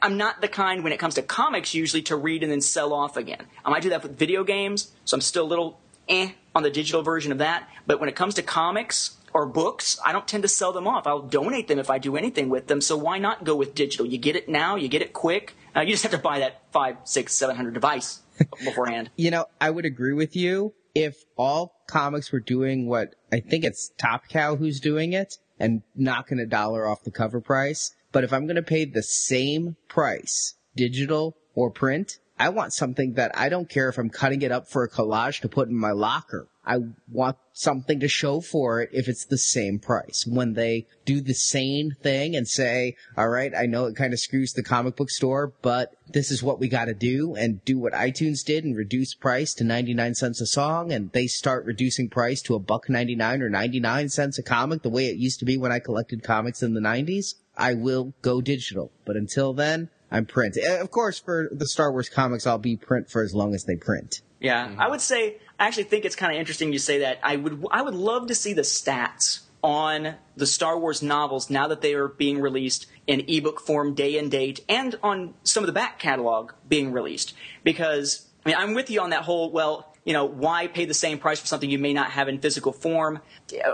I'm 0.03 0.17
not 0.17 0.41
the 0.41 0.49
kind 0.49 0.85
when 0.85 0.93
it 0.93 0.99
comes 0.99 1.15
to 1.15 1.23
comics 1.23 1.75
usually 1.75 2.03
to 2.03 2.17
read 2.17 2.43
and 2.43 2.51
then 2.51 2.61
sell 2.61 2.93
off 2.93 3.17
again. 3.17 3.47
I 3.65 3.71
might 3.71 3.83
do 3.83 3.91
that 3.91 4.03
with 4.03 4.19
video 4.19 4.45
games, 4.45 4.93
so 5.05 5.17
I'm 5.17 5.21
still 5.21 5.45
a 5.45 5.49
little 5.49 5.81
eh 6.09 6.31
on 6.55 6.63
the 6.63 6.71
digital 6.71 7.03
version 7.03 7.33
of 7.33 7.39
that. 7.39 7.69
But 7.87 8.01
when 8.01 8.09
it 8.09 8.17
comes 8.17 8.35
to 8.35 8.43
comics 8.43 9.17
or 9.33 9.47
books, 9.47 9.99
I 10.05 10.13
don't 10.13 10.27
tend 10.27 10.43
to 10.45 10.49
sell 10.49 10.73
them 10.73 10.87
off. 10.89 11.07
I'll 11.07 11.23
donate 11.23 11.69
them 11.69 11.79
if 11.79 11.91
I 11.91 11.99
do 11.99 12.17
anything 12.17 12.49
with 12.49 12.69
them. 12.69 12.81
So 12.81 12.97
why 12.97 13.19
not 13.19 13.45
go 13.45 13.55
with 13.55 13.75
digital? 13.75 14.07
You 14.07 14.19
get 14.19 14.37
it 14.37 14.49
now, 14.49 14.77
you 14.77 14.89
get 14.89 15.03
it 15.03 15.13
quick. 15.13 15.55
Uh, 15.75 15.81
you 15.81 15.91
just 15.91 16.03
have 16.05 16.13
to 16.13 16.19
buy 16.19 16.39
that 16.39 16.63
five, 16.73 16.97
six, 17.05 17.35
seven 17.35 17.57
hundred 17.57 17.75
device 17.75 18.21
beforehand. 18.65 19.11
You 19.17 19.31
know, 19.31 19.47
I 19.61 19.71
would 19.71 19.85
agree 19.85 20.13
with 20.13 20.37
you 20.37 20.75
if 20.95 21.25
all 21.37 21.75
comics 21.87 22.33
were 22.33 22.41
doing 22.41 22.87
what 22.87 23.15
I 23.31 23.41
think 23.41 23.65
it's 23.65 23.91
Top 23.99 24.29
Cow 24.29 24.57
who's 24.57 24.81
doing 24.81 25.13
it 25.13 25.37
and 25.59 25.83
knocking 25.95 26.39
a 26.39 26.47
dollar 26.47 26.87
off 26.87 27.03
the 27.03 27.11
cover 27.11 27.41
price. 27.41 27.95
But 28.17 28.25
if 28.25 28.33
I'm 28.33 28.47
going 28.47 28.57
to 28.57 28.63
pay 28.63 28.87
the 28.87 29.03
same 29.03 29.77
price, 29.89 30.55
digital 30.75 31.37
or 31.55 31.71
print, 31.71 32.17
I 32.39 32.49
want 32.49 32.73
something 32.73 33.13
that 33.13 33.37
I 33.37 33.51
don't 33.51 33.69
care 33.69 33.91
if 33.91 33.99
I'm 33.99 34.09
cutting 34.09 34.41
it 34.41 34.51
up 34.51 34.71
for 34.71 34.83
a 34.83 34.89
collage 34.89 35.41
to 35.43 35.51
put 35.51 35.69
in 35.69 35.75
my 35.75 35.91
locker. 35.91 36.49
I 36.65 36.79
want 37.13 37.37
something 37.53 38.01
to 38.01 38.09
show 38.09 38.41
for 38.41 38.81
it 38.81 38.89
if 38.91 39.07
it's 39.07 39.27
the 39.27 39.37
same 39.37 39.79
price. 39.79 40.27
When 40.27 40.55
they 40.55 40.87
do 41.05 41.21
the 41.21 41.35
same 41.35 41.91
thing 41.91 42.35
and 42.35 42.49
say, 42.49 42.97
all 43.19 43.29
right, 43.29 43.53
I 43.55 43.67
know 43.67 43.85
it 43.85 43.97
kind 43.97 44.15
of 44.15 44.19
screws 44.19 44.55
the 44.55 44.63
comic 44.63 44.97
book 44.97 45.11
store, 45.11 45.53
but 45.61 45.95
this 46.09 46.31
is 46.31 46.43
what 46.43 46.59
we 46.59 46.69
got 46.69 46.87
to 46.87 46.95
do 46.95 47.35
and 47.35 47.63
do 47.67 47.79
what 47.79 47.93
iTunes 47.93 48.43
did 48.43 48.65
and 48.65 48.75
reduce 48.75 49.13
price 49.13 49.53
to 49.55 49.65
99 49.65 50.15
cents 50.15 50.41
a 50.41 50.47
song 50.47 50.91
and 50.91 51.13
they 51.13 51.27
start 51.27 51.67
reducing 51.67 52.09
price 52.09 52.41
to 52.41 52.55
a 52.55 52.59
buck 52.59 52.89
99 52.89 53.43
or 53.43 53.51
99 53.51 54.09
cents 54.09 54.39
a 54.39 54.43
comic 54.43 54.81
the 54.81 54.89
way 54.89 55.07
it 55.07 55.19
used 55.19 55.39
to 55.41 55.45
be 55.45 55.59
when 55.59 55.71
I 55.71 55.81
collected 55.81 56.23
comics 56.23 56.63
in 56.63 56.73
the 56.73 56.81
90s. 56.81 57.35
I 57.57 57.75
will 57.75 58.13
go 58.23 58.41
digital. 58.41 58.93
But 59.05 59.17
until 59.17 59.53
then, 59.53 59.91
I'm 60.11 60.27
print. 60.27 60.57
Uh, 60.57 60.81
Of 60.81 60.91
course, 60.91 61.19
for 61.19 61.49
the 61.53 61.67
Star 61.67 61.91
Wars 61.91 62.09
comics, 62.09 62.47
I'll 62.47 62.59
be 62.59 62.77
print 62.77 63.11
for 63.11 63.23
as 63.23 63.35
long 63.35 63.55
as 63.55 63.65
they 63.65 63.77
print. 63.77 64.21
Yeah, 64.41 64.75
I 64.79 64.89
would 64.89 65.01
say 65.01 65.39
I 65.59 65.67
actually 65.67 65.85
think 65.85 66.05
it's 66.05 66.17
kind 66.17 66.33
of 66.33 66.39
interesting 66.39 66.73
you 66.73 66.79
say 66.79 66.99
that. 67.01 67.19
I 67.23 67.37
would 67.37 67.65
I 67.71 67.83
would 67.83 67.95
love 67.95 68.27
to 68.29 68.35
see 68.35 68.53
the 68.53 68.63
stats 68.63 69.41
on 69.63 70.15
the 70.37 70.47
Star 70.47 70.79
Wars 70.79 71.03
novels 71.03 71.51
now 71.51 71.67
that 71.69 71.81
they 71.81 71.95
are 71.95 72.09
being 72.09 72.41
released 72.41 72.87
in 73.07 73.25
ebook 73.29 73.61
form, 73.61 73.95
day 73.95 74.19
and 74.19 74.31
date, 74.31 74.61
and 74.69 74.99
on 75.03 75.35
some 75.43 75.63
of 75.63 75.67
the 75.67 75.73
back 75.73 75.99
catalog 75.99 76.53
being 76.69 76.93
released. 76.93 77.33
Because 77.65 78.27
I 78.45 78.51
mean, 78.51 78.57
I'm 78.59 78.75
with 78.75 78.91
you 78.91 79.01
on 79.01 79.11
that 79.11 79.23
whole. 79.23 79.51
Well, 79.51 79.96
you 80.07 80.13
know, 80.13 80.25
why 80.25 80.69
pay 80.69 80.85
the 80.85 80.95
same 80.95 81.19
price 81.19 81.41
for 81.41 81.49
something 81.49 81.69
you 81.69 81.79
may 81.79 81.93
not 81.93 82.13
have 82.13 82.29
in 82.29 82.39
physical 82.39 82.73
form? 82.73 83.19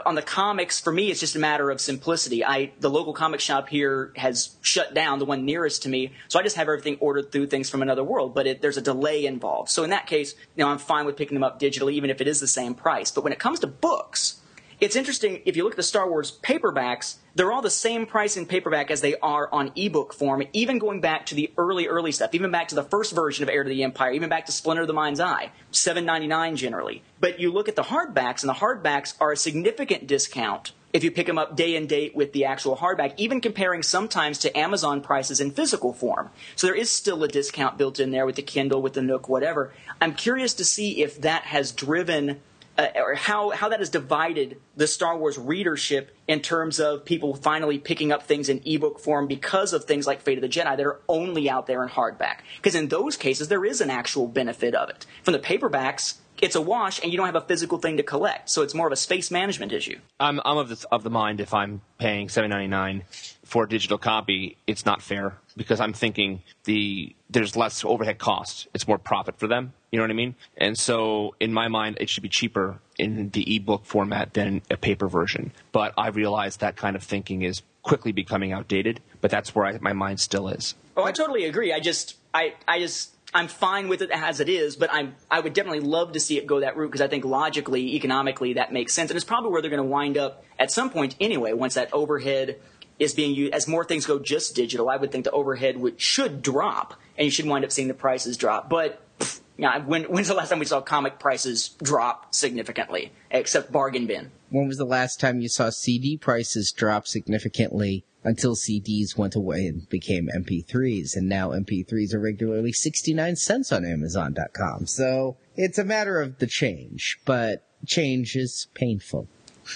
On 0.07 0.14
the 0.14 0.22
comics, 0.22 0.80
for 0.80 0.91
me, 0.91 1.11
it's 1.11 1.20
just 1.20 1.37
a 1.37 1.39
matter 1.39 1.70
of 1.70 1.78
simplicity. 1.80 2.43
I 2.43 2.72
the 2.80 2.89
local 2.89 3.12
comic 3.12 3.39
shop 3.39 3.68
here 3.68 4.12
has 4.16 4.57
shut 4.62 4.95
down, 4.95 5.18
the 5.18 5.26
one 5.26 5.45
nearest 5.45 5.83
to 5.83 5.91
me, 5.91 6.12
so 6.28 6.41
I 6.41 6.43
just 6.43 6.57
have 6.57 6.68
everything 6.68 6.97
ordered 7.01 7.30
through 7.30 7.49
things 7.49 7.68
from 7.68 7.83
another 7.83 8.03
world. 8.03 8.35
But 8.35 8.47
it, 8.47 8.62
there's 8.62 8.78
a 8.78 8.83
delay 8.83 9.26
involved, 9.26 9.68
so 9.68 9.85
in 9.85 9.91
that 9.91 10.07
case, 10.07 10.35
you 10.57 10.64
know, 10.64 10.70
I'm 10.70 10.78
fine 10.78 11.05
with 11.05 11.16
picking 11.16 11.37
them 11.37 11.45
up 11.45 11.61
digitally, 11.61 11.93
even 11.93 12.09
if 12.09 12.22
it 12.22 12.26
is 12.26 12.41
the 12.41 12.47
same 12.47 12.74
price. 12.74 13.11
But 13.11 13.24
when 13.24 13.33
it 13.35 13.39
comes 13.39 13.61
to 13.61 13.66
books, 13.66 14.41
it's 14.83 14.97
interesting 14.97 15.41
if 15.45 15.57
you 15.57 15.62
look 15.62 15.74
at 15.74 15.76
the 15.76 15.83
Star 15.85 16.11
Wars 16.11 16.37
paperbacks, 16.43 17.14
they're 17.37 17.53
all 17.53 17.62
the 17.62 17.70
same 17.70 18.05
price 18.05 18.37
in 18.37 18.47
paperback 18.47 18.91
as 18.91 19.01
they 19.01 19.14
are 19.20 19.49
on 19.53 19.70
ebook 19.76 20.12
form, 20.12 20.43
even 20.53 20.80
going 20.80 21.01
back 21.01 21.24
to 21.26 21.37
the 21.37 21.53
early, 21.57 21.87
early 21.87 22.11
stuff, 22.11 22.35
even 22.35 22.51
back 22.51 22.66
to 22.68 22.74
the 22.74 22.83
first 22.83 23.14
version 23.14 23.45
of 23.45 23.49
Heir 23.49 23.62
to 23.62 23.68
the 23.68 23.85
Empire, 23.85 24.11
even 24.11 24.28
back 24.28 24.47
to 24.47 24.53
Splinter 24.53 24.83
of 24.83 24.89
the 24.89 24.93
Mind's 24.93 25.20
Eye, 25.20 25.53
seven 25.70 26.05
ninety 26.05 26.26
nine 26.26 26.57
generally. 26.57 27.05
But 27.20 27.39
you 27.39 27.53
look 27.53 27.68
at 27.68 27.76
the 27.76 27.85
hardbacks, 27.85 28.43
and 28.43 28.49
the 28.49 28.55
hardbacks 28.55 29.14
are 29.20 29.30
a 29.30 29.37
significant 29.37 30.09
discount 30.09 30.72
if 30.93 31.05
you 31.05 31.12
pick 31.12 31.28
them 31.28 31.39
up 31.39 31.57
day 31.57 31.76
and 31.76 31.89
date 31.89 32.16
with 32.16 32.33
the 32.33 32.45
actual 32.45 32.76
hardback, 32.76 33.14
even 33.16 33.41
comparing 33.41 33.85
sometimes 33.85 34.37
to 34.39 34.59
Amazon 34.59 35.01
prices 35.01 35.41
in 35.41 35.53
physical 35.53 35.93
form. 35.93 36.28
So 36.57 36.66
there 36.66 36.76
is 36.76 36.91
still 36.91 37.22
a 37.22 37.28
discount 37.28 37.78
built 37.78 38.01
in 38.01 38.11
there 38.11 38.26
with 38.26 38.35
the 38.35 38.43
Kindle, 38.43 38.83
with 38.83 38.95
the 38.95 39.01
Nook, 39.01 39.28
whatever. 39.28 39.72
I'm 40.01 40.14
curious 40.14 40.53
to 40.55 40.64
see 40.64 41.03
if 41.03 41.20
that 41.20 41.45
has 41.45 41.70
driven 41.70 42.41
uh, 42.79 42.89
or 42.97 43.14
how, 43.14 43.51
how 43.51 43.68
that 43.68 43.81
has 43.81 43.91
divided 43.91 44.61
the 44.77 44.87
Star 44.87 45.16
Wars 45.16 45.39
readership 45.39 46.16
in 46.27 46.41
terms 46.41 46.81
of 46.81 47.05
people 47.05 47.35
finally 47.35 47.79
picking 47.79 48.12
up 48.12 48.25
things 48.25 48.49
in 48.49 48.62
ebook 48.64 48.99
form 48.99 49.27
because 49.27 49.73
of 49.73 49.85
things 49.85 50.07
like 50.07 50.23
Fate 50.23 50.39
of 50.39 50.43
the 50.43 50.49
Jedi 50.49 50.77
that 50.77 50.87
are 50.87 51.01
only 51.09 51.51
out 51.51 51.66
there 51.66 51.83
in 51.83 51.89
hardback. 51.89 52.39
Because 52.57 52.75
in 52.75 52.89
those 52.89 53.16
cases, 53.16 53.49
there 53.49 53.64
is 53.64 53.81
an 53.81 53.91
actual 53.91 54.27
benefit 54.27 54.75
of 54.75 54.89
it. 54.89 55.07
From 55.23 55.33
the 55.33 55.39
paperbacks, 55.39 56.14
it's 56.41 56.57
a 56.57 56.61
wash 56.61 57.01
and 57.03 57.12
you 57.12 57.16
don't 57.16 57.27
have 57.27 57.37
a 57.37 57.43
physical 57.43 57.79
thing 57.79 57.97
to 57.99 58.03
collect. 58.03 58.51
So 58.51 58.62
it's 58.62 58.75
more 58.75 58.87
of 58.87 58.93
a 58.93 58.97
space 58.97 59.31
management 59.31 59.73
issue. 59.73 59.99
I'm 60.18 60.41
I'm 60.45 60.59
of 60.59 60.68
the 60.68 60.87
of 60.91 61.05
the 61.05 61.11
mind 61.11 61.41
if 61.41 61.55
I'm 61.55 61.83
paying 61.99 62.29
seven 62.29 62.51
ninety 62.51 62.66
nine 62.66 63.05
for 63.53 63.64
a 63.64 63.68
digital 63.68 63.98
copy, 63.98 64.57
it's 64.66 64.86
not 64.86 65.03
fair 65.03 65.36
because 65.59 65.78
I'm 65.78 65.92
thinking 65.92 66.42
the 66.64 67.14
there's 67.28 67.55
less 67.55 67.84
overhead 67.84 68.16
costs. 68.16 68.66
It's 68.72 68.88
more 68.88 68.96
profit 68.96 69.38
for 69.38 69.46
them. 69.46 69.74
You 69.90 69.98
know 69.98 70.05
what 70.05 70.11
I 70.11 70.14
mean? 70.14 70.36
And 70.57 70.78
so 70.78 71.34
in 71.38 71.53
my 71.53 71.68
mind, 71.68 71.98
it 72.00 72.09
should 72.09 72.22
be 72.22 72.30
cheaper 72.30 72.78
in 72.98 73.28
the 73.28 73.55
ebook 73.57 73.84
format 73.84 74.32
than 74.32 74.62
a 74.70 74.78
paper 74.78 75.07
version. 75.07 75.53
But 75.70 75.92
I 75.98 76.09
realize 76.09 76.57
that 76.57 76.76
kind 76.76 76.96
of 76.96 77.03
thinking 77.03 77.42
is 77.42 77.61
quickly 77.82 78.11
becoming 78.11 78.53
outdated. 78.53 79.00
But 79.20 79.30
that's 79.30 79.55
where 79.55 79.66
I, 79.66 79.78
my 79.82 79.92
mind 79.92 80.20
still 80.20 80.48
is. 80.48 80.74
Oh, 80.96 81.05
I 81.05 81.12
totally 81.12 81.44
agree. 81.44 81.74
I 81.74 81.80
just, 81.80 82.16
I, 82.32 82.55
I 82.66 82.78
just, 82.78 83.11
I'm 83.34 83.48
fine 83.48 83.88
with 83.88 84.00
it 84.00 84.11
as 84.11 84.40
it 84.40 84.48
is, 84.48 84.76
but 84.76 84.90
I'm, 84.90 85.14
I 85.30 85.40
would 85.40 85.53
definitely 85.53 85.80
love 85.80 86.12
to 86.12 86.20
see 86.20 86.38
it 86.38 86.46
go 86.46 86.61
that 86.61 86.78
route 86.78 86.88
because 86.88 87.03
I 87.03 87.09
think 87.09 87.26
logically, 87.26 87.96
economically, 87.96 88.55
that 88.55 88.72
makes 88.72 88.94
sense, 88.94 89.11
and 89.11 89.16
it's 89.16 89.24
probably 89.24 89.50
where 89.50 89.61
they're 89.61 89.70
going 89.70 89.82
to 89.82 89.88
wind 89.88 90.16
up 90.16 90.44
at 90.59 90.70
some 90.70 90.90
point 90.90 91.16
anyway. 91.20 91.53
Once 91.53 91.74
that 91.74 91.92
overhead 91.92 92.59
is 93.03 93.14
being 93.14 93.34
used, 93.34 93.53
as 93.53 93.66
more 93.66 93.84
things 93.84 94.07
go 94.07 94.18
just 94.18 94.55
digital, 94.55 94.88
I 94.88 94.96
would 94.96 95.11
think 95.11 95.24
the 95.24 95.30
overhead 95.32 95.76
would 95.78 96.00
should 96.00 96.40
drop, 96.40 96.94
and 97.18 97.24
you 97.24 97.30
should 97.30 97.46
wind 97.46 97.64
up 97.64 97.72
seeing 97.72 97.88
the 97.88 97.94
prices 97.94 98.36
drop. 98.36 98.70
But 98.70 99.00
pff, 99.18 99.40
when, 99.86 100.05
when's 100.05 100.28
the 100.28 100.34
last 100.34 100.50
time 100.50 100.61
we 100.61 100.64
saw 100.64 100.80
comic 100.80 101.18
prices 101.18 101.70
drop 101.82 102.34
significantly, 102.34 103.12
except 103.30 103.72
bargain 103.72 104.07
bin? 104.07 104.30
When 104.50 104.68
was 104.68 104.78
the 104.78 104.84
last 104.84 105.18
time 105.18 105.40
you 105.40 105.48
saw 105.48 105.70
CD 105.70 106.16
prices 106.16 106.72
drop 106.72 107.07
significantly 107.07 108.05
until 108.22 108.55
CDs 108.55 109.16
went 109.16 109.34
away 109.34 109.66
and 109.66 109.88
became 109.88 110.28
MP3s? 110.34 111.16
And 111.16 111.28
now 111.28 111.50
MP3s 111.50 112.14
are 112.14 112.20
regularly 112.20 112.72
69 112.72 113.36
cents 113.36 113.72
on 113.72 113.84
Amazon.com. 113.84 114.86
So 114.86 115.36
it's 115.57 115.78
a 115.78 115.84
matter 115.84 116.20
of 116.20 116.38
the 116.38 116.46
change, 116.46 117.18
but 117.24 117.64
change 117.86 118.36
is 118.36 118.68
painful. 118.74 119.28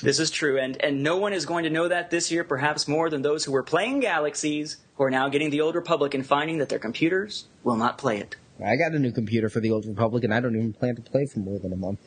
This 0.03 0.19
is 0.19 0.31
true, 0.31 0.59
and, 0.59 0.83
and 0.83 1.03
no 1.03 1.17
one 1.17 1.33
is 1.33 1.47
going 1.47 1.65
to 1.65 1.71
know 1.71 1.89
that 1.89 2.11
this 2.11 2.31
year, 2.31 2.45
perhaps 2.45 2.89
more 2.89 3.09
than 3.09 3.23
those 3.23 3.45
who 3.45 3.53
were 3.53 3.63
playing 3.63 4.01
Galaxies, 4.01 4.79
who 4.97 5.05
are 5.05 5.11
now 5.11 5.29
getting 5.29 5.51
the 5.51 5.61
Old 5.61 5.75
Republic 5.75 6.15
and 6.15 6.27
finding 6.27 6.59
that 6.59 6.69
their 6.69 6.79
computers 6.79 7.47
will 7.63 7.77
not 7.77 7.99
play 7.99 8.19
it. 8.19 8.37
I 8.65 8.77
got 8.77 8.93
a 8.93 8.99
new 8.99 9.13
computer 9.13 9.49
for 9.49 9.61
the 9.61 9.71
Old 9.71 9.85
Republic 9.87 10.25
and 10.25 10.33
I 10.33 10.41
don't 10.41 10.57
even 10.57 10.73
plan 10.73 10.97
to 10.97 11.03
play 11.03 11.27
for 11.27 11.41
more 11.41 11.59
than 11.59 11.73
a 11.73 11.77
month. 11.77 12.01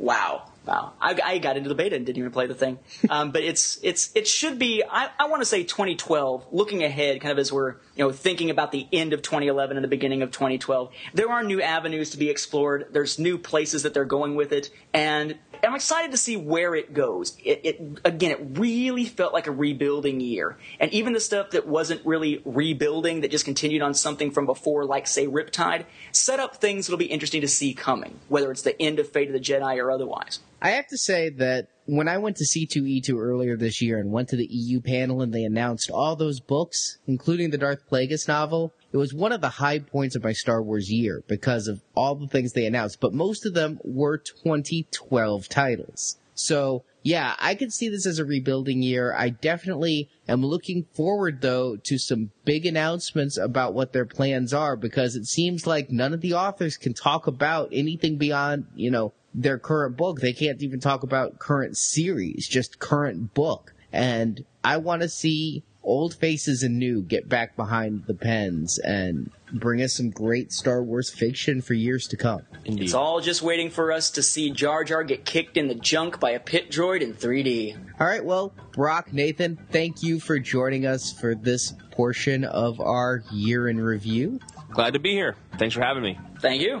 Wow, 0.00 0.44
wow! 0.66 0.94
I, 0.98 1.18
I 1.22 1.38
got 1.38 1.58
into 1.58 1.68
the 1.68 1.74
beta 1.74 1.94
and 1.94 2.06
didn't 2.06 2.18
even 2.18 2.32
play 2.32 2.46
the 2.46 2.54
thing. 2.54 2.78
Um, 3.10 3.32
but 3.32 3.42
it's 3.42 3.78
it's 3.82 4.12
it 4.14 4.28
should 4.28 4.58
be. 4.58 4.84
I, 4.88 5.10
I 5.18 5.26
want 5.26 5.42
to 5.42 5.46
say 5.46 5.64
2012. 5.64 6.46
Looking 6.52 6.84
ahead, 6.84 7.20
kind 7.20 7.32
of 7.32 7.38
as 7.38 7.52
we're 7.52 7.72
you 7.96 8.04
know 8.04 8.12
thinking 8.12 8.50
about 8.50 8.70
the 8.72 8.86
end 8.92 9.12
of 9.12 9.20
2011 9.20 9.76
and 9.76 9.82
the 9.82 9.88
beginning 9.88 10.22
of 10.22 10.30
2012, 10.30 10.90
there 11.12 11.28
are 11.28 11.42
new 11.42 11.60
avenues 11.60 12.10
to 12.10 12.18
be 12.18 12.30
explored. 12.30 12.86
There's 12.92 13.18
new 13.18 13.36
places 13.36 13.82
that 13.82 13.94
they're 13.94 14.04
going 14.04 14.36
with 14.36 14.52
it, 14.52 14.70
and 14.94 15.38
I'm 15.64 15.74
excited 15.74 16.10
to 16.12 16.16
see 16.16 16.36
where 16.36 16.74
it 16.74 16.92
goes. 16.92 17.36
It, 17.44 17.60
it 17.64 17.98
again, 18.04 18.30
it 18.30 18.58
really 18.58 19.04
felt 19.04 19.32
like 19.32 19.46
a 19.46 19.52
rebuilding 19.52 20.20
year, 20.20 20.56
and 20.78 20.92
even 20.92 21.12
the 21.12 21.20
stuff 21.20 21.50
that 21.50 21.66
wasn't 21.66 22.04
really 22.04 22.42
rebuilding, 22.44 23.20
that 23.20 23.30
just 23.30 23.44
continued 23.44 23.82
on 23.82 23.94
something 23.94 24.30
from 24.30 24.46
before, 24.46 24.84
like 24.84 25.06
say 25.06 25.26
Riptide, 25.26 25.84
set 26.12 26.40
up 26.40 26.56
things 26.56 26.86
that'll 26.86 26.98
be 26.98 27.06
interesting 27.06 27.40
to 27.40 27.48
see 27.48 27.74
coming, 27.74 28.20
whether 28.28 28.50
it's 28.50 28.62
the 28.62 28.80
end 28.80 28.98
of 28.98 29.08
Fate 29.08 29.28
of 29.28 29.32
the 29.32 29.40
Jedi 29.40 29.76
or 29.82 29.90
otherwise. 29.90 30.40
I 30.62 30.70
have 30.70 30.86
to 30.88 30.98
say 30.98 31.30
that 31.30 31.68
when 31.86 32.06
I 32.06 32.18
went 32.18 32.36
to 32.36 32.44
C2E2 32.44 33.16
earlier 33.16 33.56
this 33.56 33.80
year 33.80 33.98
and 33.98 34.12
went 34.12 34.28
to 34.28 34.36
the 34.36 34.46
EU 34.46 34.80
panel 34.80 35.22
and 35.22 35.32
they 35.32 35.44
announced 35.44 35.90
all 35.90 36.16
those 36.16 36.38
books, 36.38 36.98
including 37.06 37.50
the 37.50 37.58
Darth 37.58 37.88
Plagueis 37.90 38.28
novel, 38.28 38.72
it 38.92 38.96
was 38.96 39.14
one 39.14 39.32
of 39.32 39.40
the 39.40 39.48
high 39.48 39.78
points 39.78 40.14
of 40.14 40.22
my 40.22 40.32
Star 40.32 40.62
Wars 40.62 40.90
year 40.90 41.24
because 41.26 41.66
of 41.66 41.80
all 41.94 42.14
the 42.14 42.28
things 42.28 42.52
they 42.52 42.66
announced, 42.66 43.00
but 43.00 43.14
most 43.14 43.46
of 43.46 43.54
them 43.54 43.80
were 43.84 44.18
2012 44.18 45.48
titles. 45.48 46.18
So, 46.34 46.84
yeah, 47.02 47.34
I 47.38 47.54
could 47.54 47.72
see 47.72 47.88
this 47.88 48.06
as 48.06 48.18
a 48.18 48.24
rebuilding 48.24 48.82
year. 48.82 49.14
I 49.16 49.30
definitely 49.30 50.10
am 50.28 50.44
looking 50.44 50.86
forward 50.94 51.40
though 51.40 51.76
to 51.76 51.98
some 51.98 52.30
big 52.44 52.66
announcements 52.66 53.38
about 53.38 53.74
what 53.74 53.92
their 53.92 54.06
plans 54.06 54.52
are 54.52 54.76
because 54.76 55.16
it 55.16 55.26
seems 55.26 55.66
like 55.66 55.90
none 55.90 56.12
of 56.12 56.20
the 56.20 56.34
authors 56.34 56.76
can 56.76 56.94
talk 56.94 57.26
about 57.26 57.70
anything 57.72 58.16
beyond, 58.16 58.66
you 58.74 58.90
know, 58.90 59.12
their 59.34 59.58
current 59.58 59.96
book. 59.96 60.20
They 60.20 60.32
can't 60.32 60.62
even 60.62 60.80
talk 60.80 61.02
about 61.02 61.38
current 61.38 61.76
series, 61.76 62.48
just 62.48 62.78
current 62.78 63.34
book. 63.34 63.72
And 63.92 64.44
I 64.62 64.76
want 64.78 65.02
to 65.02 65.08
see 65.08 65.64
old 65.82 66.14
faces 66.14 66.62
and 66.62 66.78
new 66.78 67.02
get 67.02 67.28
back 67.28 67.56
behind 67.56 68.04
the 68.06 68.14
pens 68.14 68.78
and 68.78 69.30
bring 69.52 69.80
us 69.82 69.94
some 69.94 70.10
great 70.10 70.52
Star 70.52 70.82
Wars 70.82 71.10
fiction 71.10 71.62
for 71.62 71.74
years 71.74 72.06
to 72.08 72.16
come. 72.16 72.42
Indeed. 72.64 72.84
It's 72.84 72.94
all 72.94 73.20
just 73.20 73.42
waiting 73.42 73.70
for 73.70 73.90
us 73.90 74.10
to 74.12 74.22
see 74.22 74.50
Jar 74.50 74.84
Jar 74.84 75.02
get 75.02 75.24
kicked 75.24 75.56
in 75.56 75.68
the 75.68 75.74
junk 75.74 76.20
by 76.20 76.30
a 76.30 76.40
pit 76.40 76.70
droid 76.70 77.00
in 77.00 77.14
3D. 77.14 77.76
All 77.98 78.06
right, 78.06 78.24
well, 78.24 78.52
Brock, 78.72 79.12
Nathan, 79.12 79.58
thank 79.70 80.02
you 80.02 80.20
for 80.20 80.38
joining 80.38 80.86
us 80.86 81.12
for 81.12 81.34
this 81.34 81.74
portion 81.90 82.44
of 82.44 82.80
our 82.80 83.24
year 83.32 83.68
in 83.68 83.80
review. 83.80 84.38
Glad 84.70 84.92
to 84.92 85.00
be 85.00 85.12
here. 85.12 85.36
Thanks 85.58 85.74
for 85.74 85.82
having 85.82 86.02
me. 86.02 86.18
Thank 86.40 86.62
you. 86.62 86.80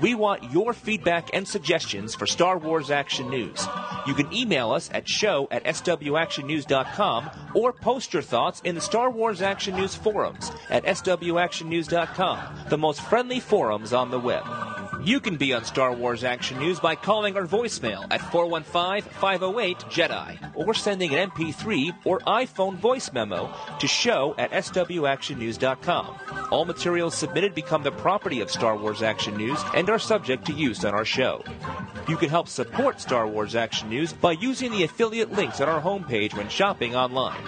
We 0.00 0.14
want 0.14 0.52
your 0.52 0.74
feedback 0.74 1.30
and 1.32 1.48
suggestions 1.48 2.14
for 2.14 2.26
Star 2.26 2.58
Wars 2.58 2.90
Action 2.90 3.30
News. 3.30 3.66
You 4.06 4.14
can 4.14 4.32
email 4.32 4.72
us 4.72 4.90
at 4.92 5.08
show 5.08 5.48
at 5.50 5.64
swactionnews.com 5.64 7.30
or 7.54 7.72
post 7.72 8.12
your 8.12 8.22
thoughts 8.22 8.60
in 8.64 8.74
the 8.74 8.80
Star 8.80 9.10
Wars 9.10 9.40
Action 9.40 9.74
News 9.74 9.94
forums 9.94 10.52
at 10.68 10.84
swactionnews.com, 10.84 12.68
the 12.68 12.78
most 12.78 13.00
friendly 13.00 13.40
forums 13.40 13.94
on 13.94 14.10
the 14.10 14.20
web. 14.20 14.44
You 15.06 15.20
can 15.20 15.36
be 15.36 15.52
on 15.52 15.64
Star 15.64 15.92
Wars 15.92 16.24
Action 16.24 16.58
News 16.58 16.80
by 16.80 16.96
calling 16.96 17.36
our 17.36 17.46
voicemail 17.46 18.04
at 18.10 18.20
415-508-JEDI 18.20 20.56
or 20.56 20.74
sending 20.74 21.14
an 21.14 21.30
MP3 21.30 21.96
or 22.04 22.18
iPhone 22.20 22.76
voice 22.76 23.12
memo 23.12 23.54
to 23.78 23.86
show 23.86 24.34
at 24.36 24.50
swactionnews.com. 24.50 26.48
All 26.50 26.64
materials 26.64 27.14
submitted 27.14 27.54
become 27.54 27.84
the 27.84 27.92
property 27.92 28.40
of 28.40 28.50
Star 28.50 28.76
Wars 28.76 29.02
Action 29.02 29.36
News 29.36 29.60
and 29.86 29.92
are 29.92 30.00
subject 30.00 30.44
to 30.44 30.52
use 30.52 30.84
on 30.84 30.94
our 30.94 31.04
show. 31.04 31.44
You 32.08 32.16
can 32.16 32.28
help 32.28 32.48
support 32.48 33.00
Star 33.00 33.28
Wars 33.28 33.54
Action 33.54 33.88
News 33.88 34.12
by 34.12 34.32
using 34.32 34.72
the 34.72 34.82
affiliate 34.82 35.30
links 35.30 35.60
on 35.60 35.68
our 35.68 35.80
homepage 35.80 36.34
when 36.34 36.48
shopping 36.48 36.96
online. 36.96 37.40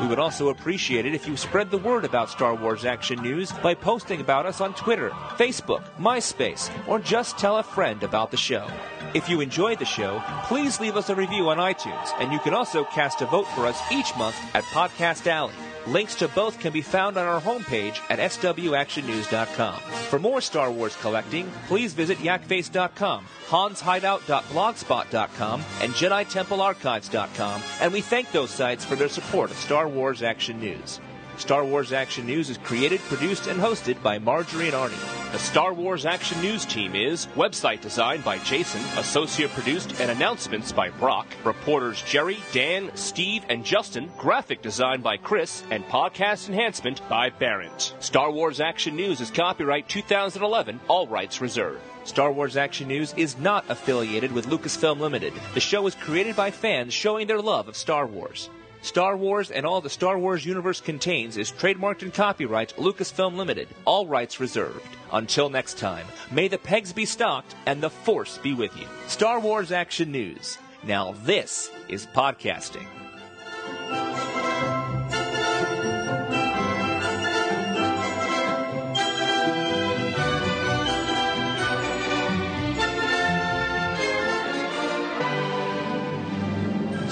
We 0.00 0.06
would 0.06 0.18
also 0.18 0.48
appreciate 0.48 1.04
it 1.04 1.14
if 1.14 1.28
you 1.28 1.36
spread 1.36 1.70
the 1.70 1.76
word 1.76 2.06
about 2.06 2.30
Star 2.30 2.54
Wars 2.54 2.86
Action 2.86 3.20
News 3.20 3.52
by 3.52 3.74
posting 3.74 4.22
about 4.22 4.46
us 4.46 4.62
on 4.62 4.72
Twitter, 4.72 5.10
Facebook, 5.36 5.84
MySpace, 5.98 6.70
or 6.88 7.00
just 7.00 7.36
tell 7.36 7.58
a 7.58 7.62
friend 7.62 8.02
about 8.02 8.30
the 8.30 8.38
show. 8.38 8.66
If 9.12 9.28
you 9.28 9.42
enjoyed 9.42 9.78
the 9.78 9.84
show, 9.84 10.22
please 10.44 10.80
leave 10.80 10.96
us 10.96 11.10
a 11.10 11.14
review 11.14 11.50
on 11.50 11.58
iTunes, 11.58 12.08
and 12.18 12.32
you 12.32 12.38
can 12.38 12.54
also 12.54 12.84
cast 12.84 13.20
a 13.20 13.26
vote 13.26 13.46
for 13.48 13.66
us 13.66 13.78
each 13.92 14.16
month 14.16 14.36
at 14.54 14.64
Podcast 14.64 15.26
Alley. 15.26 15.52
Links 15.86 16.14
to 16.16 16.28
both 16.28 16.60
can 16.60 16.72
be 16.72 16.82
found 16.82 17.16
on 17.16 17.26
our 17.26 17.40
homepage 17.40 18.00
at 18.10 18.18
swactionnews.com. 18.18 19.80
For 20.08 20.18
more 20.18 20.40
Star 20.40 20.70
Wars 20.70 20.96
collecting, 20.96 21.50
please 21.66 21.92
visit 21.92 22.18
yakface.com, 22.18 23.26
hanshideout.blogspot.com, 23.48 25.64
and 25.80 25.92
JediTempleArchives.com, 25.92 27.62
and 27.80 27.92
we 27.92 28.00
thank 28.00 28.32
those 28.32 28.50
sites 28.50 28.84
for 28.84 28.96
their 28.96 29.08
support 29.08 29.50
of 29.50 29.56
Star 29.56 29.88
Wars 29.88 30.22
Action 30.22 30.58
News. 30.58 31.00
Star 31.36 31.64
Wars 31.64 31.92
Action 31.92 32.26
News 32.26 32.48
is 32.48 32.58
created, 32.58 33.00
produced, 33.00 33.48
and 33.48 33.60
hosted 33.60 34.00
by 34.02 34.18
Marjorie 34.18 34.66
and 34.66 34.74
Arnie. 34.74 35.32
The 35.32 35.38
Star 35.38 35.74
Wars 35.74 36.06
Action 36.06 36.40
News 36.40 36.64
team 36.64 36.94
is 36.94 37.26
website 37.34 37.80
designed 37.80 38.22
by 38.24 38.38
Jason, 38.38 38.80
associate 38.98 39.50
produced 39.50 40.00
and 40.00 40.10
announcements 40.10 40.70
by 40.70 40.90
Brock, 40.90 41.26
reporters 41.44 42.02
Jerry, 42.02 42.38
Dan, 42.52 42.90
Steve, 42.94 43.44
and 43.48 43.64
Justin, 43.64 44.10
graphic 44.16 44.62
design 44.62 45.00
by 45.00 45.16
Chris, 45.16 45.64
and 45.70 45.84
podcast 45.86 46.48
enhancement 46.48 47.06
by 47.08 47.30
Barrett. 47.30 47.94
Star 47.98 48.30
Wars 48.30 48.60
Action 48.60 48.94
News 48.94 49.20
is 49.20 49.30
copyright 49.32 49.88
2011, 49.88 50.80
all 50.86 51.08
rights 51.08 51.40
reserved. 51.40 51.80
Star 52.04 52.30
Wars 52.30 52.56
Action 52.56 52.86
News 52.86 53.12
is 53.16 53.36
not 53.38 53.64
affiliated 53.68 54.30
with 54.30 54.46
Lucasfilm 54.46 55.00
Limited. 55.00 55.32
The 55.54 55.60
show 55.60 55.86
is 55.86 55.94
created 55.94 56.36
by 56.36 56.50
fans 56.50 56.94
showing 56.94 57.26
their 57.26 57.40
love 57.40 57.66
of 57.66 57.76
Star 57.76 58.06
Wars. 58.06 58.50
Star 58.84 59.16
Wars 59.16 59.50
and 59.50 59.64
all 59.64 59.80
the 59.80 59.88
Star 59.88 60.18
Wars 60.18 60.44
universe 60.44 60.78
contains 60.78 61.38
is 61.38 61.50
trademarked 61.50 62.02
and 62.02 62.12
copyright 62.12 62.76
Lucasfilm 62.76 63.34
Limited, 63.34 63.66
all 63.86 64.06
rights 64.06 64.40
reserved. 64.40 64.86
Until 65.10 65.48
next 65.48 65.78
time, 65.78 66.04
may 66.30 66.48
the 66.48 66.58
pegs 66.58 66.92
be 66.92 67.06
stocked 67.06 67.54
and 67.64 67.82
the 67.82 67.88
Force 67.88 68.36
be 68.36 68.52
with 68.52 68.76
you. 68.78 68.86
Star 69.06 69.40
Wars 69.40 69.72
Action 69.72 70.12
News. 70.12 70.58
Now 70.82 71.14
this 71.24 71.70
is 71.88 72.06
podcasting. 72.08 72.84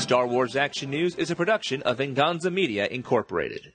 Star 0.03 0.27
Wars 0.27 0.57
Action 0.57 0.91
News 0.91 1.15
is 1.15 1.31
a 1.31 1.37
production 1.37 1.81
of 1.83 1.99
Venganza 1.99 2.51
Media 2.51 2.89
Incorporated. 2.89 3.73